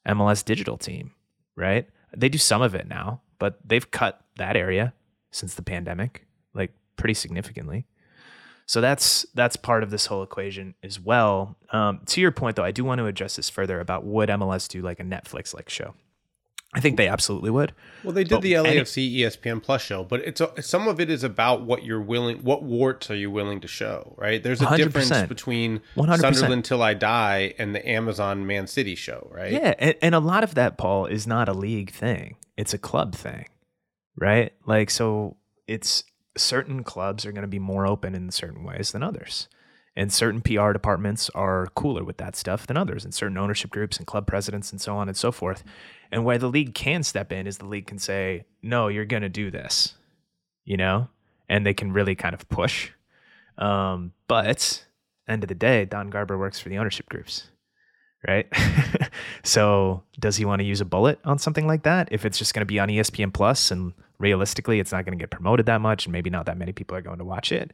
mls 0.08 0.44
digital 0.44 0.78
team 0.78 1.12
right? 1.56 1.88
They 2.16 2.30
do 2.30 2.38
some 2.38 2.62
of 2.62 2.76
it 2.76 2.88
now 2.88 3.22
but 3.40 3.60
they've 3.64 3.90
cut 3.90 4.22
that 4.38 4.58
area 4.58 4.94
since 5.32 5.56
the 5.56 5.62
pandemic, 5.62 6.26
like 6.54 6.74
pretty 6.96 7.14
significantly. 7.14 7.86
So 8.66 8.82
that's 8.82 9.26
that's 9.34 9.56
part 9.56 9.82
of 9.82 9.92
this 9.92 10.08
whole 10.08 10.24
equation 10.24 10.76
as 10.84 11.00
well. 11.00 11.56
Um, 11.72 12.02
to 12.08 12.22
your 12.22 12.32
point, 12.32 12.58
though, 12.58 12.66
I 12.66 12.72
do 12.72 12.84
want 12.84 13.00
to 13.00 13.06
address 13.06 13.38
this 13.38 13.50
further 13.50 13.80
about 13.80 14.04
would 14.04 14.28
MLS 14.30 14.68
do 14.68 14.82
like 14.82 15.00
a 15.00 15.04
Netflix 15.04 15.54
like 15.54 15.70
show? 15.70 15.94
I 16.74 16.82
think 16.82 16.98
they 16.98 17.08
absolutely 17.08 17.50
would. 17.50 17.74
Well, 18.04 18.12
they 18.12 18.26
did 18.26 18.36
but 18.36 18.42
the 18.42 18.54
LAFC 18.54 19.08
any, 19.08 19.32
ESPN 19.32 19.64
Plus 19.64 19.82
show, 19.82 20.04
but 20.04 20.20
it's 20.20 20.42
a, 20.42 20.62
some 20.62 20.90
of 20.90 21.00
it 21.00 21.10
is 21.10 21.24
about 21.24 21.62
what 21.62 21.86
you're 21.86 22.02
willing, 22.02 22.40
what 22.40 22.62
warts 22.62 23.10
are 23.10 23.16
you 23.16 23.32
willing 23.32 23.62
to 23.62 23.70
show, 23.70 24.14
right? 24.18 24.44
There's 24.44 24.62
a 24.62 24.76
difference 24.76 25.24
between 25.30 25.80
100%. 25.96 26.20
Sunderland 26.20 26.66
Till 26.66 26.84
I 26.84 26.94
Die 26.94 27.54
and 27.58 27.74
the 27.74 27.90
Amazon 27.90 28.46
Man 28.46 28.68
City 28.68 28.96
show, 28.96 29.30
right? 29.32 29.54
Yeah, 29.54 29.76
and, 29.80 29.96
and 30.02 30.14
a 30.14 30.20
lot 30.20 30.44
of 30.44 30.56
that, 30.56 30.78
Paul, 30.78 31.06
is 31.06 31.26
not 31.26 31.48
a 31.48 31.54
league 31.54 31.90
thing; 31.90 32.36
it's 32.58 32.74
a 32.74 32.78
club 32.78 33.16
thing 33.16 33.46
right? 34.18 34.54
Like, 34.66 34.90
so 34.90 35.38
it's 35.68 36.04
certain 36.36 36.84
clubs 36.84 37.26
are 37.26 37.32
going 37.32 37.44
to 37.44 37.48
be 37.48 37.60
more 37.60 37.88
open 37.88 38.16
in 38.16 38.32
certain 38.32 38.64
ways 38.64 38.92
than 38.92 39.04
others. 39.04 39.48
And 39.96 40.14
certain 40.14 40.42
PR 40.42 40.74
departments 40.74 41.30
are 41.34 41.68
cooler 41.76 42.04
with 42.04 42.18
that 42.18 42.36
stuff 42.36 42.68
than 42.68 42.78
others, 42.78 43.04
and 43.04 43.14
certain 43.14 43.38
ownership 43.38 43.72
groups 43.72 43.98
and 43.98 44.06
club 44.06 44.28
presidents 44.28 44.72
and 44.72 44.80
so 44.80 44.96
on 44.96 45.08
and 45.08 45.18
so 45.18 45.32
forth. 45.32 45.64
And 46.12 46.24
where 46.24 46.38
the 46.38 46.50
league 46.50 46.76
can 46.76 47.02
step 47.02 47.32
in 47.32 47.48
is 47.48 47.58
the 47.58 47.66
league 47.66 47.88
can 47.88 47.98
say, 47.98 48.46
no, 48.62 48.90
you're 48.90 49.06
going 49.06 49.24
to 49.24 49.30
do 49.30 49.50
this, 49.50 49.96
you 50.66 50.78
know? 50.78 51.10
And 51.50 51.66
they 51.66 51.74
can 51.74 51.94
really 51.94 52.14
kind 52.14 52.36
of 52.36 52.48
push. 52.50 52.92
Um, 53.58 54.14
but 54.28 54.86
end 55.28 55.44
of 55.44 55.48
the 55.48 55.56
day, 55.56 55.86
Don 55.86 56.12
Garber 56.12 56.38
works 56.38 56.60
for 56.60 56.70
the 56.70 56.78
ownership 56.78 57.10
groups 57.10 57.50
right? 58.28 58.48
so 59.44 60.04
does 60.20 60.38
he 60.38 60.46
want 60.46 60.60
to 60.60 60.66
use 60.66 60.82
a 60.82 60.86
bullet 60.86 61.20
on 61.24 61.38
something 61.38 61.68
like 61.68 61.84
that? 61.84 62.10
If 62.12 62.26
it's 62.26 62.38
just 62.38 62.54
going 62.54 62.62
to 62.62 62.66
be 62.66 62.80
on 62.80 62.90
ESPN 62.90 63.34
Plus 63.34 63.72
and 63.72 63.94
realistically 64.20 64.80
it's 64.80 64.92
not 64.92 65.06
going 65.06 65.18
to 65.18 65.22
get 65.22 65.30
promoted 65.30 65.66
that 65.68 65.82
much 65.82 66.06
and 66.06 66.14
maybe 66.14 66.30
not 66.30 66.46
that 66.46 66.58
many 66.58 66.72
people 66.72 66.98
are 66.98 67.02
going 67.02 67.20
to 67.20 67.26
watch 67.26 67.52
it. 67.52 67.72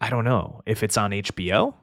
I 0.00 0.10
don't 0.10 0.24
know. 0.24 0.62
If 0.66 0.82
it's 0.82 0.96
on 0.96 1.10
HBO, 1.10 1.74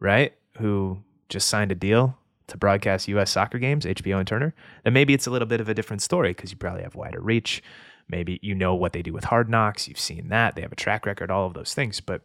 right? 0.00 0.34
Who 0.58 0.98
just 1.28 1.48
signed 1.48 1.72
a 1.72 1.76
deal 1.76 2.18
to 2.48 2.56
broadcast 2.56 3.08
US 3.08 3.30
soccer 3.30 3.58
games, 3.58 3.84
HBO 3.84 4.18
and 4.18 4.26
Turner, 4.26 4.54
then 4.84 4.92
maybe 4.92 5.14
it's 5.14 5.26
a 5.26 5.30
little 5.30 5.46
bit 5.46 5.60
of 5.60 5.68
a 5.68 5.74
different 5.74 6.02
story 6.02 6.30
because 6.30 6.50
you 6.50 6.56
probably 6.56 6.82
have 6.82 6.94
wider 6.94 7.20
reach. 7.20 7.62
Maybe 8.08 8.38
you 8.42 8.54
know 8.54 8.74
what 8.74 8.92
they 8.92 9.02
do 9.02 9.12
with 9.12 9.24
Hard 9.24 9.48
Knocks. 9.48 9.88
You've 9.88 9.98
seen 9.98 10.28
that. 10.28 10.54
They 10.54 10.62
have 10.62 10.72
a 10.72 10.76
track 10.76 11.06
record, 11.06 11.30
all 11.30 11.46
of 11.46 11.54
those 11.54 11.74
things. 11.74 12.00
But 12.00 12.22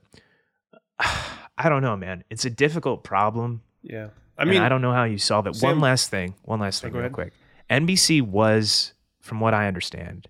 I 1.00 1.70
don't 1.70 1.82
know, 1.82 1.96
man. 1.96 2.24
It's 2.30 2.46
a 2.46 2.50
difficult 2.50 3.04
problem. 3.04 3.62
Yeah. 3.82 4.10
I 4.38 4.46
mean, 4.46 4.62
I 4.62 4.70
don't 4.70 4.82
know 4.82 4.94
how 4.94 5.04
you 5.04 5.20
solve 5.20 5.46
it. 5.46 5.56
Sam, 5.56 5.72
one 5.72 5.80
last 5.80 6.10
thing. 6.10 6.34
One 6.44 6.60
last 6.60 6.84
oh, 6.84 6.88
thing, 6.88 6.98
real 7.00 7.10
quick. 7.10 7.34
NBC 7.70 8.22
was, 8.22 8.94
from 9.20 9.40
what 9.40 9.54
I 9.54 9.68
understand, 9.68 10.28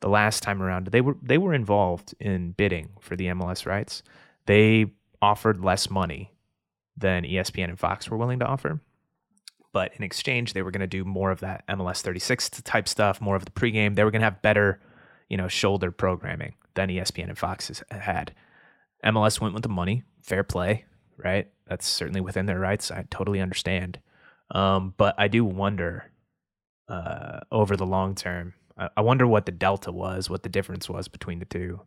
the 0.00 0.08
last 0.08 0.42
time 0.42 0.62
around, 0.62 0.88
they 0.88 1.00
were 1.00 1.16
they 1.22 1.38
were 1.38 1.54
involved 1.54 2.14
in 2.20 2.52
bidding 2.52 2.90
for 3.00 3.16
the 3.16 3.26
MLS 3.26 3.66
rights. 3.66 4.02
They 4.46 4.86
offered 5.22 5.64
less 5.64 5.90
money 5.90 6.32
than 6.96 7.24
ESPN 7.24 7.64
and 7.64 7.78
Fox 7.78 8.08
were 8.08 8.16
willing 8.16 8.38
to 8.38 8.46
offer. 8.46 8.80
But 9.72 9.92
in 9.96 10.02
exchange, 10.02 10.52
they 10.52 10.62
were 10.62 10.70
going 10.70 10.80
to 10.80 10.86
do 10.86 11.04
more 11.04 11.30
of 11.30 11.40
that 11.40 11.66
MLS 11.68 12.00
36 12.00 12.48
type 12.62 12.88
stuff, 12.88 13.20
more 13.20 13.36
of 13.36 13.44
the 13.44 13.50
pregame. 13.50 13.94
They 13.94 14.04
were 14.04 14.10
going 14.10 14.20
to 14.20 14.26
have 14.26 14.40
better, 14.40 14.80
you 15.28 15.36
know, 15.36 15.48
shoulder 15.48 15.90
programming 15.90 16.54
than 16.74 16.88
ESPN 16.88 17.28
and 17.28 17.38
Fox 17.38 17.68
has 17.68 17.82
had. 17.90 18.34
MLS 19.04 19.40
went 19.40 19.52
with 19.52 19.62
the 19.62 19.68
money, 19.68 20.02
fair 20.22 20.42
play, 20.42 20.86
right? 21.18 21.48
That's 21.66 21.86
certainly 21.86 22.20
within 22.20 22.46
their 22.46 22.58
rights. 22.58 22.90
I 22.90 23.04
totally 23.10 23.40
understand. 23.40 23.98
Um, 24.50 24.94
but 24.96 25.14
I 25.18 25.28
do 25.28 25.44
wonder 25.44 26.10
uh, 26.88 27.40
over 27.52 27.76
the 27.76 27.86
long 27.86 28.14
term. 28.14 28.54
I, 28.76 29.00
wonder 29.00 29.26
what 29.26 29.46
the 29.46 29.52
delta 29.52 29.90
was, 29.90 30.28
what 30.28 30.42
the 30.42 30.48
difference 30.48 30.88
was 30.88 31.08
between 31.08 31.38
the 31.38 31.44
two. 31.44 31.80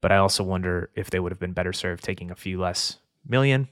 But 0.00 0.12
I 0.12 0.16
also 0.16 0.42
wonder 0.42 0.90
if 0.94 1.10
they 1.10 1.20
would 1.20 1.30
have 1.30 1.38
been 1.38 1.52
better 1.52 1.72
served 1.72 2.02
taking 2.02 2.30
a 2.30 2.34
few 2.34 2.60
less 2.60 2.98
million 3.26 3.68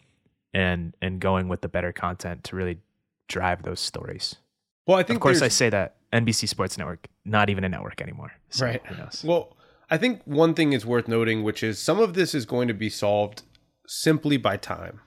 and 0.52 0.94
and 1.00 1.20
going 1.20 1.48
with 1.48 1.61
the 1.61 1.68
better 1.68 1.92
content 1.92 2.44
to 2.44 2.56
really 2.56 2.78
drive 3.28 3.62
those 3.62 3.80
stories. 3.80 4.36
Well, 4.86 4.98
I 4.98 5.02
think 5.02 5.16
Of 5.16 5.22
course, 5.22 5.42
I 5.42 5.48
say 5.48 5.70
that 5.70 5.96
NBC 6.12 6.48
Sports 6.48 6.76
Network, 6.76 7.08
not 7.24 7.50
even 7.50 7.64
a 7.64 7.68
network 7.68 8.00
anymore. 8.00 8.32
So 8.50 8.66
Right. 8.66 8.82
Well, 9.24 9.56
I 9.88 9.96
think 9.96 10.22
one 10.24 10.54
thing 10.54 10.72
is 10.72 10.84
worth 10.84 11.08
noting, 11.08 11.42
which 11.42 11.62
is 11.62 11.78
some 11.78 11.98
of 11.98 12.14
this 12.14 12.34
is 12.34 12.46
going 12.46 12.68
to 12.68 12.74
be 12.74 12.90
solved 12.90 13.42
simply 13.86 14.36
by 14.36 14.56
time. 14.56 15.00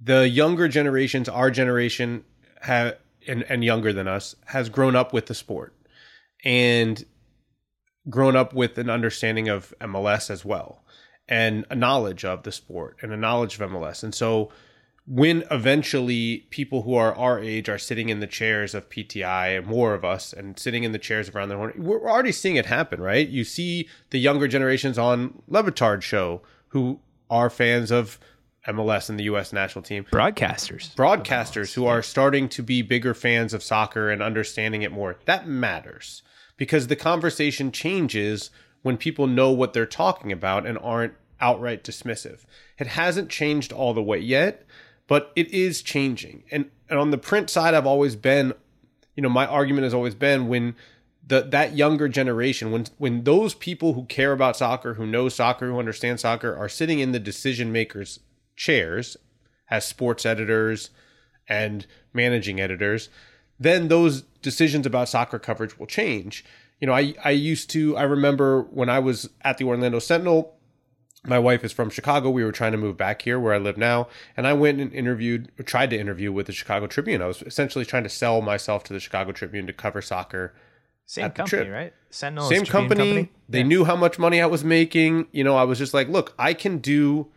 The 0.00 0.28
younger 0.28 0.68
generations, 0.68 1.28
our 1.28 1.50
generation, 1.50 2.24
have 2.62 2.98
and, 3.26 3.42
and 3.44 3.64
younger 3.64 3.92
than 3.92 4.06
us, 4.06 4.34
has 4.46 4.68
grown 4.68 4.96
up 4.96 5.12
with 5.12 5.26
the 5.26 5.34
sport 5.34 5.73
and 6.44 7.04
grown 8.08 8.36
up 8.36 8.52
with 8.52 8.78
an 8.78 8.90
understanding 8.90 9.48
of 9.48 9.74
MLS 9.80 10.30
as 10.30 10.44
well, 10.44 10.84
and 11.28 11.64
a 11.70 11.74
knowledge 11.74 12.24
of 12.24 12.42
the 12.42 12.52
sport 12.52 12.96
and 13.02 13.12
a 13.12 13.16
knowledge 13.16 13.58
of 13.58 13.70
MLS. 13.70 14.02
And 14.02 14.14
so 14.14 14.50
when 15.06 15.44
eventually 15.50 16.46
people 16.50 16.82
who 16.82 16.94
are 16.94 17.14
our 17.14 17.38
age 17.38 17.68
are 17.68 17.78
sitting 17.78 18.08
in 18.08 18.20
the 18.20 18.26
chairs 18.26 18.74
of 18.74 18.88
PTI 18.88 19.58
and 19.58 19.66
more 19.66 19.92
of 19.94 20.04
us 20.04 20.32
and 20.32 20.58
sitting 20.58 20.84
in 20.84 20.92
the 20.92 20.98
chairs 20.98 21.28
around 21.28 21.50
the 21.50 21.56
horn, 21.56 21.72
we're 21.76 22.08
already 22.08 22.32
seeing 22.32 22.56
it 22.56 22.66
happen, 22.66 23.00
right? 23.00 23.28
You 23.28 23.44
see 23.44 23.88
the 24.10 24.18
younger 24.18 24.48
generations 24.48 24.98
on 24.98 25.42
Le 25.46 25.62
Batard 25.62 26.02
show 26.02 26.42
who 26.68 27.00
are 27.28 27.50
fans 27.50 27.90
of 27.90 28.18
MLS 28.66 29.10
and 29.10 29.18
the 29.18 29.24
U.S. 29.24 29.52
national 29.52 29.82
team 29.82 30.06
Broadcasters. 30.10 30.94
broadcasters 30.94 31.74
who 31.74 31.84
are 31.84 32.00
starting 32.00 32.48
to 32.48 32.62
be 32.62 32.80
bigger 32.80 33.12
fans 33.12 33.52
of 33.52 33.62
soccer 33.62 34.10
and 34.10 34.22
understanding 34.22 34.80
it 34.80 34.92
more. 34.92 35.16
That 35.26 35.46
matters 35.46 36.22
because 36.56 36.86
the 36.86 36.96
conversation 36.96 37.72
changes 37.72 38.50
when 38.82 38.96
people 38.96 39.26
know 39.26 39.50
what 39.50 39.72
they're 39.72 39.86
talking 39.86 40.30
about 40.30 40.66
and 40.66 40.78
aren't 40.78 41.14
outright 41.40 41.82
dismissive. 41.82 42.40
It 42.78 42.88
hasn't 42.88 43.30
changed 43.30 43.72
all 43.72 43.94
the 43.94 44.02
way 44.02 44.18
yet, 44.18 44.66
but 45.06 45.32
it 45.34 45.48
is 45.50 45.82
changing. 45.82 46.44
And, 46.50 46.70
and 46.88 46.98
on 46.98 47.10
the 47.10 47.18
print 47.18 47.50
side, 47.50 47.74
I've 47.74 47.86
always 47.86 48.16
been, 48.16 48.52
you 49.16 49.22
know, 49.22 49.28
my 49.28 49.46
argument 49.46 49.84
has 49.84 49.94
always 49.94 50.14
been 50.14 50.48
when 50.48 50.74
the 51.26 51.40
that 51.40 51.74
younger 51.74 52.08
generation, 52.08 52.70
when 52.70 52.86
when 52.98 53.24
those 53.24 53.54
people 53.54 53.94
who 53.94 54.04
care 54.04 54.32
about 54.32 54.56
soccer, 54.56 54.94
who 54.94 55.06
know 55.06 55.28
soccer, 55.28 55.68
who 55.68 55.78
understand 55.78 56.20
soccer, 56.20 56.54
are 56.54 56.68
sitting 56.68 56.98
in 56.98 57.12
the 57.12 57.18
decision 57.18 57.72
makers' 57.72 58.20
chairs 58.56 59.16
as 59.70 59.86
sports 59.86 60.26
editors 60.26 60.90
and 61.48 61.86
managing 62.12 62.60
editors, 62.60 63.08
then 63.58 63.88
those 63.88 64.22
decisions 64.42 64.86
about 64.86 65.08
soccer 65.08 65.38
coverage 65.38 65.78
will 65.78 65.86
change. 65.86 66.44
You 66.80 66.86
know, 66.86 66.94
I 66.94 67.14
I 67.24 67.30
used 67.30 67.70
to 67.70 67.96
I 67.96 68.02
remember 68.02 68.62
when 68.62 68.88
I 68.88 68.98
was 68.98 69.30
at 69.42 69.58
the 69.58 69.64
Orlando 69.64 69.98
Sentinel, 69.98 70.54
my 71.26 71.38
wife 71.38 71.64
is 71.64 71.72
from 71.72 71.90
Chicago. 71.90 72.30
We 72.30 72.44
were 72.44 72.52
trying 72.52 72.72
to 72.72 72.78
move 72.78 72.96
back 72.96 73.22
here 73.22 73.40
where 73.40 73.54
I 73.54 73.58
live 73.58 73.78
now, 73.78 74.08
and 74.36 74.46
I 74.46 74.52
went 74.52 74.80
and 74.80 74.92
interviewed, 74.92 75.50
or 75.58 75.62
tried 75.62 75.90
to 75.90 75.98
interview 75.98 76.30
with 76.32 76.46
the 76.46 76.52
Chicago 76.52 76.86
Tribune. 76.86 77.22
I 77.22 77.26
was 77.26 77.42
essentially 77.42 77.84
trying 77.84 78.02
to 78.02 78.10
sell 78.10 78.42
myself 78.42 78.84
to 78.84 78.92
the 78.92 79.00
Chicago 79.00 79.32
Tribune 79.32 79.66
to 79.66 79.72
cover 79.72 80.02
soccer 80.02 80.54
Same 81.06 81.30
company, 81.30 81.68
right? 81.68 81.94
Sentinel. 82.10 82.48
same 82.48 82.62
is 82.62 82.68
Tribune 82.68 82.88
company. 82.88 83.32
They 83.48 83.62
knew 83.62 83.84
how 83.84 83.96
much 83.96 84.18
money 84.18 84.40
I 84.40 84.46
was 84.46 84.64
making. 84.64 85.26
You 85.32 85.44
know, 85.44 85.56
I 85.56 85.64
was 85.64 85.78
just 85.78 85.94
like, 85.94 86.08
look, 86.08 86.34
I 86.38 86.52
can 86.52 86.78
do 86.78 87.28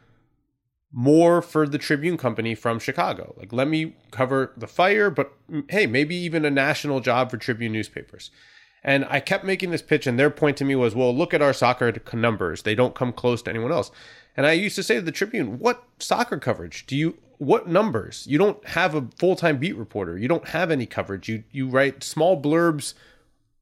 more 0.91 1.41
for 1.41 1.67
the 1.67 1.77
Tribune 1.77 2.17
company 2.17 2.55
from 2.55 2.79
Chicago. 2.79 3.35
Like, 3.37 3.51
let 3.51 3.67
me 3.67 3.95
cover 4.11 4.53
the 4.57 4.67
fire, 4.67 5.09
but 5.09 5.33
mm, 5.49 5.69
hey, 5.69 5.85
maybe 5.85 6.15
even 6.15 6.45
a 6.45 6.51
national 6.51 6.99
job 6.99 7.29
for 7.29 7.37
Tribune 7.37 7.73
newspapers. 7.73 8.31
And 8.83 9.05
I 9.09 9.19
kept 9.19 9.43
making 9.43 9.71
this 9.71 9.81
pitch, 9.81 10.07
and 10.07 10.17
their 10.17 10.29
point 10.29 10.55
to 10.57 10.65
me 10.65 10.75
was, 10.75 10.95
well, 10.95 11.15
look 11.15 11.33
at 11.33 11.41
our 11.41 11.53
soccer 11.53 11.93
numbers. 12.13 12.61
They 12.61 12.75
don't 12.75 12.95
come 12.95 13.11
close 13.11 13.41
to 13.43 13.49
anyone 13.49 13.71
else. 13.71 13.91
And 14.35 14.45
I 14.45 14.53
used 14.53 14.75
to 14.75 14.83
say 14.83 14.95
to 14.95 15.01
the 15.01 15.11
Tribune, 15.11 15.59
what 15.59 15.83
soccer 15.99 16.37
coverage 16.37 16.85
do 16.85 16.95
you, 16.95 17.17
what 17.37 17.67
numbers? 17.67 18.25
You 18.27 18.37
don't 18.37 18.65
have 18.69 18.95
a 18.95 19.07
full 19.17 19.35
time 19.35 19.57
beat 19.57 19.75
reporter. 19.75 20.17
You 20.17 20.27
don't 20.27 20.47
have 20.49 20.71
any 20.71 20.85
coverage. 20.85 21.27
You, 21.27 21.43
you 21.51 21.67
write 21.67 22.03
small 22.03 22.41
blurbs 22.41 22.93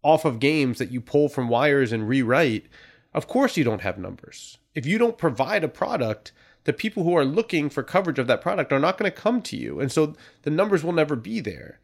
off 0.06 0.24
of 0.24 0.40
games 0.40 0.78
that 0.78 0.92
you 0.92 1.02
pull 1.02 1.28
from 1.28 1.50
wires 1.50 1.92
and 1.92 2.08
rewrite, 2.08 2.68
of 3.12 3.28
course 3.28 3.58
you 3.58 3.64
don't 3.64 3.82
have 3.82 3.98
numbers. 3.98 4.60
If 4.76 4.86
you 4.86 5.00
don't 5.00 5.18
provide 5.18 5.64
a 5.64 5.68
product, 5.68 6.32
the 6.66 6.74
people 6.74 7.04
who 7.04 7.16
are 7.16 7.26
looking 7.26 7.70
for 7.70 7.82
coverage 7.84 8.20
of 8.20 8.28
that 8.28 8.42
product 8.42 8.74
are 8.74 8.80
not 8.80 8.98
going 8.98 9.10
to 9.10 9.16
come 9.16 9.42
to 9.44 9.56
you. 9.56 9.80
And 9.80 9.92
so 9.92 10.16
the 10.42 10.50
numbers 10.50 10.84
will 10.84 10.92
never 10.92 11.16
be 11.16 11.40
there. 11.40 11.80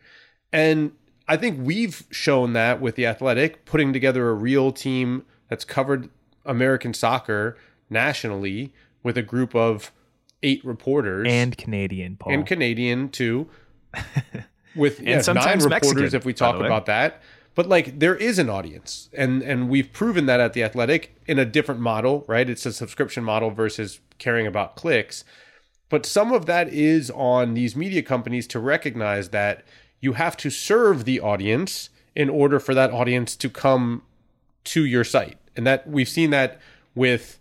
And 0.52 0.92
I 1.28 1.38
think 1.38 1.60
we've 1.62 2.04
shown 2.10 2.54
that 2.54 2.82
with 2.82 2.96
the 2.96 3.06
Athletic, 3.06 3.64
putting 3.66 3.94
together 3.94 4.30
a 4.30 4.34
real 4.34 4.72
team 4.72 5.26
that's 5.48 5.64
covered 5.64 6.10
American 6.46 6.94
soccer 6.94 7.58
nationally 7.90 8.74
with 9.04 9.18
a 9.18 9.22
group 9.22 9.56
of 9.56 9.92
eight 10.44 10.64
reporters 10.66 11.28
and 11.30 11.56
Canadian, 11.58 12.16
Paul. 12.18 12.34
and 12.34 12.48
Canadian 12.48 13.10
too, 13.10 13.48
with 14.76 14.98
And 15.00 15.08
yeah, 15.08 15.16
nine 15.16 15.24
sometimes 15.24 15.64
reporters 15.64 15.94
Mexican, 15.94 16.16
if 16.16 16.26
we 16.26 16.34
talk 16.34 16.56
about 16.60 16.88
that. 16.88 17.22
But 17.54 17.68
like 17.68 18.00
there 18.00 18.16
is 18.16 18.40
an 18.40 18.50
audience, 18.50 19.10
and 19.14 19.42
and 19.42 19.70
we've 19.70 19.92
proven 19.92 20.26
that 20.28 20.40
at 20.40 20.54
the 20.54 20.64
Athletic 20.64 21.16
in 21.28 21.38
a 21.38 21.46
different 21.46 21.82
model, 21.82 22.24
right? 22.28 22.50
It's 22.50 22.66
a 22.66 22.74
subscription 22.74 23.24
model 23.24 23.52
versus 23.52 24.00
caring 24.20 24.48
about 24.48 24.76
clicks. 24.76 25.26
But 25.90 26.06
some 26.06 26.32
of 26.32 26.46
that 26.46 26.70
is 26.70 27.12
on 27.12 27.54
these 27.54 27.76
media 27.76 28.02
companies 28.02 28.48
to 28.48 28.60
recognize 28.60 29.30
that 29.30 29.66
you 30.00 30.14
have 30.14 30.38
to 30.38 30.50
serve 30.50 31.04
the 31.04 31.20
audience 31.20 31.90
in 32.16 32.30
order 32.30 32.60
for 32.60 32.74
that 32.74 32.92
audience 32.92 33.36
to 33.36 33.50
come 33.50 34.04
to 34.64 34.86
your 34.86 35.04
site. 35.04 35.38
And 35.56 35.68
that 35.68 35.88
we've 35.88 36.08
seen 36.08 36.30
that 36.30 36.62
with 36.96 37.40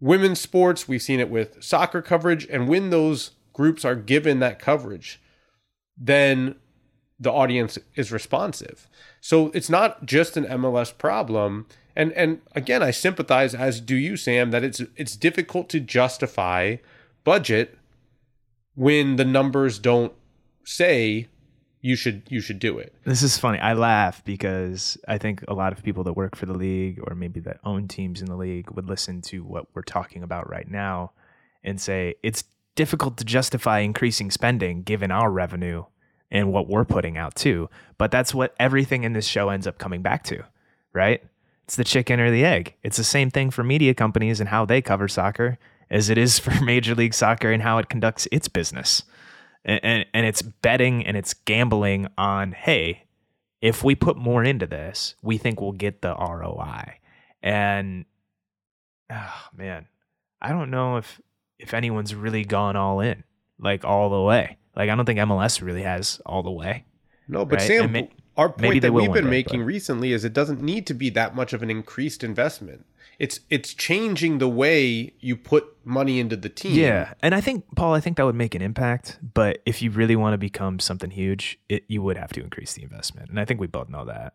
women's 0.00 0.40
sports, 0.40 0.88
we've 0.88 1.02
seen 1.02 1.20
it 1.20 1.30
with 1.30 1.62
soccer 1.62 2.02
coverage. 2.02 2.46
And 2.50 2.68
when 2.68 2.90
those 2.90 3.32
groups 3.52 3.84
are 3.84 3.94
given 3.94 4.40
that 4.40 4.58
coverage, 4.58 5.20
then 5.96 6.56
the 7.18 7.30
audience 7.30 7.78
is 7.94 8.10
responsive. 8.10 8.88
So 9.20 9.50
it's 9.52 9.68
not 9.68 10.06
just 10.06 10.36
an 10.36 10.44
MLS 10.44 10.96
problem. 10.96 11.66
And 11.94 12.12
and 12.12 12.40
again, 12.54 12.82
I 12.82 12.90
sympathize, 12.90 13.54
as 13.54 13.80
do 13.80 13.96
you, 13.96 14.16
Sam, 14.16 14.50
that 14.50 14.64
it's 14.64 14.80
it's 14.96 15.16
difficult 15.16 15.68
to 15.70 15.80
justify 15.80 16.76
budget 17.24 17.76
when 18.74 19.16
the 19.16 19.24
numbers 19.24 19.78
don't 19.78 20.12
say 20.64 21.28
you 21.80 21.96
should 21.96 22.22
you 22.28 22.40
should 22.40 22.58
do 22.58 22.78
it. 22.78 22.94
This 23.04 23.22
is 23.22 23.38
funny. 23.38 23.58
I 23.58 23.72
laugh 23.72 24.24
because 24.24 24.98
I 25.08 25.18
think 25.18 25.44
a 25.48 25.54
lot 25.54 25.72
of 25.72 25.82
people 25.82 26.04
that 26.04 26.12
work 26.12 26.36
for 26.36 26.46
the 26.46 26.54
league 26.54 27.00
or 27.02 27.14
maybe 27.14 27.40
that 27.40 27.60
own 27.64 27.88
teams 27.88 28.20
in 28.20 28.26
the 28.26 28.36
league 28.36 28.70
would 28.70 28.88
listen 28.88 29.22
to 29.22 29.42
what 29.42 29.66
we're 29.74 29.82
talking 29.82 30.22
about 30.22 30.48
right 30.48 30.70
now 30.70 31.12
and 31.64 31.80
say 31.80 32.14
it's 32.22 32.44
difficult 32.74 33.16
to 33.18 33.24
justify 33.24 33.80
increasing 33.80 34.30
spending 34.30 34.82
given 34.82 35.10
our 35.10 35.30
revenue 35.30 35.84
and 36.30 36.52
what 36.52 36.68
we're 36.68 36.84
putting 36.84 37.16
out 37.16 37.34
too. 37.34 37.68
But 37.98 38.10
that's 38.10 38.34
what 38.34 38.54
everything 38.58 39.04
in 39.04 39.12
this 39.12 39.26
show 39.26 39.48
ends 39.48 39.66
up 39.66 39.78
coming 39.78 40.02
back 40.02 40.24
to, 40.24 40.44
right? 40.92 41.22
It's 41.64 41.76
the 41.76 41.84
chicken 41.84 42.20
or 42.20 42.30
the 42.30 42.44
egg. 42.44 42.74
It's 42.82 42.96
the 42.96 43.04
same 43.04 43.30
thing 43.30 43.50
for 43.50 43.62
media 43.62 43.94
companies 43.94 44.40
and 44.40 44.48
how 44.48 44.64
they 44.64 44.80
cover 44.80 45.08
soccer 45.08 45.58
as 45.90 46.08
it 46.08 46.18
is 46.18 46.38
for 46.40 46.64
Major 46.64 46.94
League 46.94 47.14
Soccer 47.14 47.50
and 47.50 47.62
how 47.62 47.78
it 47.78 47.88
conducts 47.88 48.26
its 48.32 48.48
business 48.48 49.04
and, 49.64 49.80
and 49.82 50.06
and 50.14 50.26
it's 50.26 50.42
betting 50.42 51.06
and 51.06 51.16
it's 51.16 51.34
gambling 51.34 52.06
on 52.16 52.52
hey 52.52 53.04
if 53.60 53.84
we 53.84 53.94
put 53.94 54.16
more 54.16 54.42
into 54.42 54.66
this 54.66 55.14
we 55.22 55.38
think 55.38 55.60
we'll 55.60 55.72
get 55.72 56.02
the 56.02 56.14
ROI 56.14 56.94
and 57.42 58.04
oh 59.10 59.48
man 59.54 59.86
I 60.40 60.50
don't 60.50 60.70
know 60.70 60.96
if 60.96 61.20
if 61.58 61.74
anyone's 61.74 62.14
really 62.14 62.44
gone 62.44 62.76
all 62.76 63.00
in 63.00 63.24
like 63.58 63.84
all 63.84 64.10
the 64.10 64.22
way 64.22 64.56
like 64.76 64.88
I 64.90 64.94
don't 64.94 65.04
think 65.06 65.18
MLS 65.18 65.62
really 65.62 65.82
has 65.82 66.20
all 66.26 66.42
the 66.42 66.50
way 66.50 66.84
No, 67.28 67.44
but 67.44 67.58
Right, 67.60 67.66
Sam, 67.68 67.92
may- 67.92 68.10
our 68.36 68.48
point 68.48 68.80
that 68.82 68.92
we've 68.92 69.12
been 69.12 69.24
day, 69.24 69.30
making 69.30 69.60
but- 69.60 69.66
recently 69.66 70.12
is 70.12 70.24
it 70.24 70.32
doesn't 70.32 70.60
need 70.62 70.86
to 70.86 70.94
be 70.94 71.10
that 71.10 71.34
much 71.34 71.52
of 71.52 71.62
an 71.62 71.70
increased 71.70 72.24
investment. 72.24 72.86
It's 73.18 73.40
it's 73.50 73.74
changing 73.74 74.38
the 74.38 74.48
way 74.48 75.12
you 75.20 75.36
put 75.36 75.64
money 75.84 76.18
into 76.20 76.36
the 76.36 76.48
team. 76.48 76.72
Yeah, 76.72 77.12
and 77.22 77.34
I 77.34 77.42
think 77.42 77.66
Paul, 77.76 77.92
I 77.92 78.00
think 78.00 78.16
that 78.16 78.24
would 78.24 78.34
make 78.34 78.54
an 78.54 78.62
impact. 78.62 79.18
But 79.34 79.60
if 79.66 79.82
you 79.82 79.90
really 79.90 80.16
want 80.16 80.32
to 80.32 80.38
become 80.38 80.78
something 80.78 81.10
huge, 81.10 81.58
it, 81.68 81.84
you 81.86 82.00
would 82.00 82.16
have 82.16 82.32
to 82.32 82.40
increase 82.42 82.72
the 82.72 82.82
investment, 82.82 83.28
and 83.28 83.38
I 83.38 83.44
think 83.44 83.60
we 83.60 83.66
both 83.66 83.90
know 83.90 84.06
that, 84.06 84.34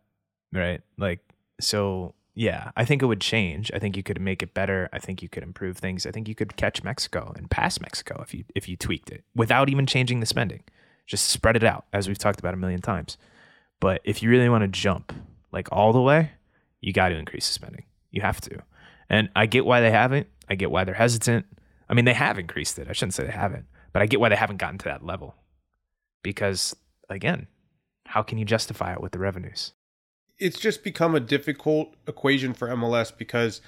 right? 0.54 0.82
Like 1.00 1.20
So 1.60 2.14
yeah, 2.36 2.72
I 2.76 2.84
think 2.84 3.02
it 3.02 3.06
would 3.06 3.22
change. 3.22 3.72
I 3.74 3.80
think 3.80 3.96
you 3.96 4.04
could 4.04 4.20
make 4.20 4.44
it 4.44 4.54
better. 4.54 4.90
I 4.92 5.00
think 5.00 5.22
you 5.22 5.30
could 5.30 5.42
improve 5.42 5.78
things. 5.78 6.06
I 6.06 6.12
think 6.12 6.28
you 6.28 6.36
could 6.36 6.58
catch 6.58 6.84
Mexico 6.84 7.34
and 7.38 7.50
pass 7.50 7.80
Mexico 7.80 8.22
if 8.22 8.34
you 8.34 8.44
if 8.54 8.68
you 8.68 8.76
tweaked 8.76 9.10
it 9.10 9.24
without 9.34 9.70
even 9.70 9.86
changing 9.86 10.20
the 10.20 10.26
spending. 10.26 10.64
Just 11.08 11.30
spread 11.30 11.56
it 11.56 11.64
out 11.64 11.86
as 11.94 12.10
we've 12.10 12.18
talked 12.18 12.40
about 12.40 12.54
a 12.54 12.58
million 12.58 12.82
times. 12.82 13.18
But 13.80 14.02
if 14.04 14.22
you 14.22 14.30
really 14.30 14.50
want 14.50 14.64
to 14.64 14.68
jump 14.68 15.14
like 15.54 15.70
all 15.72 15.94
the 15.94 16.02
way, 16.02 16.32
you 16.82 16.92
got 16.92 17.10
to 17.10 17.16
increase 17.16 17.48
the 17.48 17.54
spending. 17.54 17.86
You 18.12 18.22
have 18.22 18.42
to. 18.42 18.64
And 19.10 19.30
I 19.34 19.46
get 19.46 19.66
why 19.66 19.80
they 19.80 19.92
haven't. 19.92 20.28
I 20.50 20.56
get 20.56 20.72
why 20.72 20.84
they're 20.84 20.94
hesitant. 20.94 21.46
I 21.88 21.94
mean, 21.94 22.06
they 22.06 22.14
have 22.14 22.38
increased 22.38 22.78
it. 22.80 22.88
I 22.90 22.94
shouldn't 22.94 23.14
say 23.14 23.24
they 23.24 23.32
haven't, 23.32 23.66
but 23.94 24.02
I 24.02 24.08
get 24.08 24.20
why 24.20 24.30
they 24.30 24.36
haven't 24.36 24.58
gotten 24.58 24.80
to 24.80 24.86
that 24.86 25.06
level. 25.06 25.36
Because 26.22 26.76
again, 27.10 27.48
how 28.08 28.24
can 28.24 28.38
you 28.38 28.46
justify 28.46 28.92
it 28.92 29.02
with 29.02 29.14
the 29.14 29.20
revenues? 29.20 29.72
It's 30.38 30.60
just 30.60 30.84
become 30.84 31.16
a 31.16 31.20
difficult 31.20 31.96
equation 32.08 32.54
for 32.54 32.68
MLS 32.70 33.16
because 33.16 33.62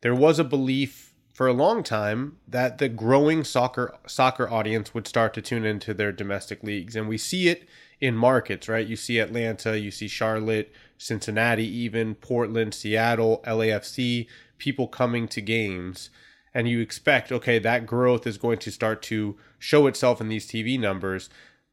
there 0.00 0.14
was 0.14 0.38
a 0.38 0.44
belief 0.44 1.14
for 1.34 1.46
a 1.48 1.52
long 1.52 1.82
time 1.82 2.36
that 2.46 2.78
the 2.78 2.88
growing 2.88 3.42
soccer 3.42 3.96
soccer 4.06 4.48
audience 4.48 4.94
would 4.94 5.08
start 5.08 5.34
to 5.34 5.42
tune 5.42 5.64
into 5.64 5.92
their 5.92 6.12
domestic 6.12 6.62
leagues 6.62 6.94
and 6.94 7.08
we 7.08 7.18
see 7.18 7.48
it 7.48 7.68
in 8.00 8.14
markets, 8.14 8.68
right? 8.68 8.86
You 8.86 8.96
see 8.96 9.18
Atlanta, 9.18 9.78
you 9.78 9.90
see 9.90 10.08
Charlotte, 10.08 10.72
Cincinnati, 10.96 11.66
even 11.66 12.14
Portland, 12.14 12.74
Seattle, 12.74 13.42
LAFC, 13.46 14.26
people 14.58 14.86
coming 14.86 15.26
to 15.28 15.40
games. 15.40 16.10
And 16.52 16.68
you 16.68 16.80
expect, 16.80 17.32
okay, 17.32 17.58
that 17.58 17.86
growth 17.86 18.26
is 18.26 18.38
going 18.38 18.58
to 18.58 18.70
start 18.70 19.02
to 19.02 19.36
show 19.58 19.86
itself 19.86 20.20
in 20.20 20.28
these 20.28 20.46
TV 20.46 20.78
numbers. 20.78 21.28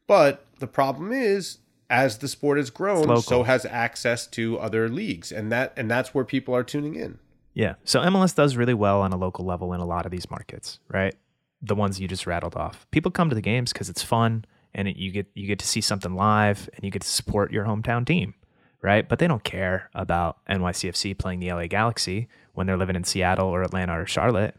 But 0.07 0.45
the 0.59 0.67
problem 0.67 1.11
is, 1.11 1.59
as 1.91 2.19
the 2.19 2.27
sport 2.29 2.57
has 2.57 2.69
grown, 2.69 3.21
so 3.21 3.43
has 3.43 3.65
access 3.65 4.25
to 4.25 4.57
other 4.57 4.87
leagues. 4.87 5.31
And 5.31 5.51
that 5.51 5.73
and 5.75 5.91
that's 5.91 6.15
where 6.15 6.23
people 6.23 6.55
are 6.55 6.63
tuning 6.63 6.95
in. 6.95 7.19
Yeah. 7.53 7.75
So 7.83 7.99
MLS 7.99 8.33
does 8.33 8.55
really 8.55 8.73
well 8.73 9.01
on 9.01 9.11
a 9.11 9.17
local 9.17 9.45
level 9.45 9.73
in 9.73 9.81
a 9.81 9.85
lot 9.85 10.05
of 10.05 10.11
these 10.11 10.31
markets, 10.31 10.79
right? 10.87 11.13
The 11.61 11.75
ones 11.75 11.99
you 11.99 12.07
just 12.07 12.25
rattled 12.25 12.55
off. 12.55 12.87
People 12.91 13.11
come 13.11 13.27
to 13.27 13.35
the 13.35 13.41
games 13.41 13.73
because 13.73 13.89
it's 13.89 14.01
fun 14.01 14.45
and 14.73 14.87
it, 14.87 14.95
you 14.95 15.11
get 15.11 15.27
you 15.35 15.45
get 15.45 15.59
to 15.59 15.67
see 15.67 15.81
something 15.81 16.15
live 16.15 16.69
and 16.73 16.85
you 16.85 16.91
get 16.91 17.01
to 17.01 17.09
support 17.09 17.51
your 17.51 17.65
hometown 17.65 18.05
team, 18.05 18.35
right? 18.81 19.07
But 19.07 19.19
they 19.19 19.27
don't 19.27 19.43
care 19.43 19.89
about 19.93 20.37
NYCFC 20.49 21.17
playing 21.17 21.41
the 21.41 21.51
LA 21.51 21.67
Galaxy 21.67 22.29
when 22.53 22.67
they're 22.67 22.77
living 22.77 22.95
in 22.95 23.03
Seattle 23.03 23.49
or 23.49 23.63
Atlanta 23.63 23.99
or 23.99 24.05
Charlotte, 24.05 24.55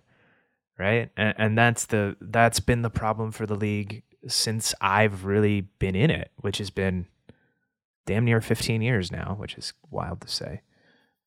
right? 0.78 1.10
And, 1.16 1.34
and 1.38 1.58
that's 1.58 1.86
the 1.86 2.14
that's 2.20 2.60
been 2.60 2.82
the 2.82 2.90
problem 2.90 3.32
for 3.32 3.46
the 3.46 3.56
league 3.56 4.02
since 4.28 4.74
I've 4.82 5.24
really 5.24 5.62
been 5.62 5.96
in 5.96 6.10
it, 6.10 6.30
which 6.36 6.58
has 6.58 6.68
been 6.68 7.06
damn 8.06 8.24
near 8.24 8.40
15 8.40 8.82
years 8.82 9.10
now, 9.10 9.36
which 9.38 9.54
is 9.54 9.72
wild 9.90 10.20
to 10.22 10.28
say. 10.28 10.62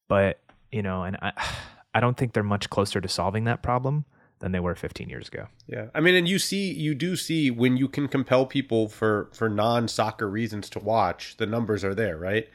But 0.07 0.39
you 0.71 0.81
know, 0.81 1.03
and 1.03 1.17
I 1.21 1.31
I 1.93 2.01
don't 2.01 2.17
think 2.17 2.33
they're 2.33 2.43
much 2.43 2.69
closer 2.69 2.99
to 2.99 3.07
solving 3.07 3.45
that 3.45 3.63
problem 3.63 4.03
than 4.39 4.51
they 4.51 4.59
were 4.59 4.75
15 4.75 5.07
years 5.09 5.29
ago. 5.29 5.47
Yeah. 5.65 5.87
I 5.95 6.01
mean, 6.01 6.13
and 6.13 6.27
you 6.27 6.39
see, 6.39 6.71
you 6.73 6.93
do 6.93 7.15
see 7.15 7.49
when 7.49 7.77
you 7.77 7.87
can 7.87 8.07
compel 8.09 8.45
people 8.45 8.89
for, 8.89 9.29
for 9.33 9.49
non 9.49 9.87
soccer 9.87 10.29
reasons 10.29 10.69
to 10.71 10.79
watch, 10.79 11.37
the 11.37 11.45
numbers 11.45 11.83
are 11.85 11.95
there, 11.95 12.17
right? 12.17 12.49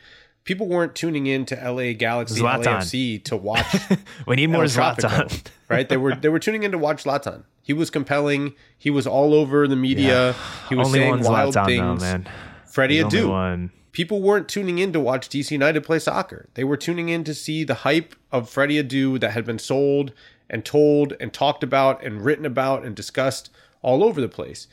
People 0.44 0.68
weren't 0.68 0.94
tuning 0.94 1.26
in 1.26 1.44
to 1.46 1.54
LA 1.54 1.92
Galaxy, 1.92 2.40
Zlatan. 2.40 2.64
LAFC 2.80 3.24
to 3.24 3.36
watch. 3.36 3.76
we 4.26 4.36
need 4.36 4.48
more 4.48 4.64
Zlatan. 4.64 5.42
Right? 5.68 5.88
They 5.88 5.96
were 5.96 6.14
they 6.14 6.28
were 6.28 6.38
tuning 6.38 6.62
in 6.62 6.72
to 6.72 6.78
watch 6.78 7.04
Zlatan. 7.04 7.44
He 7.62 7.72
was 7.72 7.90
compelling. 7.90 8.54
He 8.76 8.90
was 8.90 9.06
all 9.06 9.34
over 9.34 9.68
the 9.68 9.76
media. 9.76 10.34
He 10.68 10.74
was 10.74 10.88
Only 10.88 11.00
saying 11.00 11.10
one 11.10 11.22
wild 11.22 11.54
Zlatan, 11.54 11.66
things. 11.66 12.02
though, 12.02 12.06
man. 12.06 12.28
Freddie 12.66 13.02
Adu. 13.02 13.28
one. 13.28 13.70
People 13.92 14.22
weren't 14.22 14.48
tuning 14.48 14.78
in 14.78 14.92
to 14.92 15.00
watch 15.00 15.28
DC 15.28 15.50
United 15.50 15.82
play 15.82 15.98
soccer. 15.98 16.48
They 16.54 16.64
were 16.64 16.76
tuning 16.76 17.08
in 17.08 17.24
to 17.24 17.34
see 17.34 17.64
the 17.64 17.74
hype 17.74 18.14
of 18.30 18.48
Freddie 18.48 18.82
Adu 18.82 19.18
that 19.20 19.32
had 19.32 19.44
been 19.44 19.58
sold 19.58 20.12
and 20.48 20.64
told 20.64 21.14
and 21.20 21.32
talked 21.32 21.62
about 21.62 22.02
and 22.04 22.22
written 22.24 22.46
about 22.46 22.84
and 22.84 22.94
discussed 22.94 23.50
all 23.82 24.04
over 24.04 24.20
the 24.20 24.28
place. 24.28 24.68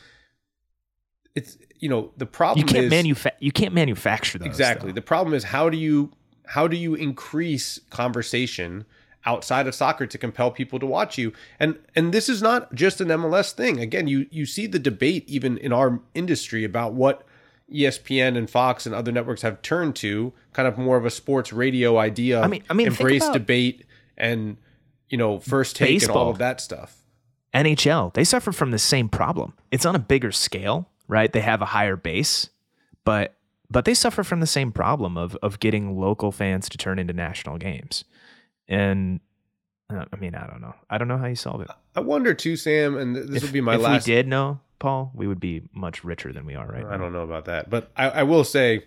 It's 1.35 1.57
you 1.79 1.89
know 1.89 2.11
the 2.17 2.25
problem 2.25 2.65
You 2.67 2.73
can't 2.73 2.85
is 2.85 2.91
manufa- 2.91 3.31
you 3.39 3.51
can't 3.51 3.73
manufacture 3.73 4.39
those. 4.39 4.47
exactly 4.47 4.89
though. 4.91 4.95
the 4.95 5.01
problem 5.01 5.33
is 5.35 5.45
how 5.45 5.69
do 5.69 5.77
you 5.77 6.11
how 6.47 6.67
do 6.67 6.75
you 6.75 6.95
increase 6.95 7.79
conversation 7.91 8.85
outside 9.25 9.67
of 9.67 9.75
soccer 9.75 10.07
to 10.07 10.17
compel 10.17 10.49
people 10.49 10.79
to 10.79 10.87
watch 10.87 11.17
you 11.19 11.33
and 11.59 11.77
and 11.95 12.11
this 12.13 12.27
is 12.29 12.41
not 12.41 12.73
just 12.73 12.99
an 13.01 13.09
MLS 13.09 13.51
thing 13.51 13.79
again 13.79 14.07
you 14.07 14.25
you 14.31 14.45
see 14.47 14.65
the 14.65 14.79
debate 14.79 15.23
even 15.27 15.57
in 15.59 15.71
our 15.71 15.99
industry 16.15 16.63
about 16.63 16.93
what 16.93 17.26
ESPN 17.73 18.37
and 18.37 18.49
Fox 18.49 18.85
and 18.85 18.95
other 18.95 19.11
networks 19.11 19.41
have 19.41 19.61
turned 19.61 19.95
to 19.97 20.33
kind 20.53 20.67
of 20.67 20.77
more 20.77 20.97
of 20.97 21.05
a 21.05 21.09
sports 21.09 21.51
radio 21.51 21.97
idea 21.97 22.41
I 22.41 22.47
mean- 22.47 22.63
I 22.69 22.73
mean, 22.73 22.87
embrace 22.87 23.27
debate 23.29 23.85
and 24.17 24.57
you 25.09 25.17
know 25.17 25.39
first 25.39 25.75
take 25.75 26.01
and 26.01 26.09
all 26.11 26.15
Baseball. 26.15 26.29
of 26.29 26.37
that 26.37 26.61
stuff 26.61 26.97
NHL, 27.53 28.13
they 28.13 28.23
suffer 28.23 28.51
from 28.51 28.71
the 28.71 28.77
same 28.77 29.09
problem. 29.09 29.53
It's 29.71 29.85
on 29.85 29.95
a 29.95 29.99
bigger 29.99 30.31
scale, 30.31 30.89
right? 31.07 31.31
They 31.31 31.41
have 31.41 31.61
a 31.61 31.65
higher 31.65 31.95
base, 31.95 32.49
but 33.03 33.33
but 33.69 33.85
they 33.85 33.93
suffer 33.93 34.23
from 34.23 34.41
the 34.41 34.47
same 34.47 34.71
problem 34.71 35.17
of 35.17 35.35
of 35.41 35.59
getting 35.59 35.97
local 35.99 36.31
fans 36.31 36.69
to 36.69 36.77
turn 36.77 36.99
into 36.99 37.13
national 37.13 37.57
games. 37.57 38.03
And 38.67 39.21
uh, 39.89 40.05
I 40.11 40.15
mean, 40.17 40.35
I 40.35 40.45
don't 40.45 40.61
know. 40.61 40.75
I 40.89 40.97
don't 40.97 41.07
know 41.07 41.17
how 41.17 41.25
you 41.27 41.35
solve 41.35 41.61
it. 41.61 41.69
I 41.95 42.01
wonder 42.01 42.33
too 42.33 42.57
Sam 42.57 42.97
and 42.97 43.15
this 43.15 43.37
if, 43.37 43.43
will 43.43 43.53
be 43.53 43.61
my 43.61 43.75
if 43.75 43.81
last 43.81 44.07
we 44.07 44.13
did 44.13 44.27
know, 44.27 44.59
Paul, 44.79 45.11
we 45.13 45.27
would 45.27 45.39
be 45.39 45.63
much 45.73 46.03
richer 46.03 46.31
than 46.31 46.45
we 46.45 46.55
are 46.55 46.67
right 46.67 46.83
now. 46.83 46.93
I 46.93 46.97
don't 46.97 47.13
know 47.13 47.21
about 47.21 47.45
that, 47.45 47.69
but 47.69 47.91
I, 47.95 48.09
I 48.09 48.23
will 48.23 48.43
say 48.43 48.83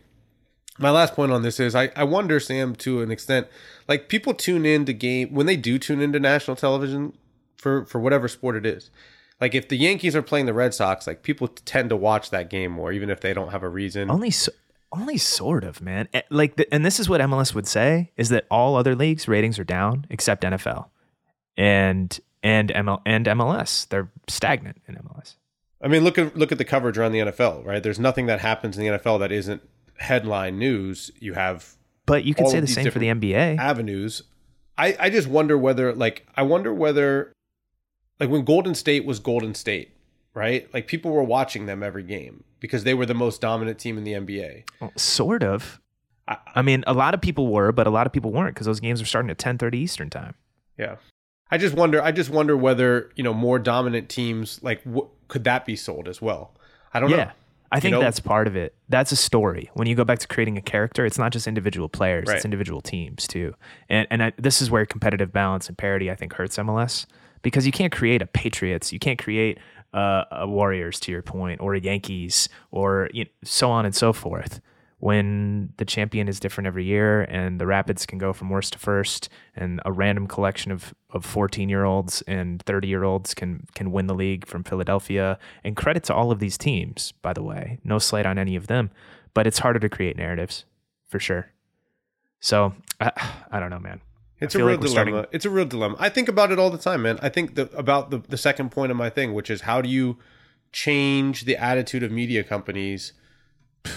my 0.79 0.91
last 0.91 1.15
point 1.15 1.33
on 1.33 1.43
this 1.43 1.61
is 1.61 1.75
I, 1.75 1.91
I 1.97 2.05
wonder, 2.05 2.41
Sam, 2.41 2.75
to 2.77 3.03
an 3.03 3.11
extent, 3.11 3.49
like 3.89 4.09
people 4.09 4.35
tune 4.35 4.65
in 4.65 4.85
to 4.87 4.93
game 4.93 5.35
when 5.35 5.47
they 5.47 5.57
do 5.57 5.79
tune 5.79 6.01
into 6.01 6.19
national 6.21 6.57
television 6.57 7.13
for 7.57 7.85
for 7.85 8.01
whatever 8.01 8.29
sport 8.29 8.57
it 8.57 8.67
is. 8.67 8.91
Like 9.41 9.55
if 9.55 9.69
the 9.69 9.77
Yankees 9.77 10.15
are 10.15 10.23
playing 10.23 10.47
the 10.47 10.55
Red 10.55 10.75
Sox, 10.75 11.07
like 11.07 11.23
people 11.23 11.49
tend 11.49 11.91
to 11.91 11.97
watch 11.97 12.31
that 12.31 12.51
game 12.51 12.73
more, 12.73 12.93
even 12.93 13.11
if 13.11 13.21
they 13.21 13.33
don't 13.33 13.51
have 13.51 13.63
a 13.63 13.69
reason. 13.69 14.11
Only 14.11 14.31
so, 14.31 14.53
only 14.93 15.19
sort 15.19 15.65
of, 15.65 15.81
man. 15.81 16.09
Eh, 16.13 16.23
Like, 16.31 16.57
the, 16.57 16.73
and 16.73 16.85
this 16.85 16.99
is 17.01 17.09
what 17.09 17.21
MLS 17.21 17.55
would 17.55 17.67
say 17.67 18.11
is 18.17 18.29
that 18.31 18.47
all 18.51 18.77
other 18.77 18.95
leagues 18.95 19.29
ratings 19.29 19.59
are 19.59 19.65
down 19.65 20.07
except 20.11 20.43
NFL, 20.43 20.89
and 21.57 22.19
and 22.43 22.71
ML 22.71 23.01
and 23.07 23.27
MLS. 23.27 23.89
They're 23.89 24.11
stagnant 24.29 24.81
in 24.87 24.97
MLS. 24.97 25.37
I 25.83 25.89
mean, 25.89 26.05
look 26.05 26.19
at 26.19 26.37
look 26.37 26.53
at 26.53 26.59
the 26.59 26.65
coverage 26.65 26.99
around 26.99 27.13
the 27.13 27.21
NFL, 27.21 27.65
right? 27.65 27.83
There's 27.83 27.99
nothing 27.99 28.27
that 28.27 28.41
happens 28.41 28.77
in 28.77 28.85
the 28.85 28.99
NFL 28.99 29.19
that 29.21 29.33
isn't 29.33 29.63
headline 29.97 30.59
news. 30.59 31.11
You 31.21 31.35
have 31.35 31.75
But 32.07 32.25
you 32.25 32.35
could 32.35 32.49
say 32.49 32.61
the 32.61 32.67
same 32.67 32.91
for 32.91 32.99
the 32.99 33.07
NBA. 33.09 33.59
avenues. 33.59 34.23
I, 34.77 34.97
I 34.99 35.11
just 35.11 35.29
wonder 35.29 35.57
whether 35.59 35.93
like 35.95 36.27
I 36.37 36.43
wonder 36.43 36.73
whether 36.75 37.33
like 38.19 38.29
when 38.31 38.45
Golden 38.45 38.75
State 38.75 39.05
was 39.05 39.19
Golden 39.19 39.55
State, 39.55 39.97
right? 40.35 40.73
Like 40.75 40.87
people 40.87 41.11
were 41.11 41.23
watching 41.23 41.67
them 41.67 41.83
every 41.83 42.03
game 42.03 42.45
because 42.61 42.85
they 42.85 42.95
were 42.95 43.07
the 43.07 43.15
most 43.15 43.41
dominant 43.41 43.79
team 43.79 43.97
in 43.99 44.05
the 44.05 44.13
NBA. 44.13 44.65
Well, 44.81 44.93
sort 44.97 45.43
of. 45.43 45.81
I- 46.29 46.37
I 46.55 46.63
mean, 46.63 46.85
a 46.87 46.93
lot 46.93 47.15
of 47.15 47.21
people 47.21 47.49
were, 47.49 47.73
but 47.73 47.87
a 47.87 47.91
lot 47.91 48.07
of 48.07 48.13
people 48.13 48.31
weren't 48.33 48.55
because 48.55 48.67
those 48.67 48.81
games 48.81 49.01
were 49.01 49.07
starting 49.07 49.31
at 49.31 49.39
ten 49.39 49.57
thirty 49.59 49.79
Eastern 49.79 50.11
time. 50.11 50.35
Yeah. 50.79 50.97
I 51.51 51.59
just 51.59 51.75
wonder 51.75 52.01
I 52.03 52.13
just 52.13 52.31
wonder 52.31 52.57
whether, 52.57 53.11
you 53.17 53.25
know, 53.25 53.35
more 53.35 53.59
dominant 53.59 54.09
teams 54.09 54.63
like 54.63 54.85
w- 54.85 55.09
could 55.31 55.45
that 55.45 55.65
be 55.65 55.77
sold 55.77 56.09
as 56.09 56.21
well? 56.21 56.53
I 56.93 57.01
don't 57.01 57.09
Yeah. 57.11 57.17
know. 57.17 57.31
I 57.73 57.79
think 57.79 57.93
know? 57.93 58.01
that's 58.01 58.19
part 58.19 58.49
of 58.49 58.57
it. 58.57 58.75
That's 58.89 59.13
a 59.13 59.17
story. 59.17 59.71
When 59.75 59.87
you 59.87 59.95
go 59.95 60.05
back 60.05 60.19
to 60.19 60.27
creating 60.27 60.59
a 60.59 60.61
character, 60.61 61.07
it's 61.07 61.19
not 61.19 61.31
just 61.31 61.47
individual 61.47 61.89
players; 61.89 62.27
Right. 62.27 62.35
it's 62.37 62.45
individual 62.45 62.81
teams 62.81 63.29
too. 63.29 63.55
And 63.89 64.09
and 64.11 64.23
I, 64.25 64.33
this 64.37 64.61
is 64.61 64.71
where 64.73 64.85
competitive 64.85 65.33
balance 65.33 65.69
and 65.69 65.79
parity, 65.79 66.11
I 66.11 66.17
think, 66.17 66.33
hurts 66.35 66.59
MLS 66.59 67.07
because 67.43 67.67
you 67.67 67.73
can't 67.73 67.93
create 67.93 68.23
a 68.23 68.27
Patriots, 68.27 68.93
you 68.93 68.99
can't 68.99 69.19
create 69.23 69.59
uh, 69.95 70.25
a 70.33 70.47
Warriors, 70.49 70.99
to 71.01 71.13
your 71.13 71.23
point, 71.23 71.61
or 71.61 71.75
a 71.75 71.81
Yankees, 71.81 72.49
or 72.73 73.09
you 73.13 73.25
know, 73.25 73.31
so 73.45 73.71
on 73.71 73.85
and 73.87 73.95
so 73.95 74.13
forth. 74.13 74.61
When 75.01 75.73
the 75.79 75.87
champion 75.87 76.29
is 76.29 76.39
different 76.41 76.67
every 76.67 76.85
year, 76.85 77.23
and 77.23 77.59
the 77.59 77.67
Rapids 77.67 78.05
can 78.05 78.19
go 78.19 78.35
from 78.35 78.51
worst 78.51 78.75
to 78.75 78.79
first, 78.79 79.31
and 79.57 79.81
a 79.87 79.91
random 79.93 80.27
collection 80.27 80.71
of 80.71 80.95
of 81.09 81.25
fourteen 81.25 81.69
year 81.71 81.85
olds 81.85 82.23
and 82.29 82.63
thirty 82.63 82.87
year 82.89 83.03
olds 83.03 83.33
can 83.33 83.67
can 83.75 83.93
win 83.93 84.07
the 84.09 84.15
league 84.15 84.47
from 84.47 84.63
Philadelphia. 84.63 85.39
And 85.65 85.75
credit 85.75 86.05
to 86.05 86.15
all 86.15 86.31
of 86.31 86.39
these 86.39 86.59
teams, 86.59 87.13
by 87.23 87.33
the 87.33 87.43
way. 87.43 87.79
No 87.83 87.99
slight 87.99 88.27
on 88.27 88.37
any 88.39 88.57
of 88.57 88.67
them, 88.67 88.91
but 89.33 89.47
it's 89.47 89.61
harder 89.61 89.79
to 89.81 89.89
create 89.89 90.17
narratives 90.19 90.67
for 91.09 91.19
sure. 91.19 91.51
So 92.39 92.75
I, 93.01 93.11
I 93.51 93.59
don't 93.59 93.71
know, 93.71 93.81
man. 93.81 94.03
It's 94.39 94.55
a 94.55 94.59
real 94.59 94.69
like 94.77 94.81
dilemma. 94.81 95.11
starting- 95.11 95.27
It's 95.33 95.45
a 95.47 95.51
real 95.51 95.65
dilemma. 95.67 95.97
I 95.99 96.09
think 96.11 96.29
about 96.29 96.53
it 96.53 96.59
all 96.59 96.71
the 96.71 96.79
time, 96.79 97.03
man. 97.03 97.19
I 97.23 97.29
think 97.31 97.55
the, 97.57 97.71
about 97.77 98.11
the, 98.11 98.19
the 98.19 98.39
second 98.39 98.71
point 98.71 98.91
of 98.91 98.97
my 98.97 99.11
thing, 99.11 99.35
which 99.35 99.51
is 99.51 99.63
how 99.63 99.81
do 99.83 99.89
you 99.89 100.19
change 100.73 101.45
the 101.45 101.57
attitude 101.57 102.03
of 102.03 102.11
media 102.11 102.43
companies? 102.45 103.13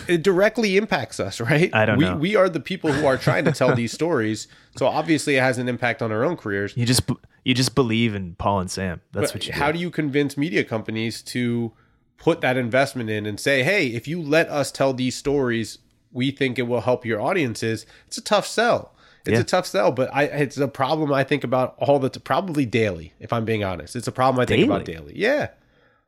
It 0.08 0.24
directly 0.24 0.78
impacts 0.78 1.20
us, 1.20 1.42
right? 1.42 1.70
I 1.74 1.86
don't 1.86 1.98
we, 1.98 2.06
know. 2.06 2.16
We 2.16 2.36
are 2.36 2.48
the 2.50 2.60
people 2.60 2.92
who 2.94 3.06
are 3.06 3.18
trying 3.18 3.46
to 3.46 3.52
tell 3.52 3.76
these 3.82 3.92
stories. 3.92 4.48
So 4.78 4.88
obviously, 4.88 5.36
it 5.36 5.42
has 5.42 5.58
an 5.58 5.68
impact 5.68 6.02
on 6.02 6.12
our 6.12 6.24
own 6.24 6.38
careers. 6.38 6.74
You 6.78 6.86
just 6.86 7.04
you 7.44 7.54
just 7.54 7.76
believe 7.76 8.16
in 8.16 8.36
Paul 8.36 8.62
and 8.62 8.72
Sam. 8.72 9.02
That's 9.12 9.32
But 9.32 9.42
what 9.42 9.48
you. 9.48 9.54
how 9.54 9.72
do 9.72 9.80
you 9.80 9.92
convince 9.92 10.38
media 10.38 10.64
companies 10.64 11.22
to 11.24 11.74
put 12.18 12.40
that 12.42 12.56
investment 12.56 13.10
in 13.10 13.26
and 13.26 13.38
say, 13.40 13.64
hey, 13.64 13.88
if 13.88 14.08
you 14.08 14.22
let 14.22 14.48
us 14.50 14.72
tell 14.72 14.94
these 14.94 15.16
stories, 15.16 15.80
we 16.12 16.32
think 16.32 16.58
it 16.58 16.64
will 16.64 16.82
help 16.82 17.06
your 17.06 17.20
audiences? 17.20 17.86
It's 18.08 18.18
a 18.18 18.24
tough 18.24 18.48
sell. 18.48 18.94
It's 19.26 19.34
Yeah. 19.34 19.40
a 19.40 19.44
tough 19.44 19.66
sell, 19.66 19.92
but 19.92 20.10
I 20.14 20.24
it's 20.24 20.58
a 20.58 20.68
problem 20.70 21.12
I 21.14 21.24
think 21.26 21.44
about 21.44 21.76
all 21.78 22.00
the 22.00 22.10
t- 22.10 22.20
probably 22.22 22.66
daily. 22.66 23.14
If 23.20 23.34
I'm 23.34 23.44
being 23.46 23.64
honest, 23.66 23.96
it's 23.98 24.08
a 24.08 24.12
problem 24.14 24.42
I 24.42 24.46
think 24.46 24.66
about 24.66 24.86
daily. 24.86 25.14
Yeah, 25.18 25.50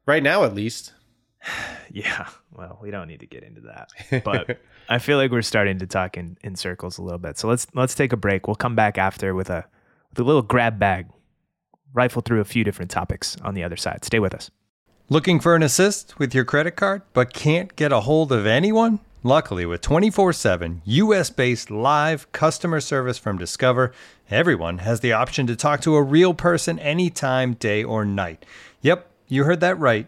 right 0.06 0.24
now 0.24 0.44
at 0.46 0.54
least. 0.56 0.94
Yeah. 1.92 2.28
Well, 2.52 2.78
we 2.82 2.92
don't 2.92 3.08
need 3.08 3.22
to 3.22 3.26
get 3.26 3.44
into 3.44 3.62
that. 3.62 4.24
But 4.26 4.60
I 4.90 5.00
feel 5.00 5.18
like 5.18 5.32
we're 5.32 5.42
starting 5.42 5.80
to 5.80 5.88
talk 5.88 6.18
in, 6.18 6.38
in 6.44 6.58
circles 6.58 6.98
a 6.98 7.02
little 7.02 7.20
bit. 7.20 7.38
So 7.38 7.48
let's 7.48 7.68
let's 7.74 7.96
take 7.96 8.12
a 8.12 8.18
break. 8.18 8.48
We'll 8.48 8.56
come 8.56 8.76
back 8.76 8.98
after 8.98 9.34
with 9.34 9.50
a 9.50 9.66
with 10.10 10.20
a 10.20 10.24
little 10.24 10.42
grab 10.42 10.78
bag, 10.78 11.08
rifle 11.94 12.22
through 12.22 12.42
a 12.42 12.46
few 12.46 12.66
different 12.66 12.92
topics 12.92 13.38
on 13.44 13.54
the 13.54 13.64
other 13.64 13.78
side. 13.78 14.04
Stay 14.04 14.20
with 14.20 14.34
us. 14.34 14.52
Looking 15.08 15.40
for 15.40 15.56
an 15.56 15.64
assist 15.64 16.20
with 16.20 16.36
your 16.36 16.44
credit 16.44 16.76
card 16.76 17.04
but 17.14 17.32
can't 17.32 17.74
get 17.78 17.94
a 17.94 18.02
hold 18.02 18.34
of 18.34 18.46
anyone? 18.46 19.00
Luckily, 19.24 19.66
with 19.66 19.82
24 19.82 20.34
7 20.34 20.82
US 20.84 21.30
based 21.30 21.72
live 21.72 22.30
customer 22.32 22.82
service 22.82 23.18
from 23.18 23.38
Discover, 23.38 23.94
everyone 24.30 24.80
has 24.80 25.00
the 25.00 25.14
option 25.14 25.48
to 25.48 25.56
talk 25.56 25.80
to 25.82 25.96
a 25.96 26.04
real 26.04 26.34
person 26.34 26.78
anytime, 26.80 27.54
day 27.54 27.84
or 27.84 28.04
night. 28.04 28.46
Yep, 28.82 29.10
you 29.28 29.46
heard 29.46 29.62
that 29.62 29.80
right. 29.80 30.08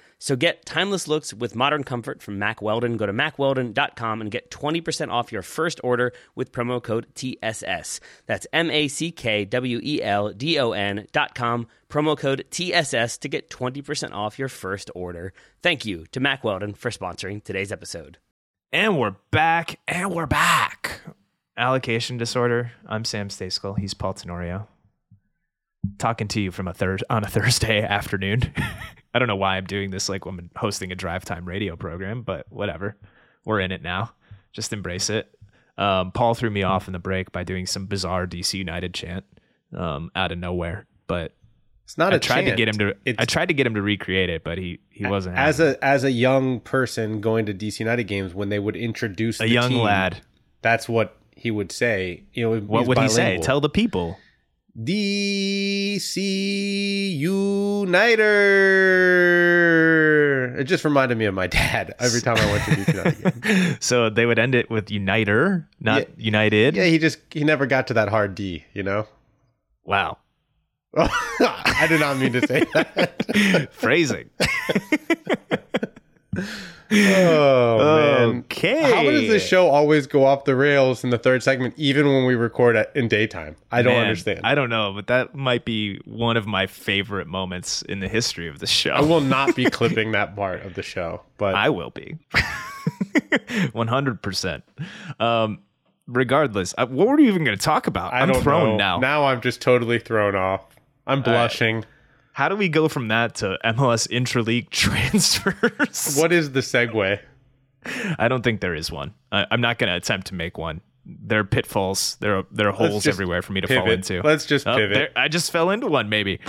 So 0.21 0.35
get 0.35 0.67
timeless 0.67 1.07
looks 1.07 1.33
with 1.33 1.55
modern 1.55 1.83
comfort 1.83 2.21
from 2.21 2.37
Mack 2.37 2.61
Weldon. 2.61 2.95
Go 2.95 3.07
to 3.07 3.11
mackweldon.com 3.11 4.21
and 4.21 4.29
get 4.29 4.51
20% 4.51 5.09
off 5.09 5.31
your 5.31 5.41
first 5.41 5.81
order 5.83 6.13
with 6.35 6.51
promo 6.51 6.81
code 6.81 7.07
TSS. 7.15 7.99
That's 8.27 8.45
M 8.53 8.69
A 8.69 8.87
C 8.87 9.11
K 9.11 9.45
W 9.45 9.79
E 9.81 9.99
L 10.03 10.31
D 10.31 10.59
O 10.59 10.73
N 10.73 11.07
dot 11.11 11.33
com, 11.33 11.65
promo 11.89 12.15
code 12.15 12.45
TSS 12.51 13.17
to 13.17 13.27
get 13.29 13.49
20% 13.49 14.13
off 14.13 14.37
your 14.37 14.47
first 14.47 14.91
order. 14.93 15.33
Thank 15.63 15.87
you 15.87 16.05
to 16.11 16.19
Mack 16.19 16.43
Weldon 16.43 16.75
for 16.75 16.91
sponsoring 16.91 17.43
today's 17.43 17.71
episode. 17.71 18.19
And 18.71 18.99
we're 18.99 19.15
back, 19.31 19.79
and 19.87 20.13
we're 20.13 20.27
back. 20.27 21.01
Allocation 21.57 22.17
disorder. 22.17 22.73
I'm 22.87 23.05
Sam 23.05 23.29
Stejskal. 23.29 23.79
He's 23.79 23.95
Paul 23.95 24.13
Tenorio. 24.13 24.67
Talking 25.97 26.27
to 26.27 26.39
you 26.39 26.51
from 26.51 26.67
a 26.67 26.75
third 26.75 27.03
on 27.09 27.23
a 27.23 27.27
Thursday 27.27 27.81
afternoon. 27.81 28.53
I 29.13 29.19
don't 29.19 29.27
know 29.27 29.35
why 29.35 29.57
I'm 29.57 29.65
doing 29.65 29.91
this 29.91 30.07
like 30.09 30.25
I'm 30.25 30.49
hosting 30.55 30.91
a 30.91 30.95
drive 30.95 31.25
time 31.25 31.45
radio 31.45 31.75
program, 31.75 32.21
but 32.21 32.45
whatever. 32.49 32.97
We're 33.45 33.59
in 33.59 33.71
it 33.71 33.81
now. 33.81 34.13
Just 34.53 34.71
embrace 34.73 35.09
it. 35.09 35.33
Um, 35.77 36.11
Paul 36.11 36.33
threw 36.35 36.49
me 36.49 36.63
off 36.63 36.87
in 36.87 36.93
the 36.93 36.99
break 36.99 37.31
by 37.31 37.43
doing 37.43 37.65
some 37.65 37.87
bizarre 37.87 38.27
DC 38.27 38.53
United 38.53 38.93
chant 38.93 39.25
um, 39.75 40.11
out 40.15 40.31
of 40.31 40.37
nowhere, 40.37 40.85
but 41.07 41.33
It's 41.85 41.97
not 41.97 42.13
I 42.13 42.17
a 42.17 42.19
tried 42.19 42.43
to 42.43 42.55
get 42.55 42.67
him 42.67 42.77
to. 42.79 42.95
It's, 43.05 43.17
I 43.19 43.25
tried 43.25 43.47
to 43.47 43.53
get 43.53 43.65
him 43.65 43.73
to 43.75 43.81
recreate 43.81 44.29
it, 44.29 44.43
but 44.43 44.57
he 44.57 44.79
he 44.89 45.05
wasn't 45.07 45.37
as 45.37 45.59
a 45.59 45.83
as 45.83 46.03
a 46.03 46.11
young 46.11 46.59
person 46.59 47.19
going 47.21 47.45
to 47.47 47.53
DC 47.53 47.79
United 47.79 48.03
games 48.03 48.33
when 48.33 48.49
they 48.49 48.59
would 48.59 48.75
introduce 48.75 49.39
a 49.39 49.43
the 49.43 49.49
young 49.49 49.69
team, 49.69 49.79
lad. 49.79 50.21
That's 50.61 50.87
what 50.87 51.17
he 51.35 51.49
would 51.51 51.71
say. 51.71 52.23
You 52.33 52.43
know, 52.49 52.59
What 52.59 52.87
would 52.87 52.99
he 52.99 53.09
say? 53.09 53.39
Tell 53.41 53.59
the 53.61 53.69
people. 53.69 54.17
DC 54.77 56.17
Uniter. 57.17 58.21
It 60.57 60.63
just 60.65 60.85
reminded 60.85 61.17
me 61.17 61.25
of 61.25 61.33
my 61.33 61.47
dad 61.57 61.93
every 61.99 62.21
time 62.21 62.37
I 62.37 62.51
went 62.51 62.63
to 62.65 62.71
DC 62.71 63.83
so 63.89 64.09
they 64.09 64.25
would 64.25 64.39
end 64.39 64.55
it 64.55 64.69
with 64.69 64.91
Uniter, 64.91 65.67
not 65.79 66.01
Yeah. 66.01 66.07
United. 66.17 66.75
Yeah, 66.75 66.85
he 66.85 66.97
just 66.99 67.19
he 67.31 67.43
never 67.43 67.65
got 67.65 67.87
to 67.87 67.93
that 67.95 68.09
hard 68.09 68.35
D. 68.35 68.65
You 68.73 68.83
know. 68.83 69.07
Wow. 69.83 70.17
I 70.97 71.85
did 71.87 72.01
not 72.01 72.17
mean 72.17 72.33
to 72.33 72.45
say 72.45 72.65
that. 72.73 73.71
Phrasing. 73.73 74.29
Oh 76.93 77.77
man. 77.77 78.39
Okay. 78.39 78.81
How 78.81 79.03
does 79.03 79.27
this 79.27 79.47
show 79.47 79.69
always 79.69 80.07
go 80.07 80.25
off 80.25 80.43
the 80.43 80.55
rails 80.55 81.03
in 81.03 81.09
the 81.09 81.17
third 81.17 81.43
segment, 81.43 81.73
even 81.77 82.05
when 82.07 82.25
we 82.25 82.35
record 82.35 82.75
at, 82.75 82.95
in 82.95 83.07
daytime? 83.07 83.55
I 83.71 83.81
don't 83.81 83.93
Man, 83.93 84.03
understand. 84.03 84.41
I 84.43 84.55
don't 84.55 84.69
know, 84.69 84.91
but 84.93 85.07
that 85.07 85.33
might 85.33 85.63
be 85.63 85.99
one 86.05 86.37
of 86.37 86.47
my 86.47 86.67
favorite 86.67 87.27
moments 87.27 87.81
in 87.83 87.99
the 87.99 88.09
history 88.09 88.47
of 88.47 88.59
the 88.59 88.67
show. 88.67 88.91
I 88.91 89.01
will 89.01 89.21
not 89.21 89.55
be 89.55 89.65
clipping 89.69 90.11
that 90.11 90.35
part 90.35 90.65
of 90.65 90.73
the 90.73 90.83
show, 90.83 91.21
but 91.37 91.55
I 91.55 91.69
will 91.69 91.91
be. 91.91 92.17
100%. 92.33 94.61
Um, 95.19 95.59
regardless, 96.07 96.73
uh, 96.77 96.87
what 96.87 97.07
were 97.07 97.19
you 97.19 97.29
even 97.29 97.43
going 97.43 97.57
to 97.57 97.63
talk 97.63 97.87
about? 97.87 98.13
I 98.13 98.21
I'm 98.21 98.31
don't 98.31 98.43
thrown 98.43 98.69
know. 98.71 98.77
now. 98.77 98.99
Now 98.99 99.25
I'm 99.25 99.41
just 99.41 99.61
totally 99.61 99.99
thrown 99.99 100.35
off. 100.35 100.65
I'm 101.07 101.21
blushing. 101.21 101.85
How 102.33 102.47
do 102.49 102.55
we 102.55 102.69
go 102.69 102.87
from 102.87 103.09
that 103.09 103.35
to 103.35 103.57
MLS 103.65 104.09
intra-league 104.09 104.69
transfers? 104.71 106.15
What 106.17 106.31
is 106.31 106.51
the 106.51 106.61
segue? 106.61 107.19
I 108.19 108.27
don't 108.27 108.43
think 108.43 108.61
there 108.61 108.75
is 108.75 108.91
one. 108.91 109.13
I, 109.31 109.45
I'm 109.51 109.61
not 109.61 109.77
going 109.79 109.89
to 109.89 109.95
attempt 109.95 110.27
to 110.27 110.35
make 110.35 110.57
one. 110.57 110.81
There 111.05 111.39
are 111.39 111.43
pitfalls. 111.43 112.15
There 112.19 112.37
are 112.37 112.45
there 112.51 112.67
are 112.69 112.71
holes 112.71 113.07
everywhere 113.07 113.41
for 113.41 113.53
me 113.53 113.61
to 113.61 113.67
fall 113.67 113.89
into. 113.89 114.21
Let's 114.21 114.45
just 114.45 114.67
Oh, 114.67 114.75
pivot. 114.75 114.93
there- 114.93 115.09
I 115.15 115.27
just 115.29 115.51
fell 115.51 115.71
into 115.71 115.87
one, 115.87 116.09
maybe. 116.09 116.39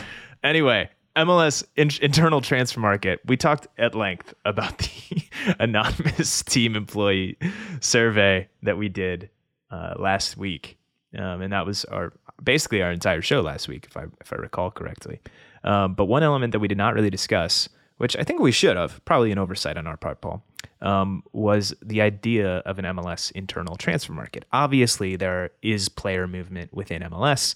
Anyway, 0.44 0.90
MLS 1.16 1.64
in- 1.74 1.90
internal 2.02 2.42
transfer 2.42 2.78
market. 2.80 3.20
We 3.24 3.38
talked 3.38 3.66
at 3.78 3.94
length 3.94 4.34
about 4.44 4.76
the 4.78 5.22
anonymous 5.58 6.42
team 6.42 6.76
employee 6.76 7.38
survey 7.80 8.48
that 8.62 8.76
we 8.76 8.88
did 8.90 9.30
uh, 9.70 9.94
last 9.98 10.36
week, 10.36 10.76
um, 11.16 11.40
and 11.40 11.52
that 11.54 11.64
was 11.64 11.86
our 11.86 12.12
basically 12.42 12.82
our 12.82 12.92
entire 12.92 13.22
show 13.22 13.40
last 13.40 13.68
week, 13.68 13.86
if 13.88 13.96
I 13.96 14.04
if 14.20 14.32
I 14.34 14.36
recall 14.36 14.70
correctly. 14.70 15.20
Um, 15.64 15.94
but 15.94 16.06
one 16.06 16.22
element 16.22 16.52
that 16.52 16.60
we 16.60 16.68
did 16.68 16.78
not 16.78 16.94
really 16.94 17.10
discuss, 17.10 17.68
which 17.98 18.16
I 18.16 18.24
think 18.24 18.40
we 18.40 18.52
should 18.52 18.76
have, 18.76 19.04
probably 19.04 19.32
an 19.32 19.38
oversight 19.38 19.76
on 19.76 19.86
our 19.86 19.96
part, 19.96 20.20
Paul, 20.20 20.42
um, 20.80 21.22
was 21.32 21.74
the 21.82 22.00
idea 22.00 22.58
of 22.58 22.78
an 22.78 22.84
MLS 22.84 23.30
internal 23.32 23.76
transfer 23.76 24.12
market. 24.12 24.44
Obviously, 24.52 25.16
there 25.16 25.50
is 25.62 25.88
player 25.88 26.26
movement 26.26 26.72
within 26.74 27.02
MLS. 27.02 27.54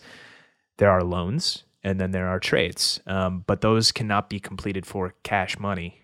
There 0.78 0.90
are 0.90 1.02
loans 1.02 1.64
and 1.82 2.00
then 2.00 2.11
there 2.11 2.26
are 2.26 2.40
trades, 2.40 3.00
um, 3.07 3.44
but 3.46 3.61
those 3.61 3.92
cannot 3.92 4.28
be 4.28 4.40
completed 4.40 4.84
for 4.84 5.14
cash 5.22 5.59
money. 5.59 6.02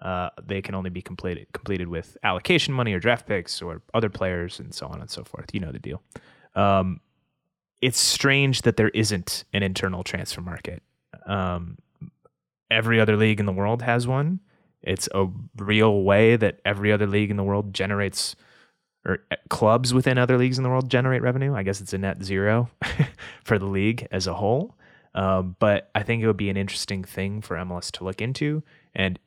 Uh, 0.00 0.28
they 0.40 0.62
can 0.62 0.74
only 0.74 0.90
be 0.90 1.02
completed 1.02 1.46
completed 1.52 1.88
with 1.88 2.16
allocation 2.22 2.72
money 2.72 2.92
or 2.92 3.00
draft 3.00 3.26
picks 3.26 3.62
or 3.62 3.82
other 3.94 4.10
players 4.10 4.60
and 4.60 4.74
so 4.74 4.86
on 4.86 5.00
and 5.00 5.10
so 5.10 5.24
forth. 5.24 5.46
You 5.52 5.60
know 5.60 5.72
the 5.72 5.78
deal. 5.78 6.02
Um, 6.54 7.00
it's 7.80 7.98
strange 7.98 8.62
that 8.62 8.76
there 8.76 8.90
isn't 8.90 9.44
an 9.52 9.62
internal 9.62 10.04
transfer 10.04 10.40
market. 10.40 10.82
Um, 11.26 11.78
every 12.70 13.00
other 13.00 13.16
league 13.16 13.40
in 13.40 13.46
the 13.46 13.52
world 13.52 13.82
has 13.82 14.06
one. 14.06 14.40
It's 14.82 15.08
a 15.14 15.26
real 15.56 16.02
way 16.02 16.36
that 16.36 16.60
every 16.64 16.92
other 16.92 17.06
league 17.06 17.30
in 17.30 17.36
the 17.36 17.42
world 17.42 17.74
generates, 17.74 18.36
or 19.04 19.18
uh, 19.30 19.36
clubs 19.48 19.92
within 19.92 20.16
other 20.18 20.38
leagues 20.38 20.58
in 20.58 20.64
the 20.64 20.70
world 20.70 20.88
generate 20.90 21.22
revenue. 21.22 21.54
I 21.54 21.62
guess 21.64 21.80
it's 21.80 21.92
a 21.92 21.98
net 21.98 22.22
zero 22.22 22.70
for 23.44 23.58
the 23.58 23.66
league 23.66 24.06
as 24.10 24.26
a 24.26 24.34
whole. 24.34 24.76
Um, 25.14 25.56
but 25.58 25.90
I 25.94 26.02
think 26.02 26.22
it 26.22 26.26
would 26.26 26.36
be 26.36 26.50
an 26.50 26.56
interesting 26.56 27.02
thing 27.02 27.40
for 27.40 27.56
MLS 27.56 27.90
to 27.92 28.04
look 28.04 28.20
into. 28.20 28.62
And 28.94 29.18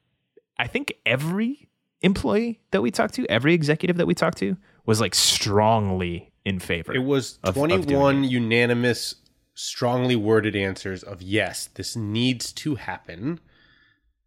I 0.57 0.67
think 0.67 0.93
every 1.05 1.67
employee 2.01 2.59
that 2.71 2.81
we 2.81 2.91
talked 2.91 3.15
to, 3.15 3.25
every 3.27 3.53
executive 3.53 3.97
that 3.97 4.05
we 4.05 4.13
talked 4.13 4.37
to, 4.37 4.55
was 4.85 5.01
like 5.01 5.15
strongly 5.15 6.31
in 6.45 6.59
favor. 6.59 6.93
It 6.93 6.99
was 6.99 7.39
of- 7.43 7.49
of 7.49 7.55
21 7.55 8.23
unanimous, 8.23 9.15
strongly 9.59 10.15
worded 10.15 10.55
answers 10.55 11.03
of 11.03 11.21
yes, 11.21 11.67
this 11.73 11.93
needs 11.93 12.53
to 12.53 12.75
happen. 12.75 13.41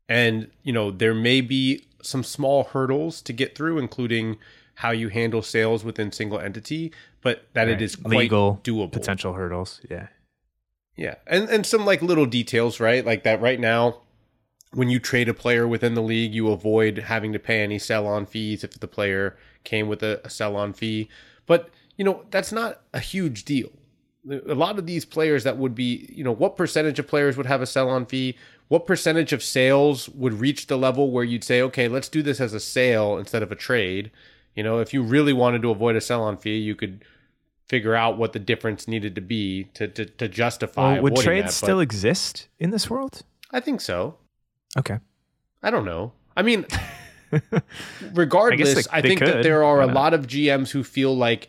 And, 0.07 0.51
you 0.63 0.75
know, 0.75 0.91
there 0.91 1.15
may 1.15 1.41
be 1.41 1.87
some 2.03 2.23
small 2.23 2.65
hurdles 2.65 3.23
to 3.23 3.33
get 3.33 3.57
through, 3.57 3.79
including 3.79 4.37
how 4.77 4.91
you 4.91 5.09
handle 5.09 5.41
sales 5.41 5.85
within 5.85 6.13
single 6.13 6.39
entity, 6.39 6.93
but 7.23 7.47
that 7.55 7.69
it 7.69 7.81
is 7.81 7.97
quite 7.97 8.19
legal 8.19 8.61
doable. 8.63 8.93
potential 8.93 9.33
hurdles. 9.33 9.81
Yeah. 9.89 10.09
Yeah. 10.97 11.15
And 11.27 11.49
and 11.49 11.65
some 11.65 11.87
like 11.87 12.03
little 12.03 12.27
details, 12.27 12.79
right? 12.79 13.05
Like 13.05 13.23
that 13.23 13.41
right 13.41 13.59
now 13.59 14.03
when 14.75 14.91
you 14.91 14.99
trade 14.99 15.31
a 15.31 15.35
player 15.35 15.67
within 15.67 15.95
the 15.95 16.03
league, 16.03 16.35
you 16.35 16.51
avoid 16.51 16.99
having 16.99 17.33
to 17.33 17.39
pay 17.39 17.63
any 17.63 17.79
sell 17.79 18.07
on 18.07 18.27
fees 18.27 18.65
if 18.65 18.79
the 18.81 18.89
player 18.89 19.37
came 19.65 19.89
with 19.89 20.03
a, 20.03 20.21
a 20.25 20.31
sell 20.31 20.57
on 20.57 20.75
fee. 20.75 21.09
But, 21.47 21.71
you 21.97 22.05
know, 22.05 22.25
that's 22.31 22.53
not 22.53 22.83
a 22.93 23.01
huge 23.01 23.45
deal. 23.45 23.71
A 24.31 24.55
lot 24.55 24.79
of 24.79 24.87
these 24.87 25.05
players 25.05 25.43
that 25.45 25.57
would 25.59 25.75
be, 25.75 26.09
you 26.15 26.23
know, 26.23 26.33
what 26.33 26.57
percentage 26.57 26.99
of 26.99 27.09
players 27.09 27.37
would 27.37 27.47
have 27.47 27.61
a 27.61 27.67
sell 27.67 27.89
on 27.89 28.07
fee? 28.07 28.37
What 28.69 28.87
percentage 28.87 29.33
of 29.33 29.43
sales 29.43 30.09
would 30.11 30.35
reach 30.35 30.69
the 30.69 30.79
level 30.79 31.11
where 31.11 31.25
you'd 31.25 31.43
say, 31.45 31.61
okay, 31.63 31.89
let's 31.89 32.09
do 32.09 32.23
this 32.23 32.41
as 32.41 32.55
a 32.55 32.61
sale 32.61 33.19
instead 33.19 33.43
of 33.43 33.51
a 33.51 33.57
trade? 33.57 34.11
You 34.55 34.63
know, 34.63 34.79
if 34.79 34.95
you 34.95 35.03
really 35.03 35.33
wanted 35.33 35.63
to 35.63 35.71
avoid 35.71 35.97
a 35.97 36.01
sell 36.01 36.23
on 36.23 36.37
fee, 36.37 36.59
you 36.59 36.75
could 36.77 37.05
figure 37.69 37.95
out 37.95 38.17
what 38.19 38.33
the 38.33 38.39
difference 38.39 38.87
needed 38.87 39.15
to 39.17 39.21
be 39.21 39.65
to, 39.75 39.89
to, 39.89 40.05
to 40.05 40.29
justify. 40.29 40.95
Well, 40.95 41.03
would 41.05 41.17
trades 41.17 41.47
that, 41.47 41.53
still 41.53 41.81
exist 41.81 42.49
in 42.61 42.71
this 42.71 42.89
world? 42.89 43.23
I 43.51 43.61
think 43.61 43.81
so. 43.81 44.17
Okay. 44.79 44.99
I 45.63 45.71
don't 45.71 45.85
know. 45.85 46.13
I 46.37 46.43
mean, 46.43 46.67
regardless, 48.13 48.87
I, 48.93 49.01
they- 49.01 49.09
they 49.09 49.09
think 49.17 49.21
that 49.21 49.43
there 49.43 49.65
are 49.65 49.81
a 49.81 49.87
lot 49.87 50.15
of 50.15 50.27
GMs 50.27 50.71
who 50.71 50.85
feel 50.85 51.17
like 51.17 51.49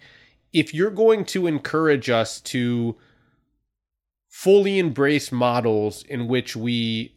if 0.53 0.73
you're 0.73 0.91
going 0.91 1.25
to 1.25 1.47
encourage 1.47 2.09
us 2.09 2.39
to 2.39 2.95
fully 4.29 4.79
embrace 4.79 5.31
models 5.31 6.03
in 6.03 6.27
which 6.27 6.55
we 6.55 7.15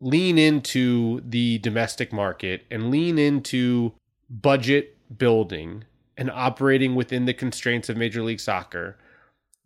lean 0.00 0.38
into 0.38 1.20
the 1.24 1.58
domestic 1.58 2.12
market 2.12 2.64
and 2.70 2.90
lean 2.90 3.18
into 3.18 3.92
budget 4.30 4.96
building 5.16 5.84
and 6.16 6.30
operating 6.30 6.94
within 6.94 7.24
the 7.24 7.34
constraints 7.34 7.88
of 7.88 7.96
Major 7.96 8.22
League 8.22 8.40
Soccer, 8.40 8.96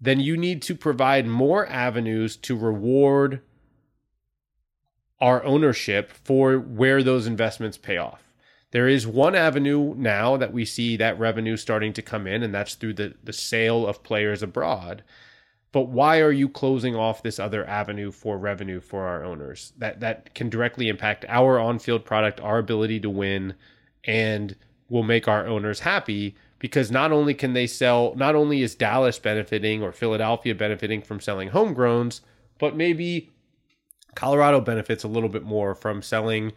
then 0.00 0.20
you 0.20 0.36
need 0.36 0.62
to 0.62 0.74
provide 0.74 1.26
more 1.26 1.66
avenues 1.68 2.36
to 2.36 2.56
reward 2.56 3.40
our 5.20 5.44
ownership 5.44 6.12
for 6.12 6.58
where 6.58 7.02
those 7.02 7.26
investments 7.26 7.78
pay 7.78 7.96
off. 7.96 8.22
There 8.72 8.88
is 8.88 9.06
one 9.06 9.34
avenue 9.34 9.94
now 9.96 10.36
that 10.38 10.52
we 10.52 10.64
see 10.64 10.96
that 10.96 11.18
revenue 11.18 11.56
starting 11.56 11.92
to 11.92 12.02
come 12.02 12.26
in, 12.26 12.42
and 12.42 12.54
that's 12.54 12.74
through 12.74 12.94
the, 12.94 13.14
the 13.22 13.32
sale 13.32 13.86
of 13.86 14.02
players 14.02 14.42
abroad. 14.42 15.04
But 15.72 15.88
why 15.88 16.20
are 16.20 16.32
you 16.32 16.48
closing 16.48 16.96
off 16.96 17.22
this 17.22 17.38
other 17.38 17.66
avenue 17.66 18.10
for 18.10 18.36
revenue 18.36 18.80
for 18.80 19.06
our 19.06 19.24
owners? 19.24 19.72
That 19.78 20.00
that 20.00 20.34
can 20.34 20.50
directly 20.50 20.88
impact 20.88 21.24
our 21.28 21.58
on-field 21.58 22.04
product, 22.04 22.40
our 22.40 22.58
ability 22.58 23.00
to 23.00 23.10
win, 23.10 23.54
and 24.04 24.56
will 24.88 25.02
make 25.02 25.28
our 25.28 25.46
owners 25.46 25.80
happy 25.80 26.34
because 26.58 26.90
not 26.90 27.12
only 27.12 27.34
can 27.34 27.54
they 27.54 27.66
sell, 27.66 28.14
not 28.16 28.34
only 28.34 28.62
is 28.62 28.74
Dallas 28.74 29.18
benefiting 29.18 29.82
or 29.82 29.92
Philadelphia 29.92 30.54
benefiting 30.54 31.02
from 31.02 31.20
selling 31.20 31.50
homegrowns, 31.50 32.20
but 32.58 32.76
maybe 32.76 33.30
Colorado 34.14 34.60
benefits 34.60 35.04
a 35.04 35.08
little 35.08 35.28
bit 35.28 35.42
more 35.42 35.74
from 35.74 36.02
selling 36.02 36.52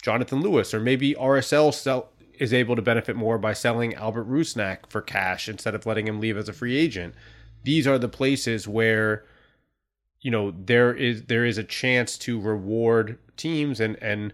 Jonathan 0.00 0.40
Lewis, 0.40 0.72
or 0.72 0.80
maybe 0.80 1.14
RSL 1.14 1.72
sell, 1.72 2.10
is 2.38 2.54
able 2.54 2.74
to 2.74 2.82
benefit 2.82 3.16
more 3.16 3.38
by 3.38 3.52
selling 3.52 3.94
Albert 3.94 4.28
Rusnak 4.28 4.88
for 4.88 5.02
cash 5.02 5.48
instead 5.48 5.74
of 5.74 5.84
letting 5.84 6.08
him 6.08 6.20
leave 6.20 6.38
as 6.38 6.48
a 6.48 6.54
free 6.54 6.76
agent. 6.76 7.14
These 7.64 7.86
are 7.86 7.98
the 7.98 8.08
places 8.08 8.66
where 8.66 9.24
you 10.20 10.30
know 10.30 10.52
there 10.52 10.94
is 10.94 11.24
there 11.24 11.44
is 11.44 11.58
a 11.58 11.64
chance 11.64 12.16
to 12.18 12.40
reward 12.40 13.18
teams 13.36 13.80
and 13.80 13.96
and 14.02 14.32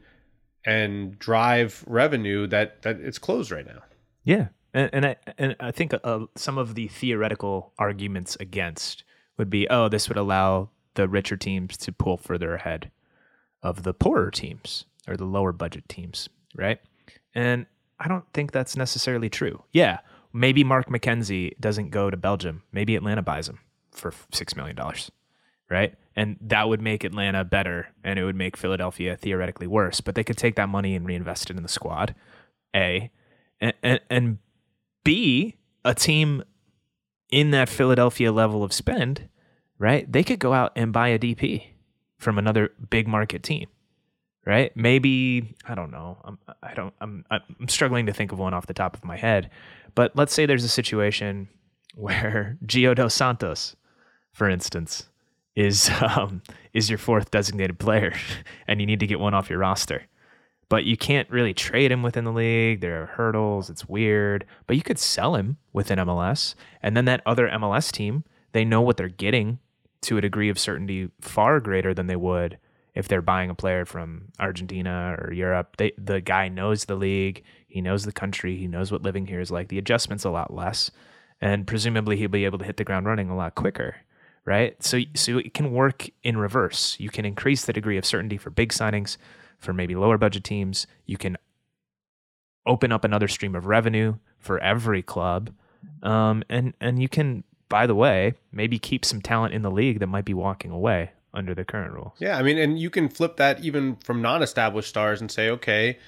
and 0.65 1.19
drive 1.19 1.85
revenue 1.87 2.47
that 2.47 2.83
that 2.83 3.01
it's 3.01 3.19
closed 3.19 3.51
right 3.51 3.67
now. 3.67 3.83
Yeah, 4.23 4.49
and 4.73 4.91
and 4.93 5.07
I 5.07 5.17
and 5.37 5.57
I 5.59 5.73
think 5.73 5.95
uh, 6.05 6.27
some 6.37 6.59
of 6.59 6.77
the 6.77 6.89
theoretical 6.89 7.73
arguments 7.79 8.37
against 8.39 9.03
would 9.37 9.51
be, 9.51 9.69
oh, 9.69 9.89
this 9.89 10.09
would 10.09 10.19
allow 10.19 10.71
the 10.95 11.09
richer 11.09 11.37
teams 11.37 11.77
to 11.77 11.93
pull 11.93 12.17
further 12.17 12.55
ahead 12.55 12.91
of 13.63 13.83
the 13.83 13.93
poorer 13.93 14.31
teams 14.31 14.85
or 15.07 15.17
the 15.17 15.25
lower 15.25 15.53
budget 15.53 15.89
teams, 15.89 16.29
right? 16.55 16.81
And 17.35 17.67
I 17.99 18.09
don't 18.09 18.25
think 18.33 18.53
that's 18.53 18.77
necessarily 18.77 19.29
true. 19.29 19.63
Yeah, 19.73 20.01
maybe 20.33 20.65
Mark 20.65 20.89
McKenzie 20.89 21.59
doesn't 21.61 21.91
go 21.91 22.11
to 22.11 22.17
Belgium. 22.17 22.63
Maybe 22.73 22.97
Atlanta 22.97 23.23
buys 23.23 23.49
him 23.49 23.59
for 23.93 24.13
six 24.33 24.55
million 24.57 24.77
dollars, 24.77 25.11
right? 25.71 25.95
And 26.15 26.37
that 26.41 26.69
would 26.69 26.81
make 26.81 27.05
Atlanta 27.05 27.45
better, 27.45 27.89
and 28.03 28.19
it 28.19 28.25
would 28.25 28.37
make 28.37 28.57
Philadelphia 28.57 29.17
theoretically 29.17 29.67
worse. 29.67 30.01
But 30.01 30.15
they 30.15 30.25
could 30.25 30.39
take 30.39 30.57
that 30.57 30.69
money 30.69 30.95
and 30.95 31.07
reinvest 31.07 31.51
it 31.51 31.57
in 31.57 31.63
the 31.63 31.69
squad. 31.69 32.15
A, 32.75 33.11
and, 33.61 33.75
and, 33.83 34.01
and 34.09 34.39
B, 35.05 35.57
a 35.85 35.95
team 35.95 36.43
in 37.31 37.51
that 37.51 37.69
Philadelphia 37.69 38.33
level 38.33 38.63
of 38.63 38.73
spend, 38.73 39.29
right? 39.79 40.11
They 40.11 40.23
could 40.23 40.39
go 40.39 40.53
out 40.53 40.73
and 40.77 40.93
buy 40.93 41.09
a 41.09 41.19
DP 41.19 41.65
from 42.19 42.39
another 42.39 42.73
big 42.91 43.07
market 43.07 43.43
team, 43.43 43.69
right? 44.47 44.75
Maybe 44.77 45.55
I 45.67 45.75
don't 45.75 45.91
know. 45.91 46.19
I'm, 46.25 46.39
I 46.63 46.75
don't. 46.75 46.95
I'm 47.01 47.25
I'm 47.31 47.69
struggling 47.69 48.07
to 48.07 48.13
think 48.13 48.33
of 48.33 48.39
one 48.39 48.55
off 48.55 48.67
the 48.67 48.75
top 48.75 48.95
of 48.95 49.05
my 49.05 49.17
head, 49.17 49.51
but 49.95 50.15
let's 50.17 50.33
say 50.33 50.47
there's 50.47 50.65
a 50.65 50.69
situation 50.69 51.49
where 51.95 52.57
Gio 52.65 52.95
dos 52.95 53.15
Santos, 53.15 53.77
for 54.33 54.49
instance, 54.49 55.09
is 55.55 55.91
um, 56.01 56.43
is 56.73 56.89
your 56.89 56.99
fourth 56.99 57.31
designated 57.31 57.79
player, 57.79 58.15
and 58.69 58.81
you 58.81 58.87
need 58.87 59.01
to 59.01 59.07
get 59.07 59.21
one 59.21 59.35
off 59.35 59.51
your 59.51 59.59
roster 59.59 60.07
but 60.69 60.85
you 60.85 60.97
can't 60.97 61.31
really 61.31 61.55
trade 61.55 61.93
him 61.93 62.03
within 62.03 62.25
the 62.25 62.33
league. 62.33 62.81
There 62.81 63.03
are 63.03 63.07
hurdles. 63.07 63.71
It's 63.71 63.89
weird. 63.89 64.45
But 64.67 64.77
you 64.77 64.83
could 64.83 64.99
sell 64.99 65.37
him 65.37 65.59
within 65.73 65.99
MLS. 65.99 66.55
And 66.83 66.97
then 66.97 67.05
that 67.05 67.23
other 67.25 67.49
MLS 67.49 67.93
team, 67.93 68.25
they 68.53 68.65
know 68.65 68.81
what 68.81 68.97
they're 68.97 69.09
getting 69.09 69.61
to 70.03 70.19
a 70.19 70.21
degree 70.21 70.49
of 70.49 70.59
certainty 70.59 71.11
far 71.21 71.61
greater 71.61 71.95
than 71.95 72.07
they 72.07 72.17
would 72.17 72.59
if 72.97 73.07
they're 73.07 73.23
buying 73.23 73.51
a 73.51 73.55
player 73.55 73.85
from 73.85 74.33
Argentina 74.41 75.17
or 75.21 75.33
Europe. 75.33 75.77
They, 75.77 75.93
the 75.99 76.23
guy 76.23 76.49
knows 76.49 76.87
the 76.87 76.97
league, 76.97 77.45
he 77.69 77.83
knows 77.83 78.05
the 78.05 78.13
country, 78.13 78.57
he 78.57 78.67
knows 78.67 78.91
what 78.91 79.03
living 79.03 79.27
here 79.27 79.41
is 79.41 79.51
like. 79.51 79.69
The 79.69 79.79
adjustment's 79.79 80.25
a 80.25 80.31
lot 80.31 80.53
less. 80.53 80.91
And 81.41 81.67
presumably 81.67 82.17
he'll 82.17 82.31
be 82.31 82.47
able 82.47 82.59
to 82.59 82.65
hit 82.65 82.79
the 82.79 82.85
ground 82.85 83.07
running 83.07 83.29
a 83.29 83.37
lot 83.37 83.55
quicker. 83.55 83.97
Right. 84.47 84.83
So 84.83 85.01
so 85.15 85.39
it 85.39 85.55
can 85.55 85.73
work 85.73 86.09
in 86.23 86.39
reverse. 86.39 86.97
You 86.99 87.11
can 87.11 87.25
increase 87.25 87.65
the 87.65 87.73
degree 87.73 87.99
of 87.99 88.07
certainty 88.07 88.39
for 88.39 88.49
big 88.49 88.73
signings 88.73 89.17
for 89.59 89.73
maybe 89.73 89.95
lower 89.97 90.19
budget 90.19 90.45
teams. 90.45 90.87
You 91.05 91.19
can 91.19 91.37
open 92.65 92.93
up 92.93 93.05
another 93.05 93.29
stream 93.29 93.57
of 93.57 93.67
revenue 93.67 94.15
for 94.39 94.61
every 94.61 95.03
club, 95.03 95.51
um, 96.05 96.45
and 96.49 96.75
and 96.81 97.03
you 97.03 97.09
can, 97.09 97.43
by 97.69 97.89
the 97.89 97.97
way, 97.97 98.35
maybe 98.53 98.79
keep 98.79 99.05
some 99.05 99.21
talent 99.21 99.53
in 99.53 99.63
the 99.63 99.71
league 99.71 99.99
that 99.99 100.07
might 100.07 100.25
be 100.25 100.35
walking 100.35 100.71
away 100.71 101.11
under 101.37 101.55
the 101.55 101.65
current 101.65 101.93
rules. 101.93 102.15
Yeah, 102.19 102.37
I 102.37 102.43
mean, 102.43 102.59
and 102.59 102.79
you 102.79 102.91
can 102.91 103.09
flip 103.09 103.37
that 103.37 103.63
even 103.63 103.97
from 103.97 104.21
non-established 104.23 104.89
stars 104.89 105.21
and 105.21 105.31
say, 105.31 105.51
okay, 105.51 105.99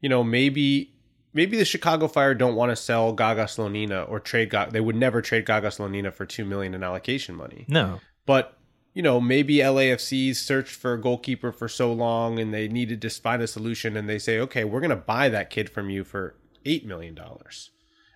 you 0.00 0.08
know, 0.08 0.22
maybe 0.22 0.92
maybe 1.32 1.56
the 1.56 1.64
Chicago 1.64 2.08
Fire 2.08 2.34
don't 2.34 2.56
want 2.56 2.70
to 2.70 2.76
sell 2.76 3.12
Gaga 3.12 3.44
Slonina 3.44 4.08
or 4.10 4.20
trade 4.20 4.50
Gaga. 4.50 4.72
They 4.72 4.80
would 4.80 4.96
never 4.96 5.22
trade 5.22 5.46
Gaga 5.46 5.68
Slonina 5.68 6.12
for 6.12 6.26
two 6.26 6.44
million 6.44 6.74
in 6.74 6.82
allocation 6.82 7.34
money. 7.34 7.64
No, 7.68 8.00
But 8.26 8.58
you 8.94 9.02
know, 9.02 9.20
maybe 9.20 9.56
LAFC's 9.56 10.38
searched 10.38 10.74
for 10.74 10.92
a 10.92 11.00
goalkeeper 11.00 11.50
for 11.50 11.66
so 11.66 11.92
long 11.92 12.38
and 12.38 12.52
they 12.52 12.68
needed 12.68 13.00
to 13.00 13.08
find 13.08 13.40
a 13.40 13.46
solution 13.46 13.96
and 13.96 14.06
they 14.06 14.18
say, 14.18 14.38
okay, 14.38 14.64
we're 14.64 14.80
going 14.80 14.90
to 14.90 14.96
buy 14.96 15.30
that 15.30 15.48
kid 15.48 15.70
from 15.70 15.88
you 15.88 16.04
for 16.04 16.34
$8 16.66 16.84
million. 16.84 17.18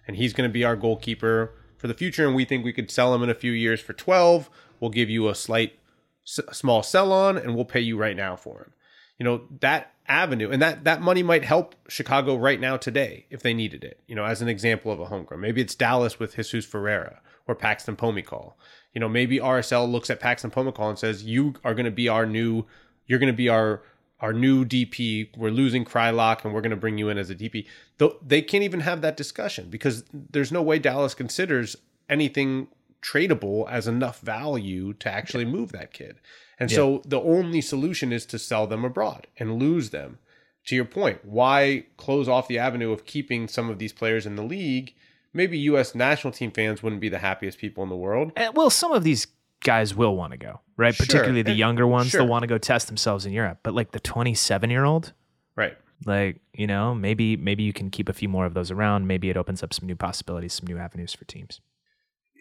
And 0.06 0.16
he's 0.16 0.34
going 0.34 0.46
to 0.48 0.52
be 0.52 0.64
our 0.64 0.76
goalkeeper 0.76 1.54
for 1.78 1.86
the 1.88 1.94
future. 1.94 2.26
And 2.26 2.36
we 2.36 2.44
think 2.44 2.62
we 2.62 2.74
could 2.74 2.90
sell 2.90 3.14
him 3.14 3.22
in 3.22 3.30
a 3.30 3.34
few 3.34 3.52
years 3.52 3.80
for 3.80 3.94
12. 3.94 4.50
We'll 4.78 4.90
give 4.90 5.08
you 5.08 5.28
a 5.28 5.34
slight, 5.34 5.78
small 6.26 6.82
sell 6.82 7.12
on 7.12 7.38
and 7.38 7.54
we'll 7.54 7.64
pay 7.64 7.80
you 7.80 7.96
right 7.96 8.16
now 8.16 8.36
for 8.36 8.58
him. 8.58 8.72
You 9.18 9.24
know, 9.24 9.42
that 9.60 9.92
avenue 10.06 10.50
and 10.50 10.60
that, 10.60 10.84
that 10.84 11.00
money 11.00 11.22
might 11.22 11.44
help 11.44 11.74
Chicago 11.88 12.36
right 12.36 12.60
now 12.60 12.76
today 12.76 13.24
if 13.30 13.42
they 13.42 13.54
needed 13.54 13.82
it, 13.82 14.00
you 14.06 14.14
know, 14.14 14.24
as 14.24 14.42
an 14.42 14.48
example 14.48 14.92
of 14.92 15.00
a 15.00 15.06
homegrown. 15.06 15.40
Maybe 15.40 15.62
it's 15.62 15.74
Dallas 15.74 16.18
with 16.18 16.36
Jesus 16.36 16.66
Ferreira 16.66 17.20
or 17.46 17.54
Paxton 17.54 17.96
Pomykal 17.96 18.52
you 18.96 19.00
know, 19.00 19.10
maybe 19.10 19.38
RSL 19.38 19.92
looks 19.92 20.08
at 20.08 20.20
Paxton 20.20 20.50
Pomykal 20.50 20.88
and 20.88 20.98
says, 20.98 21.22
"You 21.22 21.52
are 21.62 21.74
going 21.74 21.84
to 21.84 21.90
be 21.90 22.08
our 22.08 22.24
new, 22.24 22.64
you're 23.04 23.18
going 23.18 23.30
to 23.30 23.36
be 23.36 23.50
our 23.50 23.82
our 24.20 24.32
new 24.32 24.64
DP. 24.64 25.36
We're 25.36 25.50
losing 25.50 25.84
Kreilach, 25.84 26.46
and 26.46 26.54
we're 26.54 26.62
going 26.62 26.70
to 26.70 26.78
bring 26.78 26.96
you 26.96 27.10
in 27.10 27.18
as 27.18 27.28
a 27.28 27.34
DP." 27.34 27.66
Though 27.98 28.16
they 28.26 28.40
can't 28.40 28.64
even 28.64 28.80
have 28.80 29.02
that 29.02 29.18
discussion 29.18 29.68
because 29.68 30.02
there's 30.14 30.50
no 30.50 30.62
way 30.62 30.78
Dallas 30.78 31.12
considers 31.12 31.76
anything 32.08 32.68
tradable 33.06 33.70
as 33.70 33.86
enough 33.86 34.20
value 34.20 34.92
to 34.94 35.10
actually 35.10 35.44
move 35.44 35.72
that 35.72 35.92
kid. 35.92 36.16
And 36.58 36.70
yeah. 36.70 36.76
so 36.76 37.02
the 37.04 37.20
only 37.20 37.60
solution 37.60 38.12
is 38.12 38.26
to 38.26 38.38
sell 38.38 38.66
them 38.66 38.84
abroad 38.84 39.26
and 39.38 39.58
lose 39.58 39.90
them. 39.90 40.18
To 40.66 40.74
your 40.74 40.84
point, 40.84 41.24
why 41.24 41.86
close 41.96 42.26
off 42.26 42.48
the 42.48 42.58
avenue 42.58 42.90
of 42.90 43.04
keeping 43.04 43.46
some 43.46 43.70
of 43.70 43.78
these 43.78 43.92
players 43.92 44.26
in 44.26 44.34
the 44.34 44.42
league? 44.42 44.94
maybe 45.36 45.58
U.S. 45.58 45.94
national 45.94 46.32
team 46.32 46.50
fans 46.50 46.82
wouldn't 46.82 47.00
be 47.00 47.08
the 47.08 47.18
happiest 47.18 47.58
people 47.58 47.84
in 47.84 47.90
the 47.90 47.96
world. 47.96 48.32
And, 48.34 48.56
well, 48.56 48.70
some 48.70 48.92
of 48.92 49.04
these 49.04 49.26
guys 49.62 49.94
will 49.94 50.16
want 50.16 50.32
to 50.32 50.38
go, 50.38 50.60
right? 50.76 50.94
Sure. 50.94 51.06
Particularly 51.06 51.42
the 51.42 51.52
eh, 51.52 51.54
younger 51.54 51.86
ones, 51.86 52.08
sure. 52.08 52.20
they'll 52.20 52.28
want 52.28 52.42
to 52.42 52.48
go 52.48 52.58
test 52.58 52.88
themselves 52.88 53.26
in 53.26 53.32
Europe. 53.32 53.58
But 53.62 53.74
like 53.74 53.92
the 53.92 54.00
27 54.00 54.70
year 54.70 54.84
old, 54.84 55.12
right? 55.54 55.76
Like 56.04 56.40
you 56.52 56.66
know, 56.66 56.94
maybe 56.94 57.36
maybe 57.36 57.62
you 57.62 57.72
can 57.72 57.90
keep 57.90 58.08
a 58.08 58.12
few 58.12 58.28
more 58.28 58.46
of 58.46 58.54
those 58.54 58.70
around. 58.70 59.06
Maybe 59.06 59.30
it 59.30 59.36
opens 59.36 59.62
up 59.62 59.72
some 59.72 59.86
new 59.86 59.96
possibilities, 59.96 60.54
some 60.54 60.66
new 60.66 60.78
avenues 60.78 61.14
for 61.14 61.24
teams. 61.24 61.60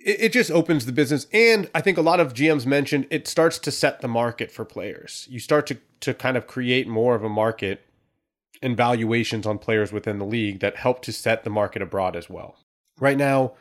It, 0.05 0.31
just 0.31 0.51
opens 0.51 0.85
the 0.85 0.91
business, 0.91 1.25
and 1.33 1.67
I 1.73 1.81
think 1.81 1.97
a 1.97 2.01
lot 2.03 2.19
of 2.19 2.35
GMs 2.35 2.67
mentioned 2.67 3.07
it 3.09 3.27
starts 3.27 3.57
to 3.57 3.71
set 3.71 4.01
the 4.01 4.07
market 4.07 4.51
for 4.51 4.63
players. 4.63 5.27
You 5.31 5.39
start 5.39 5.65
to 5.67 5.77
to 6.01 6.13
kind 6.13 6.37
of 6.37 6.45
create 6.45 6.87
more 6.87 7.15
of 7.15 7.23
a 7.23 7.29
market 7.29 7.81
and 8.61 8.77
valuations 8.77 9.47
on 9.47 9.57
players 9.57 9.91
within 9.91 10.19
the 10.19 10.25
league 10.25 10.59
that 10.59 10.75
help 10.75 11.01
to 11.01 11.11
set 11.11 11.43
the 11.43 11.49
market 11.49 11.81
abroad 11.81 12.15
as 12.15 12.29
well. 12.29 12.55
Right 12.99 13.17
now 13.17 13.53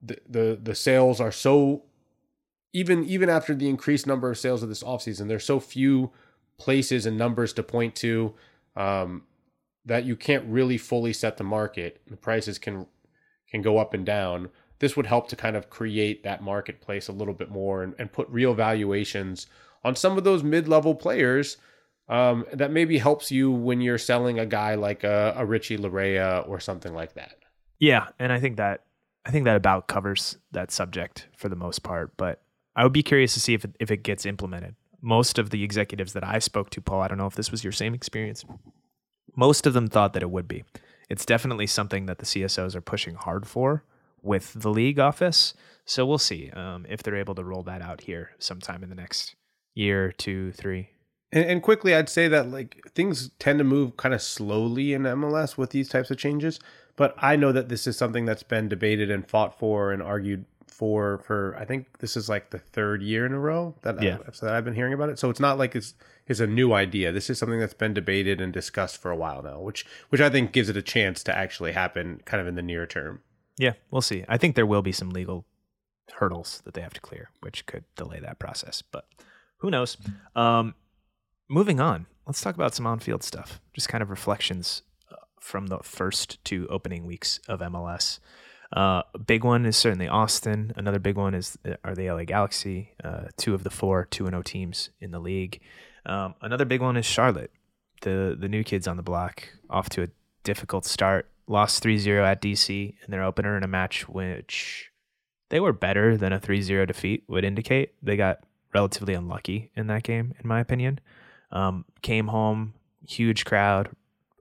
the, 0.00 0.18
the 0.28 0.58
the 0.62 0.74
sales 0.76 1.20
are 1.20 1.32
so 1.32 1.82
even 2.72 3.04
even 3.04 3.28
after 3.28 3.52
the 3.52 3.68
increased 3.68 4.06
number 4.06 4.30
of 4.30 4.38
sales 4.38 4.62
of 4.62 4.68
this 4.68 4.84
offseason 4.84 5.26
there's 5.26 5.44
so 5.44 5.58
few 5.58 6.12
places 6.58 7.06
and 7.06 7.18
numbers 7.18 7.52
to 7.54 7.62
point 7.62 7.96
to 7.96 8.34
um, 8.76 9.22
that 9.84 10.04
you 10.04 10.14
can't 10.14 10.44
really 10.44 10.78
fully 10.78 11.12
set 11.12 11.38
the 11.38 11.44
market. 11.44 12.00
The 12.06 12.16
prices 12.16 12.58
can 12.58 12.86
can 13.50 13.62
go 13.62 13.78
up 13.78 13.94
and 13.94 14.04
down 14.04 14.50
this 14.78 14.96
would 14.96 15.06
help 15.06 15.28
to 15.28 15.36
kind 15.36 15.56
of 15.56 15.70
create 15.70 16.22
that 16.24 16.42
marketplace 16.42 17.08
a 17.08 17.12
little 17.12 17.34
bit 17.34 17.50
more 17.50 17.82
and, 17.82 17.94
and 17.98 18.12
put 18.12 18.28
real 18.28 18.54
valuations 18.54 19.46
on 19.84 19.96
some 19.96 20.18
of 20.18 20.24
those 20.24 20.42
mid-level 20.42 20.94
players 20.94 21.56
um, 22.08 22.44
that 22.52 22.70
maybe 22.70 22.98
helps 22.98 23.30
you 23.30 23.50
when 23.50 23.80
you're 23.80 23.98
selling 23.98 24.38
a 24.38 24.46
guy 24.46 24.74
like 24.74 25.04
a, 25.04 25.34
a 25.36 25.44
Richie 25.44 25.78
Laryea 25.78 26.48
or 26.48 26.58
something 26.60 26.94
like 26.94 27.14
that 27.14 27.38
yeah, 27.78 28.08
and 28.18 28.32
I 28.32 28.40
think 28.40 28.56
that 28.56 28.84
I 29.24 29.30
think 29.30 29.44
that 29.44 29.56
about 29.56 29.88
covers 29.88 30.38
that 30.52 30.70
subject 30.70 31.28
for 31.36 31.48
the 31.48 31.56
most 31.56 31.82
part. 31.82 32.16
But 32.16 32.42
I 32.74 32.82
would 32.82 32.92
be 32.92 33.02
curious 33.02 33.34
to 33.34 33.40
see 33.40 33.54
if 33.54 33.64
it, 33.64 33.76
if 33.78 33.90
it 33.90 34.02
gets 34.02 34.26
implemented. 34.26 34.74
Most 35.00 35.38
of 35.38 35.50
the 35.50 35.62
executives 35.62 36.12
that 36.14 36.24
I 36.24 36.38
spoke 36.38 36.70
to, 36.70 36.80
Paul, 36.80 37.02
I 37.02 37.08
don't 37.08 37.18
know 37.18 37.26
if 37.26 37.34
this 37.34 37.50
was 37.50 37.62
your 37.62 37.72
same 37.72 37.94
experience. 37.94 38.44
Most 39.36 39.66
of 39.66 39.74
them 39.74 39.86
thought 39.86 40.12
that 40.14 40.22
it 40.22 40.30
would 40.30 40.48
be. 40.48 40.64
It's 41.08 41.24
definitely 41.24 41.66
something 41.66 42.06
that 42.06 42.18
the 42.18 42.26
CSOs 42.26 42.74
are 42.74 42.80
pushing 42.80 43.14
hard 43.14 43.46
for 43.46 43.84
with 44.28 44.52
the 44.52 44.70
league 44.70 45.00
office. 45.00 45.54
So 45.84 46.04
we'll 46.06 46.18
see 46.18 46.50
um, 46.50 46.86
if 46.88 47.02
they're 47.02 47.16
able 47.16 47.34
to 47.34 47.42
roll 47.42 47.62
that 47.64 47.82
out 47.82 48.02
here 48.02 48.30
sometime 48.38 48.82
in 48.82 48.90
the 48.90 48.94
next 48.94 49.34
year, 49.74 50.12
two, 50.12 50.52
three. 50.52 50.90
And, 51.32 51.44
and, 51.44 51.62
quickly, 51.62 51.94
I'd 51.94 52.08
say 52.08 52.28
that 52.28 52.50
like 52.50 52.82
things 52.94 53.30
tend 53.38 53.58
to 53.58 53.64
move 53.64 53.96
kind 53.96 54.14
of 54.14 54.22
slowly 54.22 54.92
in 54.92 55.02
MLS 55.02 55.56
with 55.56 55.70
these 55.70 55.88
types 55.88 56.10
of 56.10 56.18
changes. 56.18 56.60
But 56.96 57.14
I 57.18 57.36
know 57.36 57.52
that 57.52 57.68
this 57.68 57.86
is 57.86 57.96
something 57.96 58.24
that's 58.24 58.42
been 58.42 58.68
debated 58.68 59.10
and 59.10 59.28
fought 59.28 59.58
for 59.58 59.92
and 59.92 60.02
argued 60.02 60.44
for 60.66 61.18
for 61.18 61.56
I 61.58 61.64
think 61.64 61.98
this 61.98 62.16
is 62.16 62.28
like 62.28 62.50
the 62.50 62.58
third 62.58 63.02
year 63.02 63.26
in 63.26 63.32
a 63.32 63.38
row 63.38 63.74
that 63.82 64.00
yeah. 64.00 64.18
I, 64.26 64.30
that 64.42 64.54
I've 64.54 64.64
been 64.64 64.74
hearing 64.74 64.92
about 64.92 65.08
it. 65.08 65.18
So 65.18 65.28
it's 65.28 65.40
not 65.40 65.58
like 65.58 65.74
it's 65.74 65.94
it's 66.26 66.40
a 66.40 66.46
new 66.46 66.72
idea. 66.72 67.12
This 67.12 67.30
is 67.30 67.38
something 67.38 67.58
that's 67.58 67.74
been 67.74 67.94
debated 67.94 68.40
and 68.40 68.52
discussed 68.52 69.00
for 69.00 69.10
a 69.10 69.16
while 69.16 69.42
now, 69.42 69.60
which 69.60 69.84
which 70.10 70.20
I 70.20 70.30
think 70.30 70.52
gives 70.52 70.68
it 70.68 70.76
a 70.76 70.82
chance 70.82 71.22
to 71.24 71.36
actually 71.36 71.72
happen 71.72 72.20
kind 72.24 72.40
of 72.40 72.46
in 72.46 72.54
the 72.54 72.62
near 72.62 72.86
term. 72.86 73.22
Yeah, 73.58 73.72
we'll 73.90 74.02
see. 74.02 74.24
I 74.28 74.38
think 74.38 74.54
there 74.54 74.66
will 74.66 74.82
be 74.82 74.92
some 74.92 75.10
legal 75.10 75.44
hurdles 76.14 76.62
that 76.64 76.74
they 76.74 76.80
have 76.80 76.94
to 76.94 77.00
clear, 77.00 77.30
which 77.40 77.66
could 77.66 77.84
delay 77.96 78.20
that 78.20 78.38
process, 78.38 78.82
but 78.82 79.06
who 79.58 79.70
knows. 79.70 79.96
Um, 80.36 80.74
moving 81.48 81.80
on, 81.80 82.06
let's 82.26 82.40
talk 82.40 82.54
about 82.54 82.74
some 82.74 82.86
on-field 82.86 83.22
stuff. 83.22 83.60
Just 83.74 83.88
kind 83.88 84.02
of 84.02 84.10
reflections 84.10 84.82
from 85.40 85.68
the 85.68 85.78
first 85.78 86.42
two 86.44 86.66
opening 86.68 87.06
weeks 87.06 87.40
of 87.48 87.60
MLS. 87.60 88.18
Uh, 88.72 89.02
big 89.26 89.44
one 89.44 89.64
is 89.64 89.76
certainly 89.76 90.06
Austin. 90.08 90.72
Another 90.76 90.98
big 90.98 91.16
one 91.16 91.34
is 91.34 91.56
uh, 91.66 91.74
are 91.84 91.94
the 91.94 92.10
LA 92.10 92.24
Galaxy, 92.24 92.92
uh, 93.02 93.28
two 93.38 93.54
of 93.54 93.64
the 93.64 93.70
four 93.70 94.04
two 94.04 94.26
and 94.26 94.34
O 94.34 94.40
oh 94.40 94.42
teams 94.42 94.90
in 95.00 95.10
the 95.10 95.18
league. 95.18 95.60
Um, 96.04 96.34
another 96.42 96.66
big 96.66 96.82
one 96.82 96.96
is 96.96 97.06
Charlotte, 97.06 97.50
the 98.02 98.36
the 98.38 98.48
new 98.48 98.62
kids 98.62 98.86
on 98.86 98.98
the 98.98 99.02
block, 99.02 99.42
off 99.70 99.88
to 99.90 100.02
a 100.02 100.08
difficult 100.44 100.84
start. 100.84 101.30
Lost 101.48 101.82
3-0 101.82 102.22
at 102.22 102.42
DC 102.42 102.94
in 103.02 103.10
their 103.10 103.24
opener 103.24 103.56
in 103.56 103.64
a 103.64 103.68
match 103.68 104.08
which 104.08 104.90
they 105.48 105.60
were 105.60 105.72
better 105.72 106.16
than 106.16 106.32
a 106.32 106.38
3-0 106.38 106.86
defeat 106.86 107.24
would 107.26 107.44
indicate. 107.44 107.94
They 108.02 108.16
got 108.16 108.44
relatively 108.74 109.14
unlucky 109.14 109.70
in 109.74 109.86
that 109.86 110.02
game, 110.02 110.34
in 110.38 110.46
my 110.46 110.60
opinion. 110.60 111.00
Um, 111.50 111.86
came 112.02 112.28
home, 112.28 112.74
huge 113.06 113.46
crowd, 113.46 113.88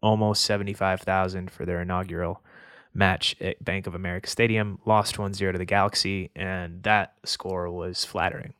almost 0.01 0.43
75,000 0.43 1.49
for 1.49 1.65
their 1.65 1.81
inaugural 1.81 2.43
match 2.93 3.35
at 3.39 3.63
Bank 3.63 3.87
of 3.87 3.95
America 3.95 4.29
Stadium, 4.29 4.79
lost 4.85 5.15
1-0 5.15 5.51
to 5.51 5.57
the 5.57 5.65
Galaxy, 5.65 6.31
and 6.35 6.83
that 6.83 7.13
score 7.23 7.71
was 7.71 8.03
flattering. 8.03 8.53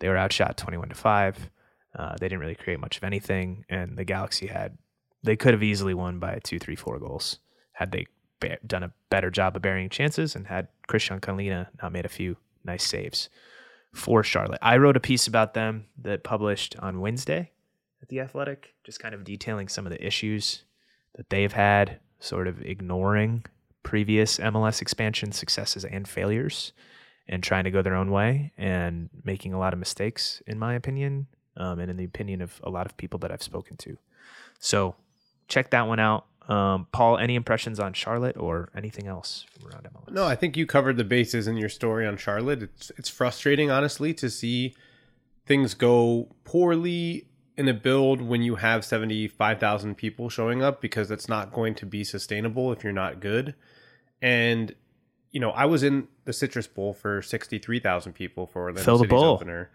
They 0.00 0.08
were 0.08 0.16
outshot 0.16 0.58
21 0.58 0.90
to 0.90 0.94
5. 0.94 1.50
Uh, 1.98 2.16
they 2.20 2.28
didn't 2.28 2.40
really 2.40 2.54
create 2.54 2.80
much 2.80 2.98
of 2.98 3.04
anything, 3.04 3.64
and 3.68 3.96
the 3.96 4.04
Galaxy 4.04 4.48
had 4.48 4.76
they 5.22 5.36
could 5.36 5.54
have 5.54 5.62
easily 5.62 5.94
won 5.94 6.18
by 6.18 6.38
two, 6.44 6.58
three, 6.58 6.76
four 6.76 6.98
goals 6.98 7.38
had 7.78 7.92
they 7.92 8.06
ba- 8.40 8.58
done 8.66 8.82
a 8.82 8.92
better 9.08 9.30
job 9.30 9.54
of 9.54 9.62
burying 9.62 9.88
chances 9.88 10.34
and 10.34 10.48
had 10.48 10.66
Kristijan 10.88 11.20
Kahlina 11.20 11.68
not 11.80 11.92
made 11.92 12.04
a 12.04 12.08
few 12.08 12.36
nice 12.64 12.84
saves 12.84 13.28
for 13.94 14.24
Charlotte. 14.24 14.58
I 14.60 14.76
wrote 14.78 14.96
a 14.96 15.00
piece 15.00 15.28
about 15.28 15.54
them 15.54 15.86
that 16.02 16.24
published 16.24 16.74
on 16.80 17.00
Wednesday 17.00 17.52
at 18.02 18.08
the 18.08 18.18
Athletic, 18.18 18.74
just 18.82 18.98
kind 18.98 19.14
of 19.14 19.22
detailing 19.22 19.68
some 19.68 19.86
of 19.86 19.90
the 19.90 20.04
issues 20.04 20.64
that 21.14 21.30
they've 21.30 21.52
had, 21.52 22.00
sort 22.18 22.48
of 22.48 22.60
ignoring 22.62 23.44
previous 23.84 24.38
MLS 24.38 24.82
expansion 24.82 25.30
successes 25.30 25.84
and 25.84 26.08
failures 26.08 26.72
and 27.28 27.44
trying 27.44 27.62
to 27.62 27.70
go 27.70 27.80
their 27.80 27.94
own 27.94 28.10
way 28.10 28.52
and 28.58 29.08
making 29.22 29.54
a 29.54 29.58
lot 29.58 29.72
of 29.72 29.78
mistakes, 29.78 30.42
in 30.48 30.58
my 30.58 30.74
opinion, 30.74 31.28
um, 31.56 31.78
and 31.78 31.92
in 31.92 31.96
the 31.96 32.04
opinion 32.04 32.40
of 32.40 32.60
a 32.64 32.70
lot 32.70 32.86
of 32.86 32.96
people 32.96 33.20
that 33.20 33.30
I've 33.30 33.42
spoken 33.42 33.76
to. 33.78 33.96
So 34.58 34.96
check 35.46 35.70
that 35.70 35.86
one 35.86 36.00
out. 36.00 36.26
Um, 36.48 36.86
Paul, 36.92 37.18
any 37.18 37.34
impressions 37.34 37.78
on 37.78 37.92
Charlotte 37.92 38.36
or 38.38 38.70
anything 38.74 39.06
else 39.06 39.44
from 39.52 39.70
around 39.70 39.86
MLS? 39.92 40.12
No, 40.12 40.24
I 40.24 40.34
think 40.34 40.56
you 40.56 40.66
covered 40.66 40.96
the 40.96 41.04
bases 41.04 41.46
in 41.46 41.58
your 41.58 41.68
story 41.68 42.06
on 42.06 42.16
Charlotte. 42.16 42.62
It's 42.62 42.90
it's 42.96 43.08
frustrating, 43.08 43.70
honestly, 43.70 44.14
to 44.14 44.30
see 44.30 44.74
things 45.44 45.74
go 45.74 46.28
poorly 46.44 47.26
in 47.56 47.68
a 47.68 47.74
build 47.74 48.22
when 48.22 48.40
you 48.40 48.54
have 48.54 48.84
75,000 48.84 49.96
people 49.96 50.28
showing 50.28 50.62
up 50.62 50.80
because 50.80 51.10
it's 51.10 51.28
not 51.28 51.52
going 51.52 51.74
to 51.74 51.86
be 51.86 52.04
sustainable 52.04 52.72
if 52.72 52.84
you're 52.84 52.92
not 52.92 53.20
good. 53.20 53.54
And 54.22 54.74
you 55.32 55.40
know, 55.40 55.50
I 55.50 55.66
was 55.66 55.82
in 55.82 56.08
the 56.24 56.32
Citrus 56.32 56.66
Bowl 56.66 56.94
for 56.94 57.20
63,000 57.20 58.12
people 58.14 58.46
for 58.46 58.62
Orlando 58.62 58.82
Fill 58.82 58.98
City's 59.00 59.22
opener. 59.22 59.70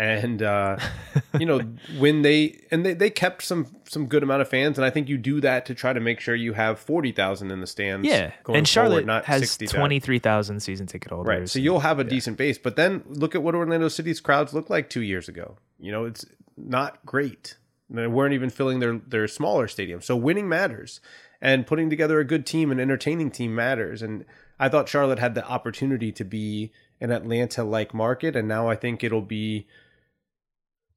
And 0.00 0.42
uh, 0.42 0.78
you 1.38 1.44
know, 1.44 1.60
when 1.98 2.22
they 2.22 2.58
and 2.70 2.86
they, 2.86 2.94
they 2.94 3.10
kept 3.10 3.42
some 3.42 3.66
some 3.86 4.06
good 4.06 4.22
amount 4.22 4.40
of 4.40 4.48
fans 4.48 4.78
and 4.78 4.84
I 4.84 4.88
think 4.88 5.10
you 5.10 5.18
do 5.18 5.42
that 5.42 5.66
to 5.66 5.74
try 5.74 5.92
to 5.92 6.00
make 6.00 6.20
sure 6.20 6.34
you 6.34 6.54
have 6.54 6.78
40,000 6.78 7.50
in 7.50 7.60
the 7.60 7.66
stands 7.66 8.08
Yeah. 8.08 8.32
and 8.48 8.66
Charlotte 8.66 9.04
forward, 9.04 9.24
has 9.26 9.58
23,000 9.58 10.60
season 10.60 10.86
ticket 10.86 11.12
holders. 11.12 11.28
Right. 11.28 11.48
So 11.50 11.58
you'll 11.58 11.80
have 11.80 12.00
a 12.00 12.04
yeah. 12.04 12.08
decent 12.08 12.38
base, 12.38 12.56
but 12.56 12.76
then 12.76 13.02
look 13.08 13.34
at 13.34 13.42
what 13.42 13.54
Orlando 13.54 13.88
City's 13.88 14.20
crowds 14.20 14.54
looked 14.54 14.70
like 14.70 14.88
2 14.88 15.02
years 15.02 15.28
ago. 15.28 15.58
You 15.78 15.92
know, 15.92 16.06
it's 16.06 16.24
not 16.56 17.04
great. 17.04 17.58
They 17.90 18.06
weren't 18.06 18.32
even 18.32 18.48
filling 18.48 18.80
their 18.80 18.96
their 18.98 19.28
smaller 19.28 19.68
stadium 19.68 20.00
So 20.00 20.16
winning 20.16 20.48
matters, 20.48 21.00
and 21.42 21.66
putting 21.66 21.90
together 21.90 22.20
a 22.20 22.24
good 22.24 22.46
team, 22.46 22.70
an 22.70 22.80
entertaining 22.80 23.30
team 23.30 23.54
matters. 23.54 24.00
And 24.00 24.24
I 24.58 24.70
thought 24.70 24.88
Charlotte 24.88 25.18
had 25.18 25.34
the 25.34 25.46
opportunity 25.46 26.10
to 26.12 26.24
be 26.24 26.72
an 27.00 27.10
Atlanta 27.10 27.64
like 27.64 27.92
market, 27.92 28.34
and 28.36 28.46
now 28.48 28.68
I 28.68 28.76
think 28.76 29.02
it'll 29.04 29.20
be 29.20 29.66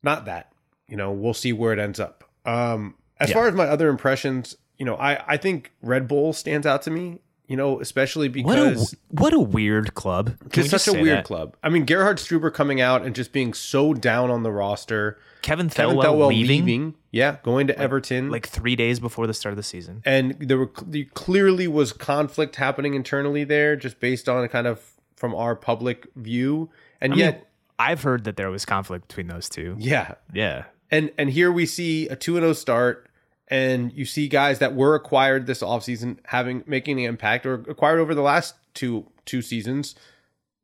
not 0.03 0.25
that. 0.25 0.51
You 0.87 0.97
know, 0.97 1.11
we'll 1.11 1.33
see 1.33 1.53
where 1.53 1.73
it 1.73 1.79
ends 1.79 1.99
up. 1.99 2.23
Um, 2.45 2.95
as 3.19 3.29
Yeah. 3.29 3.35
far 3.35 3.47
as 3.47 3.55
my 3.55 3.65
other 3.65 3.89
impressions, 3.89 4.55
you 4.77 4.85
know, 4.85 4.95
I 4.95 5.23
I 5.27 5.37
think 5.37 5.71
Red 5.81 6.07
Bull 6.07 6.33
stands 6.33 6.67
out 6.67 6.81
to 6.83 6.91
me. 6.91 7.19
You 7.47 7.57
know, 7.57 7.81
especially 7.81 8.29
What 8.41 8.57
a 8.57 8.69
because 8.69 8.95
what 9.09 9.33
a 9.33 9.39
weird 9.39 9.93
club. 9.95 10.33
Just 10.49 10.69
such 10.69 10.87
a 10.87 10.93
weird 10.93 11.19
that? 11.19 11.25
club. 11.25 11.55
I 11.61 11.69
mean, 11.69 11.85
Gerhard 11.85 12.17
Struber 12.17 12.51
coming 12.51 12.79
out 12.79 13.05
and 13.05 13.13
just 13.13 13.33
being 13.33 13.53
so 13.53 13.93
down 13.93 14.31
on 14.31 14.43
the 14.43 14.51
roster. 14.51 15.19
Kevin 15.41 15.69
Kevin 15.69 15.97
Thelwell, 15.97 16.03
Thelwell 16.05 16.27
leaving, 16.29 16.65
leaving, 16.65 16.95
yeah, 17.11 17.35
going 17.43 17.67
to 17.67 17.77
Everton. 17.77 18.29
like 18.31 18.47
three 18.47 18.77
days 18.77 19.01
before 19.01 19.27
the 19.27 19.33
start 19.33 19.51
of 19.51 19.57
the 19.57 19.63
season. 19.63 20.01
and 20.05 20.37
there 20.39 20.57
were 20.57 20.71
there 20.85 21.03
clearly 21.15 21.67
was 21.67 21.91
conflict 21.91 22.55
happening 22.55 22.93
internally 22.93 23.43
there, 23.43 23.75
just 23.75 23.99
based 23.99 24.29
on 24.29 24.47
kind 24.47 24.65
of 24.65 24.81
from 25.17 25.35
our 25.35 25.53
public 25.55 26.07
view. 26.15 26.69
And 27.01 27.11
I 27.11 27.15
mean, 27.17 27.25
yet, 27.25 27.47
I've 27.79 28.03
heard 28.03 28.23
that 28.25 28.37
there 28.37 28.49
was 28.51 28.65
conflict 28.65 29.07
between 29.07 29.27
those 29.27 29.49
two. 29.49 29.75
yeah, 29.79 30.13
Yeah. 30.33 30.65
and 30.91 31.11
and 31.17 31.29
here 31.29 31.51
we 31.51 31.65
see 31.65 32.07
a 32.07 32.15
2 32.15 32.37
and 32.37 32.43
0 32.43 32.53
start 32.53 33.09
and 33.49 33.91
you 33.93 34.05
see 34.05 34.27
guys 34.27 34.59
that 34.59 34.73
were 34.75 34.95
acquired 34.95 35.47
this 35.47 35.61
offseason 35.61 36.17
having 36.25 36.63
making 36.65 36.99
an 36.99 37.05
impact 37.05 37.45
or 37.45 37.55
acquired 37.69 37.99
over 37.99 38.15
the 38.15 38.21
last 38.21 38.55
two 38.73 39.05
two 39.25 39.41
seasons 39.41 39.95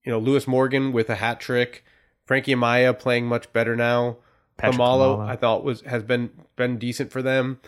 you 0.05 0.11
know 0.11 0.17
Lewis 0.19 0.47
Morgan 0.47 0.91
with 0.93 1.09
a 1.09 1.15
hat 1.15 1.39
trick 1.39 1.83
Frankie 2.25 2.53
Amaya 2.53 2.97
playing 2.97 3.25
much 3.27 3.51
better 3.53 3.75
now 3.75 4.17
Patryk 4.57 4.73
Kamalo 4.75 5.17
Klimala. 5.17 5.27
I 5.29 5.35
thought 5.35 5.63
was 5.63 5.81
has 5.81 6.03
been 6.03 6.29
been 6.55 6.77
decent 6.77 7.11
for 7.11 7.21
them 7.21 7.59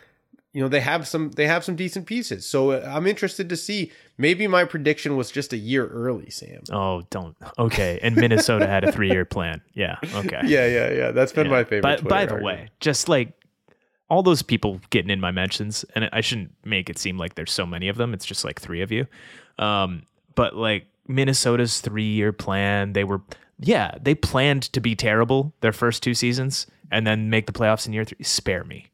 you 0.54 0.62
know 0.62 0.68
they 0.68 0.82
have 0.82 1.08
some 1.08 1.32
they 1.32 1.48
have 1.48 1.64
some 1.64 1.76
decent 1.76 2.06
pieces 2.06 2.46
so 2.46 2.72
uh, 2.72 2.84
I'm 2.94 3.08
interested 3.08 3.48
to 3.50 3.56
see 3.58 3.92
maybe 4.18 4.48
my 4.48 4.66
prediction 4.66 5.16
was 5.16 5.32
just 5.32 5.54
a 5.54 5.58
year 5.58 5.88
early 5.88 6.30
Sam 6.30 6.62
Oh, 6.72 7.04
don't. 7.10 7.36
Okay. 7.58 8.00
And 8.02 8.16
Minnesota 8.16 8.68
had 8.68 8.84
a 8.84 8.92
three 8.92 9.10
year 9.10 9.26
plan. 9.26 9.62
Yeah. 9.74 9.98
Okay. 10.16 10.42
yeah 10.44 10.66
yeah 10.68 10.90
yeah 10.92 11.12
that's 11.12 11.32
been 11.32 11.46
Yeah. 11.48 11.52
my 11.52 11.64
favorite 11.64 11.82
By, 11.84 11.96
Twitter 11.96 12.10
by 12.10 12.26
the 12.26 12.34
argument. 12.34 12.60
way, 12.60 12.70
just 12.80 13.08
like 13.10 13.34
all 14.10 14.24
those 14.24 14.42
people 14.42 14.82
getting 14.90 15.10
in 15.10 15.22
my 15.22 15.32
mentions, 15.32 15.86
and 15.96 16.10
I 16.12 16.20
shouldn't 16.20 16.52
make 16.66 16.90
it 16.90 16.98
seem 16.98 17.18
like 17.18 17.36
there's 17.36 17.52
so 17.54 17.66
many 17.66 17.88
of 17.88 17.96
them. 17.96 18.14
It's 18.14 18.26
just 18.26 18.44
like 18.44 18.60
three 18.60 18.82
of 18.82 18.92
you. 18.92 19.08
Um, 19.58 20.04
but 20.36 20.54
like 20.54 20.88
Minnesota's 21.08 21.80
three 21.80 22.04
year 22.12 22.34
plan, 22.34 22.92
they 22.92 23.06
were, 23.06 23.22
yeah, 23.58 23.96
they 24.02 24.14
planned 24.14 24.64
to 24.74 24.82
be 24.82 24.98
terrible 24.98 25.54
their 25.62 25.72
first 25.72 26.04
two 26.04 26.14
seasons 26.14 26.68
and 26.92 27.08
then 27.08 27.30
make 27.30 27.46
the 27.46 27.54
playoffs 27.54 27.88
in 27.88 27.94
year 27.94 28.04
three. 28.04 28.22
Spare 28.22 28.66
me. 28.66 28.88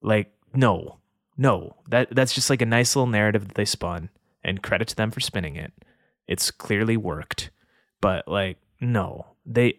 Like, 0.00 0.32
no, 0.54 0.98
no, 1.36 1.76
that 1.88 2.08
that's 2.14 2.34
just 2.34 2.50
like 2.50 2.62
a 2.62 2.66
nice 2.66 2.94
little 2.96 3.06
narrative 3.10 3.48
that 3.48 3.54
they 3.54 3.64
spun, 3.64 4.10
and 4.42 4.62
credit 4.62 4.88
to 4.88 4.96
them 4.96 5.10
for 5.10 5.20
spinning 5.20 5.56
it. 5.56 5.72
It's 6.26 6.50
clearly 6.50 6.96
worked, 6.96 7.50
but 8.00 8.26
like, 8.28 8.58
no, 8.80 9.26
they 9.44 9.78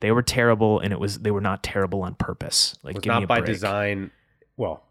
they 0.00 0.10
were 0.12 0.22
terrible, 0.22 0.80
and 0.80 0.92
it 0.92 1.00
was 1.00 1.18
they 1.20 1.30
were 1.30 1.40
not 1.40 1.62
terrible 1.62 2.02
on 2.02 2.14
purpose. 2.14 2.76
Like, 2.82 2.94
It 2.94 2.98
was 2.98 3.02
give 3.02 3.10
me 3.12 3.16
a 3.16 3.20
not 3.20 3.28
by 3.28 3.40
break. 3.40 3.46
design. 3.46 4.10
Well, 4.56 4.82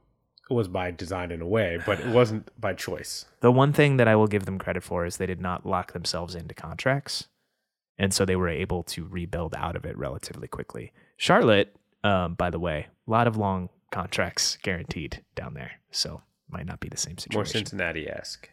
it 0.50 0.54
was 0.54 0.68
by 0.68 0.92
design 0.92 1.32
in 1.32 1.42
a 1.42 1.48
way, 1.48 1.80
but 1.86 2.00
it 2.00 2.08
wasn't 2.08 2.50
by 2.60 2.74
choice. 2.74 3.26
The 3.39 3.52
one 3.52 3.74
thing 3.74 3.98
that 3.98 4.08
I 4.08 4.16
will 4.16 4.28
give 4.28 4.46
them 4.46 4.60
credit 4.60 4.84
for 4.84 5.06
is 5.06 5.18
they 5.18 5.26
did 5.26 5.39
not 5.42 5.66
lock 5.66 5.94
themselves 5.94 6.36
into 6.36 6.54
contracts, 6.54 7.28
and 7.98 8.14
so 8.14 8.26
they 8.26 8.36
were 8.36 8.50
able 8.50 8.84
to 8.84 9.06
rebuild 9.06 9.56
out 9.56 9.76
of 9.76 9.86
it 9.86 9.98
relatively 9.98 10.48
quickly. 10.48 10.92
Charlotte, 11.18 11.76
um, 12.04 12.34
by 12.34 12.50
the 12.50 12.60
way, 12.60 12.88
a 13.08 13.12
lot 13.12 13.28
of 13.28 13.38
long 13.38 13.70
contracts 13.92 14.58
guaranteed 14.64 15.24
down 15.36 15.54
there, 15.54 15.74
so 15.92 16.22
might 16.50 16.66
not 16.66 16.80
be 16.80 16.89
the 16.89 16.98
same 16.98 17.18
situation. 17.18 17.38
More 17.38 17.46
Cincinnati 17.46 18.10
esque. 18.10 18.50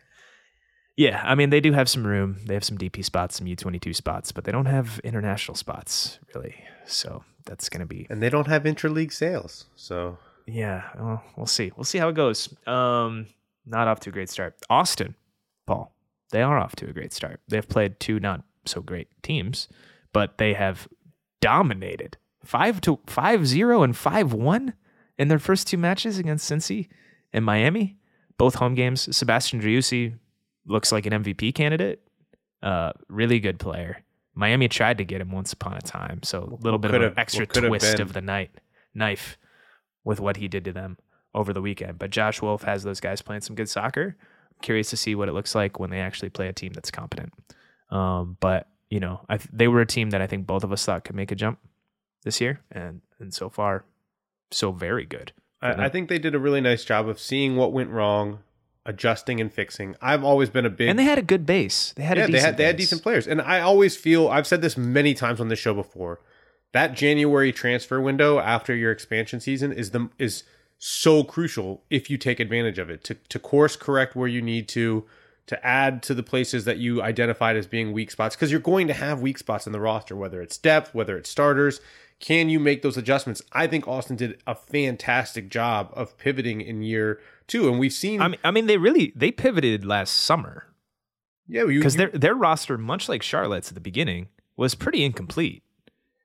Yeah, 0.97 1.23
I 1.25 1.37
mean 1.37 1.51
they 1.51 1.61
do 1.61 1.73
have 1.73 1.89
some 1.89 2.07
room. 2.07 2.39
They 2.45 2.55
have 2.55 2.65
some 2.65 2.77
DP 2.77 3.05
spots, 3.05 3.37
some 3.37 3.47
U22 3.47 3.95
spots, 3.95 4.33
but 4.33 4.45
they 4.45 4.53
don't 4.53 4.67
have 4.67 5.01
international 5.05 5.55
spots 5.55 6.19
really. 6.35 6.57
So 6.87 7.23
that's 7.47 7.69
going 7.69 7.81
to 7.81 7.87
be 7.87 8.07
And 8.11 8.21
they 8.21 8.31
don't 8.31 8.49
have 8.49 8.65
interleague 8.65 9.13
sales. 9.13 9.67
So 9.77 10.19
yeah, 10.47 10.83
well, 10.99 11.23
we'll 11.37 11.47
see. 11.47 11.71
We'll 11.77 11.85
see 11.85 11.99
how 11.99 12.09
it 12.09 12.15
goes. 12.15 12.53
Um 12.67 13.27
not 13.65 13.87
off 13.87 14.01
to 14.01 14.11
a 14.11 14.13
great 14.13 14.29
start. 14.29 14.57
Austin, 14.69 15.15
Paul, 15.67 15.95
they 16.33 16.43
are 16.43 16.59
off 16.59 16.75
to 16.77 16.89
a 16.89 16.93
great 16.93 17.13
start. 17.13 17.41
They've 17.47 17.69
played 17.69 18.01
two 18.01 18.19
not 18.19 18.43
so 18.65 18.81
great 18.81 19.09
teams, 19.23 19.69
but 20.13 20.39
they 20.39 20.55
have 20.55 20.89
dominated 21.41 22.17
5 22.45 22.81
to 22.83 22.97
5-0 23.07 23.85
and 23.85 23.95
5-1 23.95 24.73
in 25.19 25.29
their 25.29 25.39
first 25.39 25.67
two 25.67 25.79
matches 25.79 26.19
against 26.19 26.51
Cincy 26.51 26.89
and 27.33 27.45
Miami, 27.45 27.99
both 28.37 28.55
home 28.55 28.75
games. 28.75 29.15
Sebastian 29.15 29.61
Driussi 29.61 30.15
looks 30.67 30.93
like 30.93 31.07
an 31.07 31.25
MVP 31.25 31.55
candidate. 31.55 32.01
Uh, 32.63 32.93
really 33.09 33.41
good 33.41 33.59
player. 33.59 34.03
Miami 34.35 34.69
tried 34.69 34.99
to 34.99 35.05
get 35.05 35.21
him 35.21 35.33
once 35.33 35.53
upon 35.53 35.77
a 35.77 35.81
time, 35.81 36.23
so 36.23 36.59
a 36.61 36.63
little 36.63 36.79
bit 36.79 36.95
of 36.95 37.03
an 37.03 37.15
extra 37.17 37.43
what 37.43 37.49
could 37.49 37.63
have 37.65 37.71
twist 37.71 37.99
of 37.99 38.13
the 38.13 38.21
night 38.21 38.51
knife 38.95 39.37
with 40.05 40.21
what 40.21 40.37
he 40.37 40.49
did 40.49 40.65
to 40.65 40.73
them 40.73 40.97
over 41.35 41.53
the 41.53 41.61
weekend. 41.61 41.99
But 41.99 42.11
Josh 42.11 42.41
Wolff 42.41 42.63
has 42.63 42.83
those 42.85 43.01
guys 43.01 43.21
playing 43.21 43.43
some 43.43 43.57
good 43.57 43.69
soccer. 43.69 44.17
I'm 44.19 44.61
curious 44.63 44.91
to 44.91 44.97
see 44.97 45.15
what 45.15 45.29
it 45.29 45.33
looks 45.33 45.55
like 45.55 45.81
when 45.81 45.91
they 45.91 46.01
actually 46.01 46.31
play 46.31 46.49
a 46.49 46.53
team 46.53 46.73
that's 46.73 46.91
competent. 46.91 47.33
Um, 47.91 48.37
but 48.41 48.69
you 48.91 49.01
know, 49.01 49.21
I, 49.29 49.39
they 49.53 49.69
were 49.69 49.81
a 49.81 49.87
team 49.87 50.11
that 50.11 50.23
I 50.23 50.27
think 50.27 50.47
both 50.47 50.65
of 50.65 50.73
us 50.73 50.85
thought 50.85 51.05
could 51.05 51.17
make 51.17 51.31
a 51.31 51.35
jump 51.35 51.59
this 52.25 52.41
year, 52.41 52.61
and 52.71 53.01
and 53.19 53.35
so 53.35 53.49
far, 53.49 53.85
so 54.51 54.73
very 54.73 55.05
good. 55.05 55.33
I, 55.61 55.87
I 55.87 55.89
think 55.89 56.09
they 56.09 56.19
did 56.19 56.35
a 56.35 56.39
really 56.39 56.61
nice 56.61 56.85
job 56.85 57.09
of 57.09 57.19
seeing 57.19 57.57
what 57.57 57.73
went 57.73 57.91
wrong, 57.91 58.41
adjusting 58.87 59.41
and 59.41 59.53
fixing. 59.53 59.97
I've 60.01 60.25
always 60.25 60.51
been 60.51 60.65
a 60.65 60.71
big 60.71 60.89
and 60.89 60.99
they 60.99 61.05
had 61.05 61.19
a 61.19 61.23
good 61.23 61.47
base. 61.47 61.93
They 61.97 62.05
had 62.05 62.17
yeah, 62.17 62.25
a 62.25 62.27
they 62.27 62.33
decent 62.33 62.47
had 62.47 62.57
they 62.57 62.65
had 62.65 62.77
decent 62.77 63.03
players, 63.03 63.27
and 63.27 63.41
I 63.43 63.61
always 63.61 63.97
feel 63.97 64.29
I've 64.29 64.47
said 64.47 64.63
this 64.63 64.77
many 64.77 65.15
times 65.15 65.41
on 65.41 65.49
this 65.49 65.59
show 65.59 65.75
before. 65.75 66.21
That 66.73 66.95
January 66.95 67.51
transfer 67.51 68.01
window 68.01 68.39
after 68.39 68.75
your 68.75 68.93
expansion 68.93 69.41
season 69.41 69.73
is 69.73 69.91
the 69.91 70.11
is 70.19 70.45
so 70.79 71.25
crucial 71.25 71.83
if 71.91 72.09
you 72.09 72.17
take 72.17 72.39
advantage 72.39 72.79
of 72.79 72.89
it 72.89 73.03
to 73.05 73.15
to 73.15 73.39
course 73.39 73.75
correct 73.75 74.15
where 74.15 74.29
you 74.29 74.41
need 74.41 74.69
to 74.69 75.05
to 75.47 75.67
add 75.67 76.03
to 76.03 76.15
the 76.15 76.23
places 76.23 76.67
that 76.67 76.77
you 76.77 77.03
identified 77.03 77.57
as 77.57 77.67
being 77.67 77.93
weak 77.93 78.11
spots 78.11 78.37
because 78.37 78.53
you're 78.53 78.61
going 78.61 78.87
to 78.87 78.95
have 78.95 79.21
weak 79.21 79.39
spots 79.39 79.67
in 79.67 79.73
the 79.73 79.81
roster 79.81 80.15
whether 80.15 80.41
it's 80.41 80.57
depth 80.57 80.95
whether 80.95 81.17
it's 81.17 81.29
starters 81.29 81.81
can 82.21 82.49
you 82.49 82.59
make 82.59 82.83
those 82.83 82.97
adjustments 82.97 83.43
i 83.53 83.67
think 83.67 83.87
austin 83.87 84.17
did 84.17 84.41
a 84.47 84.55
fantastic 84.55 85.49
job 85.49 85.91
of 85.95 86.17
pivoting 86.19 86.61
in 86.61 86.83
year 86.83 87.21
two 87.47 87.69
and 87.69 87.79
we've 87.79 87.93
seen 87.93 88.21
I 88.21 88.29
mean, 88.29 88.41
I 88.45 88.51
mean, 88.51 88.67
they 88.67 88.77
really 88.77 89.13
they 89.17 89.33
pivoted 89.33 89.85
last 89.85 90.13
summer 90.13 90.67
yeah 91.49 91.65
because 91.65 91.97
their 91.97 92.11
their 92.11 92.35
roster, 92.35 92.79
much 92.79 93.09
like 93.09 93.23
Charlotte's 93.23 93.69
at 93.69 93.75
the 93.75 93.81
beginning, 93.81 94.29
was 94.57 94.75
pretty 94.75 95.03
incomplete. 95.03 95.65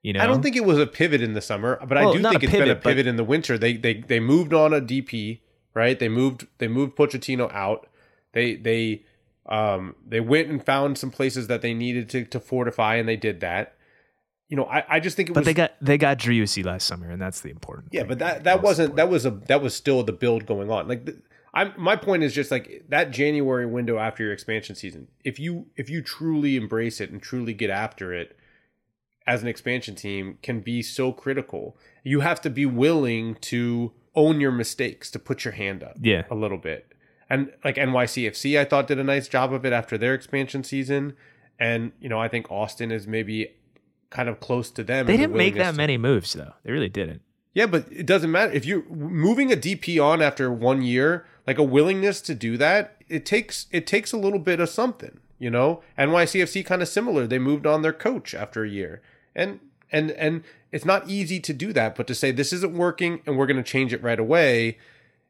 You 0.02 0.12
know, 0.12 0.20
I 0.20 0.26
don't 0.26 0.42
think 0.42 0.54
it 0.54 0.66
was 0.66 0.78
a 0.78 0.86
pivot 0.86 1.22
in 1.22 1.32
the 1.32 1.40
summer, 1.40 1.78
but 1.86 1.96
I 1.96 2.12
do 2.12 2.22
think 2.22 2.42
it's 2.44 2.52
been 2.52 2.62
a 2.62 2.74
pivot, 2.74 2.82
pivot 2.82 3.06
in 3.06 3.16
the 3.16 3.24
winter. 3.24 3.56
They 3.56 3.72
they 3.74 3.94
they 3.94 4.20
moved 4.20 4.52
on 4.52 4.74
a 4.74 4.80
DP, 4.80 5.40
right? 5.72 5.98
They 5.98 6.10
moved 6.10 6.46
they 6.58 6.68
moved 6.68 6.94
Pochettino 6.94 7.50
out. 7.54 7.86
They 8.32 8.56
they 8.56 9.04
um 9.46 9.94
they 10.06 10.20
went 10.20 10.50
and 10.50 10.64
found 10.64 10.98
some 10.98 11.10
places 11.10 11.46
that 11.46 11.62
they 11.62 11.72
needed 11.72 12.10
to 12.10 12.26
to 12.26 12.38
fortify, 12.38 12.96
and 12.96 13.08
they 13.08 13.16
did 13.16 13.40
that. 13.40 13.76
You 14.48 14.56
know, 14.58 14.64
I, 14.66 14.84
I 14.96 15.00
just 15.00 15.16
think 15.16 15.30
it 15.30 15.32
was 15.32 15.36
But 15.36 15.40
was 15.40 15.46
they 15.46 15.54
got 15.54 15.72
they 15.80 15.98
got 15.98 16.18
Driussi 16.18 16.64
last 16.64 16.86
summer, 16.86 17.10
and 17.10 17.20
that's 17.20 17.40
the 17.40 17.50
important. 17.50 17.88
yeah, 17.92 18.04
but 18.04 18.18
that 18.18 18.44
that 18.44 18.62
wasn't 18.62 18.96
that 18.96 19.08
was 19.08 19.24
a 19.24 19.30
that 19.30 19.62
was 19.62 19.74
still 19.74 20.02
the 20.02 20.12
build 20.12 20.46
going 20.46 20.70
on. 20.70 20.86
Like 20.86 21.06
the, 21.06 21.20
I'm 21.54 21.72
my 21.78 21.96
point 21.96 22.22
is 22.24 22.34
just 22.34 22.50
like 22.50 22.84
that 22.88 23.10
January 23.10 23.64
window 23.66 23.98
after 23.98 24.22
your 24.24 24.32
expansion 24.32 24.74
season. 24.74 25.08
If 25.24 25.38
you 25.40 25.66
if 25.76 25.88
you 25.88 26.02
truly 26.02 26.56
embrace 26.56 27.00
it 27.00 27.10
and 27.10 27.22
truly 27.22 27.54
get 27.54 27.70
after 27.70 28.12
it 28.12 28.36
as 29.26 29.40
an 29.40 29.48
expansion 29.48 29.94
team 29.94 30.38
can 30.42 30.60
be 30.60 30.82
so 30.82 31.10
critical. 31.10 31.76
You 32.02 32.20
have 32.20 32.42
to 32.42 32.50
be 32.50 32.66
willing 32.66 33.36
to 33.36 33.92
own 34.14 34.38
your 34.40 34.52
mistakes, 34.52 35.10
to 35.12 35.18
put 35.18 35.46
your 35.46 35.52
hand 35.54 35.82
up 35.82 35.96
Yeah. 36.00 36.24
a 36.30 36.34
little 36.34 36.58
bit. 36.58 36.92
And 37.30 37.50
like 37.64 37.76
NYCFC 37.76 38.60
I 38.60 38.66
thought 38.66 38.86
did 38.86 38.98
a 38.98 39.04
nice 39.04 39.26
job 39.28 39.54
of 39.54 39.64
it 39.64 39.72
after 39.72 39.96
their 39.96 40.12
expansion 40.12 40.62
season. 40.62 41.16
And 41.58 41.92
you 42.00 42.10
know, 42.10 42.20
I 42.20 42.28
think 42.28 42.50
Austin 42.50 42.92
is 42.92 43.06
maybe 43.06 43.54
kind 44.14 44.28
of 44.28 44.40
close 44.40 44.70
to 44.70 44.82
them. 44.84 45.06
They 45.06 45.16
didn't 45.16 45.36
make 45.36 45.56
that 45.56 45.72
to- 45.72 45.76
many 45.76 45.98
moves 45.98 46.32
though. 46.32 46.54
They 46.62 46.72
really 46.72 46.88
didn't. 46.88 47.20
yeah, 47.52 47.66
but 47.66 47.86
it 47.90 48.06
doesn't 48.06 48.30
matter 48.30 48.52
if 48.52 48.64
you're 48.64 48.84
moving 48.88 49.52
a 49.52 49.56
DP 49.56 49.98
on 50.02 50.22
after 50.22 50.50
one 50.50 50.82
year, 50.82 51.26
like 51.46 51.58
a 51.58 51.62
willingness 51.62 52.20
to 52.22 52.34
do 52.34 52.56
that. 52.58 52.96
It 53.08 53.26
takes 53.26 53.66
it 53.70 53.86
takes 53.86 54.12
a 54.12 54.16
little 54.16 54.38
bit 54.38 54.60
of 54.60 54.68
something, 54.68 55.18
you 55.38 55.50
know. 55.50 55.82
NYCFC 55.98 56.64
kind 56.64 56.80
of 56.82 56.88
similar. 56.88 57.26
They 57.26 57.38
moved 57.38 57.66
on 57.66 57.82
their 57.82 57.92
coach 57.92 58.34
after 58.34 58.64
a 58.64 58.68
year, 58.68 59.02
and 59.34 59.60
and 59.92 60.10
and 60.12 60.42
it's 60.72 60.84
not 60.84 61.08
easy 61.08 61.38
to 61.40 61.52
do 61.52 61.72
that. 61.74 61.94
But 61.96 62.06
to 62.08 62.14
say 62.14 62.30
this 62.32 62.52
isn't 62.52 62.74
working 62.74 63.20
and 63.26 63.36
we're 63.36 63.46
going 63.46 63.62
to 63.62 63.62
change 63.62 63.92
it 63.92 64.02
right 64.02 64.18
away, 64.18 64.78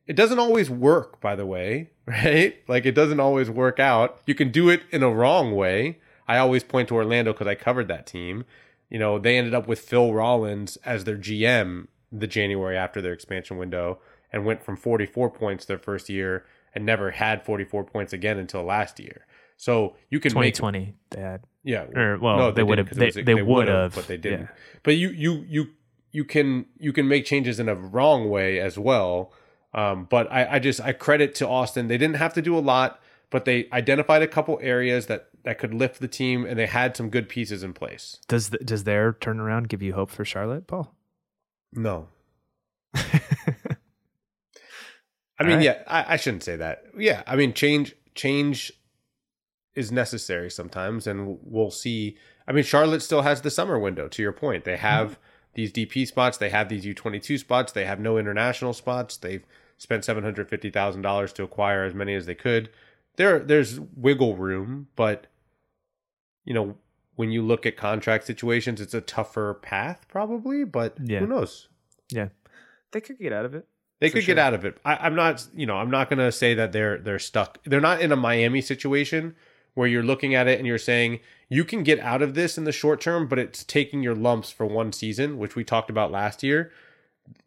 it 0.07 0.17
doesn't 0.17 0.39
always 0.39 0.71
work. 0.71 1.21
By 1.21 1.35
the 1.37 1.47
way, 1.47 1.91
right? 2.07 2.57
Like 2.69 2.87
it 2.87 2.93
doesn't 2.95 3.21
always 3.21 3.51
work 3.51 3.79
out. 3.81 4.21
You 4.27 4.35
can 4.35 4.51
do 4.51 4.69
it 4.69 4.83
in 4.91 5.03
a 5.03 5.11
wrong 5.11 5.55
way. 5.55 5.99
I 6.27 6.39
always 6.39 6.65
point 6.65 6.89
to 6.89 6.95
Orlando 6.95 7.33
because 7.35 7.47
I 7.49 7.55
covered 7.55 7.89
that 7.89 8.07
team. 8.07 8.45
You 8.91 8.99
know, 8.99 9.19
they 9.19 9.37
ended 9.37 9.55
up 9.55 9.67
with 9.67 9.81
Phil 9.81 10.13
Rawlins 10.13 10.77
as 10.85 11.05
their 11.05 11.17
GM 11.17 11.89
the 12.13 12.27
January 12.27 12.77
after 12.77 13.01
their 13.03 13.13
expansion 13.13 13.57
window 13.57 13.99
and 14.33 14.45
went 14.45 14.63
from 14.63 14.77
44 14.77 15.31
points 15.31 15.65
their 15.65 15.79
first 15.79 16.09
year 16.09 16.45
and 16.75 16.85
never 16.87 17.11
had 17.13 17.45
44 17.45 17.85
points 17.85 18.13
again 18.13 18.39
until 18.39 18.63
last 18.63 19.01
year. 19.01 19.27
So 19.57 19.97
you 20.11 20.21
can 20.21 20.33
make 20.35 20.55
2020, 20.55 20.95
they 21.11 21.21
had. 21.21 21.43
yeah. 21.63 21.85
Or, 21.95 22.19
well, 22.19 22.37
they 22.53 22.63
didn't 22.63 22.69
would've- 22.69 22.89
'cause 22.91 22.99
it 22.99 23.15
they- 23.15 23.23
they 23.23 23.35
would've, 23.35 23.47
would've, 23.49 23.95
but 23.95 24.07
they 24.07 24.17
didn't. 24.17 24.41
yeah. 24.43 24.47
But 24.83 24.97
you 24.97 25.09
you 25.11 25.45
you 25.49 25.67
you 26.13 26.25
can 26.25 26.67
you 26.79 26.93
can 26.93 27.07
make 27.09 27.25
changes 27.25 27.59
in 27.61 27.69
a 27.69 27.75
wrong 27.75 28.29
way 28.29 28.61
as 28.61 28.79
well. 28.79 29.33
Um, 29.73 30.07
but 30.11 30.31
I, 30.31 30.55
I 30.55 30.59
just 30.61 30.81
I 30.81 30.93
credit 30.93 31.35
to 31.37 31.49
Austin. 31.49 31.89
They 31.89 31.99
didn't 31.99 32.17
have 32.17 32.35
to 32.35 32.43
do 32.43 32.57
a 32.57 32.61
lot, 32.61 33.01
but 33.31 33.45
they 33.45 33.69
identified 33.73 34.23
a 34.23 34.29
couple 34.29 34.59
areas 34.63 35.07
that 35.07 35.29
that 35.45 35.59
could 35.59 35.75
lift 35.75 36.01
the 36.01 36.09
team, 36.09 36.45
and 36.45 36.59
they 36.59 36.67
had 36.67 36.97
some 36.97 37.11
good 37.11 37.29
pieces 37.29 37.63
in 37.63 37.73
place. 37.73 38.19
Does 38.29 38.51
the, 38.51 38.59
does 38.59 38.85
their 38.85 39.13
turnaround 39.13 39.69
give 39.69 39.83
you 39.83 39.93
hope 39.93 40.11
for 40.11 40.25
Charlotte, 40.25 40.67
Paul? 40.67 40.95
No. 41.73 42.09
I 42.95 43.21
mean, 45.43 45.57
right. 45.57 45.63
yeah, 45.63 45.83
I, 45.87 46.15
I 46.15 46.17
shouldn't 46.17 46.45
say 46.45 46.57
that. 46.57 46.85
Yeah, 46.97 47.23
I 47.27 47.37
mean, 47.37 47.53
change 47.53 47.95
change 48.15 48.73
is 49.75 49.91
necessary 49.91 50.51
sometimes, 50.51 51.07
and 51.07 51.39
we'll 51.43 51.71
see. 51.71 52.17
I 52.47 52.53
mean, 52.53 52.65
Charlotte 52.65 53.03
still 53.03 53.23
has 53.23 53.41
the 53.41 53.51
summer 53.51 53.79
window. 53.79 54.09
To 54.09 54.23
your 54.23 54.33
point, 54.33 54.65
they 54.65 54.77
have 54.77 55.13
mm-hmm. 55.13 55.21
these 55.55 55.73
DP 55.73 56.07
spots, 56.07 56.39
they 56.39 56.51
have 56.51 56.69
these 56.69 56.87
U 56.87 56.95
twenty 56.95 57.19
two 57.19 57.37
spots, 57.37 57.73
they 57.73 57.85
have 57.85 57.99
no 57.99 58.17
international 58.17 58.73
spots. 58.73 59.17
They've 59.17 59.45
spent 59.77 60.05
seven 60.05 60.23
hundred 60.23 60.49
fifty 60.49 60.71
thousand 60.71 61.03
dollars 61.03 61.33
to 61.35 61.43
acquire 61.43 61.85
as 61.85 61.95
many 61.95 62.15
as 62.15 62.27
they 62.27 62.37
could. 62.37 62.71
There, 63.17 63.41
there's 63.41 63.81
wiggle 63.81 64.37
room, 64.37 64.89
but 64.97 65.27
you 66.45 66.55
know, 66.55 66.77
when 67.17 67.31
you 67.31 67.43
look 67.43 67.65
at 67.67 67.77
contract 67.77 68.25
situations, 68.25 68.81
it's 68.81 68.95
a 68.95 69.01
tougher 69.01 69.55
path, 69.55 70.07
probably. 70.09 70.65
But 70.65 70.97
Yeah. 71.03 71.21
who 71.21 71.27
knows? 71.27 71.69
Yeah, 72.11 72.29
they 72.93 73.01
could 73.01 73.19
get 73.19 73.33
out 73.33 73.45
of 73.45 73.55
it. 73.55 73.67
They 74.01 74.11
could 74.11 74.25
sure. 74.25 74.35
get 74.35 74.39
out 74.45 74.55
of 74.55 74.65
it. 74.65 74.77
I, 74.85 74.97
I'm 74.97 75.15
not, 75.15 75.47
you 75.55 75.65
know, 75.67 75.77
I'm 75.77 75.91
not 75.91 76.11
going 76.11 76.19
to 76.19 76.33
say 76.33 76.55
that 76.55 76.73
they're 76.73 76.99
they're 76.99 77.19
stuck. 77.19 77.59
They're 77.65 77.81
not 77.81 78.01
in 78.01 78.13
a 78.13 78.17
Miami 78.17 78.61
situation 78.61 79.35
where 79.75 79.89
you're 79.89 80.03
looking 80.03 80.35
at 80.35 80.47
it 80.47 80.59
and 80.59 80.67
you're 80.67 80.79
saying 80.79 81.21
you 81.49 81.65
can 81.65 81.83
get 81.83 81.99
out 82.01 82.23
of 82.23 82.35
this 82.35 82.59
in 82.59 82.65
the 82.65 82.73
short 82.73 83.01
term, 83.01 83.27
but 83.27 83.39
it's 83.39 83.65
taking 83.65 84.03
your 84.03 84.15
lumps 84.15 84.51
for 84.51 84.67
one 84.67 84.93
season, 84.93 85.39
which 85.39 85.57
we 85.57 85.65
talked 85.65 85.91
about 85.91 86.11
last 86.13 86.43
year. 86.43 86.71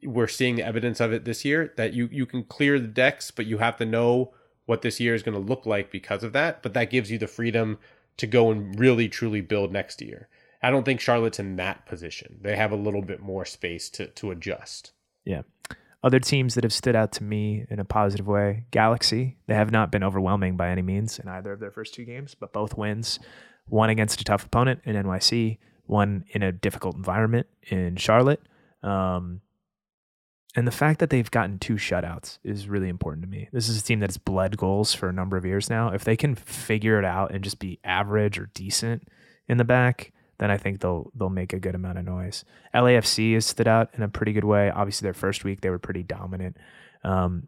We're 0.04 0.28
seeing 0.28 0.56
the 0.56 0.64
evidence 0.64 1.00
of 1.00 1.14
it 1.14 1.26
this 1.26 1.46
year 1.46 1.74
that 1.78 1.94
you 1.94 2.10
you 2.12 2.26
can 2.26 2.44
clear 2.44 2.80
the 2.80 2.88
decks, 2.88 3.30
but 3.30 3.46
you 3.46 3.60
have 3.60 3.78
to 3.78 3.86
know 3.86 4.34
what 4.66 4.82
this 4.82 5.00
year 5.00 5.14
is 5.16 5.24
going 5.24 5.36
to 5.38 5.44
look 5.44 5.66
like 5.66 5.92
because 5.92 6.24
of 6.24 6.34
that. 6.34 6.64
But 6.64 6.74
that 6.74 6.90
gives 6.90 7.12
you 7.12 7.18
the 7.18 7.28
freedom 7.28 7.78
to 8.18 8.28
go 8.28 8.52
and 8.52 8.80
really 8.80 9.08
truly 9.08 9.42
build 9.42 9.72
next 9.72 10.02
year. 10.02 10.28
I 10.62 10.72
don't 10.72 10.84
think 10.84 11.00
Charlotte's 11.00 11.40
in 11.40 11.56
that 11.58 11.86
position. 11.86 12.40
They 12.42 12.56
have 12.56 12.72
a 12.72 12.76
little 12.76 13.02
bit 13.02 13.22
more 13.22 13.46
space 13.46 13.90
to 13.92 14.08
to 14.08 14.32
adjust. 14.32 14.92
Yeah. 15.26 15.44
Other 16.04 16.20
teams 16.20 16.56
that 16.56 16.64
have 16.64 16.74
stood 16.74 16.96
out 16.96 17.12
to 17.14 17.24
me 17.24 17.66
in 17.70 17.80
a 17.80 17.86
positive 17.86 18.28
way 18.28 18.66
Galaxy. 18.72 19.38
They 19.48 19.56
have 19.56 19.72
not 19.72 19.92
been 19.92 20.04
overwhelming 20.04 20.56
by 20.56 20.70
any 20.70 20.82
means 20.82 21.20
in 21.20 21.28
either 21.28 21.52
of 21.52 21.60
their 21.60 21.72
first 21.72 21.94
two 21.94 22.06
games, 22.06 22.36
but 22.36 22.54
both 22.54 22.78
wins. 22.78 23.20
One 23.68 23.90
against 23.90 24.22
a 24.22 24.24
tough 24.24 24.46
opponent 24.46 24.82
in 24.86 24.96
NYC, 24.96 25.58
one 25.86 26.24
in 26.30 26.44
a 26.44 26.52
difficult 26.52 26.96
environment 26.96 27.48
in 27.70 27.98
Charlotte. 27.98 28.42
Um, 28.84 29.42
and 30.58 30.68
the 30.68 30.72
fact 30.72 31.00
that 31.00 31.12
they've 31.12 31.30
gotten 31.30 31.60
two 31.60 31.76
shutouts 31.76 32.40
is 32.44 32.68
really 32.68 32.90
important 32.90 33.22
to 33.22 33.30
me. 33.30 33.48
This 33.54 33.70
is 33.70 33.80
a 33.80 33.84
team 33.84 34.00
that's 34.00 34.18
bled 34.18 34.58
goals 34.58 34.92
for 34.92 35.08
a 35.08 35.14
number 35.14 35.38
of 35.38 35.46
years 35.46 35.70
now. 35.70 35.90
If 35.90 36.04
they 36.04 36.18
can 36.18 36.34
figure 36.34 36.98
it 36.98 37.06
out 37.06 37.32
and 37.32 37.44
just 37.44 37.60
be 37.60 37.80
average 37.84 38.40
or 38.40 38.50
decent 38.56 39.08
in 39.48 39.58
the 39.58 39.64
back, 39.64 40.14
then 40.40 40.50
I 40.50 40.58
think 40.58 40.80
they'll 40.80 41.12
they'll 41.14 41.30
make 41.30 41.54
a 41.54 41.60
good 41.60 41.76
amount 41.76 42.00
of 42.00 42.06
noise. 42.06 42.44
LAFC 42.74 43.36
has 43.36 43.46
stood 43.46 43.68
out 43.68 43.92
in 43.94 44.02
a 44.02 44.10
pretty 44.10 44.34
good 44.34 44.46
way. 44.46 44.72
Obviously, 44.72 45.06
their 45.06 45.14
first 45.14 45.44
week 45.44 45.62
they 45.62 45.70
were 45.70 45.78
pretty 45.78 46.02
dominant. 46.02 46.58
Um, 47.04 47.48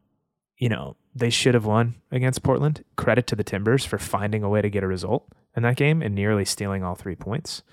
you 0.58 0.70
know, 0.70 0.96
they 1.16 1.32
should 1.32 1.56
have 1.56 1.66
won 1.66 1.96
against 2.12 2.44
Portland. 2.44 2.86
Credit 2.96 3.26
to 3.26 3.36
the 3.36 3.44
Timbers 3.44 3.86
for 3.86 3.98
finding 3.98 4.44
a 4.44 4.50
way 4.50 4.62
to 4.62 4.70
get 4.70 4.84
a 4.84 4.88
result 4.88 5.28
in 5.56 5.64
that 5.64 5.78
game 5.78 6.04
and 6.04 6.14
nearly 6.14 6.46
stealing 6.46 6.84
all 6.84 6.94
three 6.94 7.16
points. 7.16 7.64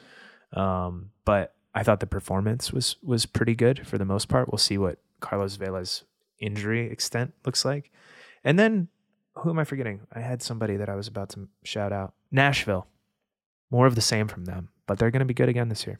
Um, 0.54 1.10
but 1.26 1.54
I 1.74 1.82
thought 1.82 2.00
the 2.00 2.06
performance 2.06 2.72
was 2.72 2.96
was 3.02 3.26
pretty 3.26 3.54
good 3.54 3.86
for 3.86 3.98
the 3.98 4.06
most 4.06 4.30
part. 4.30 4.50
We'll 4.50 4.56
see 4.56 4.78
what 4.78 4.98
Carlos 5.26 5.56
Vela's 5.56 6.04
injury 6.38 6.88
extent 6.88 7.34
looks 7.44 7.64
like. 7.64 7.90
And 8.44 8.58
then 8.58 8.88
who 9.34 9.50
am 9.50 9.58
I 9.58 9.64
forgetting? 9.64 10.02
I 10.12 10.20
had 10.20 10.40
somebody 10.40 10.76
that 10.76 10.88
I 10.88 10.94
was 10.94 11.08
about 11.08 11.30
to 11.30 11.48
shout 11.64 11.92
out. 11.92 12.14
Nashville. 12.30 12.86
More 13.70 13.86
of 13.86 13.96
the 13.96 14.00
same 14.00 14.28
from 14.28 14.44
them, 14.44 14.68
but 14.86 14.98
they're 14.98 15.10
going 15.10 15.20
to 15.20 15.26
be 15.26 15.34
good 15.34 15.48
again 15.48 15.68
this 15.68 15.86
year. 15.86 15.98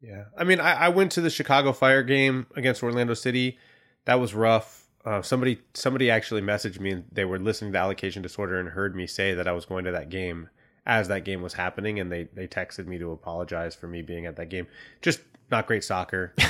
Yeah, 0.00 0.24
I 0.36 0.44
mean, 0.44 0.58
I, 0.58 0.86
I 0.86 0.88
went 0.88 1.12
to 1.12 1.20
the 1.20 1.28
Chicago 1.28 1.72
Fire 1.72 2.02
game 2.02 2.46
against 2.56 2.82
Orlando 2.82 3.12
City. 3.12 3.58
That 4.06 4.18
was 4.20 4.34
rough. 4.34 4.86
Uh, 5.04 5.20
somebody 5.20 5.60
somebody 5.74 6.10
actually 6.10 6.40
messaged 6.40 6.80
me 6.80 6.92
and 6.92 7.04
they 7.12 7.26
were 7.26 7.38
listening 7.38 7.72
to 7.74 7.78
Allocation 7.78 8.22
Disorder 8.22 8.58
and 8.58 8.70
heard 8.70 8.96
me 8.96 9.06
say 9.06 9.34
that 9.34 9.46
I 9.46 9.52
was 9.52 9.66
going 9.66 9.84
to 9.84 9.92
that 9.92 10.08
game 10.08 10.48
as 10.86 11.08
that 11.08 11.24
game 11.24 11.42
was 11.42 11.52
happening, 11.52 12.00
and 12.00 12.10
they 12.10 12.28
they 12.32 12.46
texted 12.46 12.86
me 12.86 12.98
to 12.98 13.12
apologize 13.12 13.74
for 13.74 13.86
me 13.86 14.00
being 14.00 14.24
at 14.24 14.36
that 14.36 14.48
game. 14.48 14.66
Just 15.02 15.20
not 15.50 15.66
great 15.66 15.84
soccer. 15.84 16.32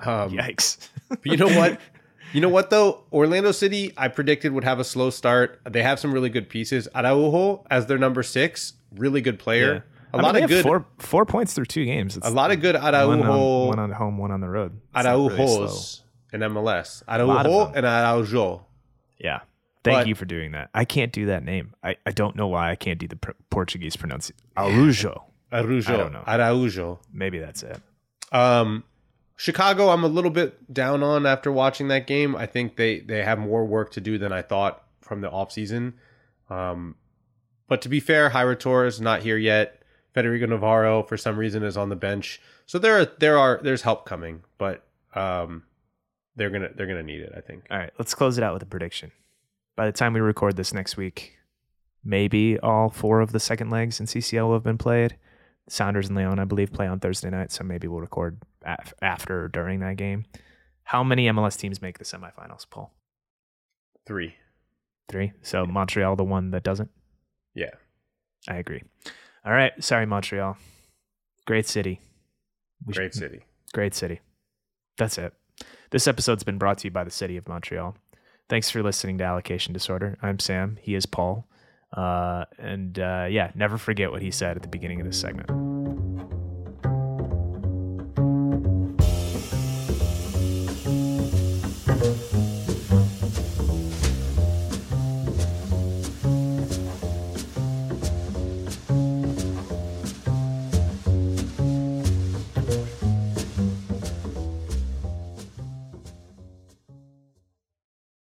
Um, 0.00 0.30
Yikes. 0.30 0.88
but 1.08 1.26
you 1.26 1.36
know 1.36 1.48
what? 1.48 1.78
You 2.32 2.40
know 2.40 2.48
what 2.48 2.70
though? 2.70 3.04
Orlando 3.12 3.52
City, 3.52 3.92
I 3.96 4.08
predicted 4.08 4.52
would 4.52 4.64
have 4.64 4.78
a 4.78 4.84
slow 4.84 5.10
start. 5.10 5.60
They 5.68 5.82
have 5.82 5.98
some 6.00 6.12
really 6.14 6.30
good 6.30 6.48
pieces. 6.48 6.88
Araujo 6.94 7.66
as 7.70 7.86
their 7.86 7.98
number 7.98 8.22
six, 8.22 8.72
really 8.94 9.20
good 9.20 9.38
player. 9.38 9.84
A 10.14 10.16
I 10.18 10.22
lot 10.22 10.32
they 10.34 10.42
of 10.44 10.48
good, 10.48 10.62
four 10.62 10.86
four 10.98 11.26
points 11.26 11.52
through 11.54 11.66
two 11.66 11.84
games. 11.84 12.16
It's 12.16 12.26
a 12.26 12.30
lot 12.30 12.50
of 12.52 12.60
good 12.62 12.74
one 12.74 12.84
on, 12.94 12.94
Araujo. 12.94 13.66
one 13.66 13.78
on 13.78 13.90
home, 13.90 14.16
one 14.18 14.30
on 14.30 14.40
the 14.40 14.48
road. 14.48 14.80
It's 14.94 15.04
not 15.04 15.14
really. 15.16 15.36
Araujos 15.36 16.00
in 16.32 16.40
MLS. 16.40 17.02
Araujo 17.06 17.72
and 17.74 17.84
Araujo. 17.84 18.64
Yeah. 19.18 19.40
Thank 19.84 19.98
But- 19.98 20.06
you 20.08 20.14
for 20.14 20.24
doing 20.24 20.52
that. 20.52 20.70
I 20.74 20.84
can't 20.86 21.12
do 21.12 21.26
that 21.26 21.44
name. 21.44 21.74
I, 21.82 21.96
I 22.06 22.12
don't 22.12 22.34
know 22.36 22.46
why 22.48 22.70
I 22.70 22.76
can't 22.76 22.98
do 22.98 23.08
the 23.08 23.16
pr- 23.16 23.32
Portuguese 23.50 23.96
pronunciation. 23.96 24.36
Araujo. 24.56 25.24
Araujo. 25.52 25.92
I 25.92 25.96
don't 25.96 26.12
know. 26.12 26.24
Araujo. 26.26 27.00
Maybe 27.12 27.38
that's 27.38 27.62
it. 27.62 27.80
Um, 28.36 28.84
Chicago, 29.36 29.88
I'm 29.88 30.04
a 30.04 30.08
little 30.08 30.30
bit 30.30 30.72
down 30.72 31.02
on 31.02 31.26
after 31.26 31.50
watching 31.50 31.88
that 31.88 32.06
game. 32.06 32.36
I 32.36 32.46
think 32.46 32.76
they 32.76 33.00
they 33.00 33.22
have 33.22 33.38
more 33.38 33.64
work 33.64 33.90
to 33.92 34.00
do 34.00 34.18
than 34.18 34.32
I 34.32 34.42
thought 34.42 34.82
from 35.00 35.20
the 35.20 35.30
offseason. 35.30 35.94
Um, 36.50 36.96
but 37.68 37.82
to 37.82 37.88
be 37.88 38.00
fair, 38.00 38.30
Jairo 38.30 38.58
Torres 38.58 39.00
not 39.00 39.22
here 39.22 39.36
yet. 39.36 39.82
Federico 40.12 40.46
Navarro 40.46 41.02
for 41.02 41.16
some 41.16 41.38
reason 41.38 41.62
is 41.62 41.76
on 41.76 41.88
the 41.88 41.96
bench. 41.96 42.40
So 42.66 42.78
there 42.78 43.00
are 43.00 43.06
there 43.18 43.38
are 43.38 43.60
there's 43.62 43.82
help 43.82 44.06
coming, 44.06 44.42
but 44.58 44.86
um, 45.14 45.64
they're 46.36 46.50
gonna 46.50 46.70
they're 46.74 46.86
gonna 46.86 47.02
need 47.02 47.20
it. 47.20 47.32
I 47.36 47.40
think. 47.40 47.64
All 47.70 47.78
right, 47.78 47.92
let's 47.98 48.14
close 48.14 48.38
it 48.38 48.44
out 48.44 48.54
with 48.54 48.62
a 48.62 48.66
prediction. 48.66 49.12
By 49.76 49.86
the 49.86 49.92
time 49.92 50.14
we 50.14 50.20
record 50.20 50.56
this 50.56 50.72
next 50.72 50.96
week, 50.96 51.36
maybe 52.02 52.58
all 52.60 52.88
four 52.88 53.20
of 53.20 53.32
the 53.32 53.40
second 53.40 53.70
legs 53.70 54.00
in 54.00 54.06
CCL 54.06 54.46
will 54.46 54.54
have 54.54 54.62
been 54.62 54.78
played. 54.78 55.16
Sounders 55.68 56.08
and 56.08 56.16
Leon, 56.16 56.38
I 56.38 56.44
believe, 56.44 56.72
play 56.72 56.86
on 56.86 57.00
Thursday 57.00 57.30
night, 57.30 57.50
so 57.50 57.64
maybe 57.64 57.88
we'll 57.88 58.00
record 58.00 58.40
af- 58.64 58.94
after 59.02 59.44
or 59.44 59.48
during 59.48 59.80
that 59.80 59.96
game. 59.96 60.24
How 60.84 61.02
many 61.02 61.26
MLS 61.26 61.58
teams 61.58 61.82
make 61.82 61.98
the 61.98 62.04
semifinals, 62.04 62.68
Paul? 62.70 62.94
Three. 64.06 64.34
Three. 65.08 65.32
So 65.42 65.66
Montreal, 65.66 66.14
the 66.16 66.24
one 66.24 66.50
that 66.52 66.62
doesn't? 66.62 66.90
Yeah. 67.54 67.70
I 68.48 68.56
agree. 68.56 68.82
All 69.44 69.52
right. 69.52 69.72
Sorry, 69.82 70.06
Montreal. 70.06 70.56
Great 71.46 71.66
city. 71.66 72.00
We 72.84 72.94
Great 72.94 73.14
should- 73.14 73.20
city. 73.20 73.44
Great 73.72 73.94
city. 73.94 74.20
That's 74.98 75.18
it. 75.18 75.32
This 75.90 76.06
episode's 76.06 76.44
been 76.44 76.58
brought 76.58 76.78
to 76.78 76.86
you 76.86 76.90
by 76.92 77.04
the 77.04 77.10
city 77.10 77.36
of 77.36 77.48
Montreal. 77.48 77.96
Thanks 78.48 78.70
for 78.70 78.82
listening 78.82 79.18
to 79.18 79.24
Allocation 79.24 79.72
Disorder. 79.72 80.16
I'm 80.22 80.38
Sam. 80.38 80.78
He 80.80 80.94
is 80.94 81.06
Paul. 81.06 81.48
Uh, 81.96 82.44
and 82.58 82.98
uh, 82.98 83.26
yeah, 83.28 83.50
never 83.54 83.78
forget 83.78 84.10
what 84.10 84.22
he 84.22 84.30
said 84.30 84.56
at 84.56 84.62
the 84.62 84.68
beginning 84.68 85.00
of 85.00 85.06
this 85.06 85.18
segment. 85.18 85.50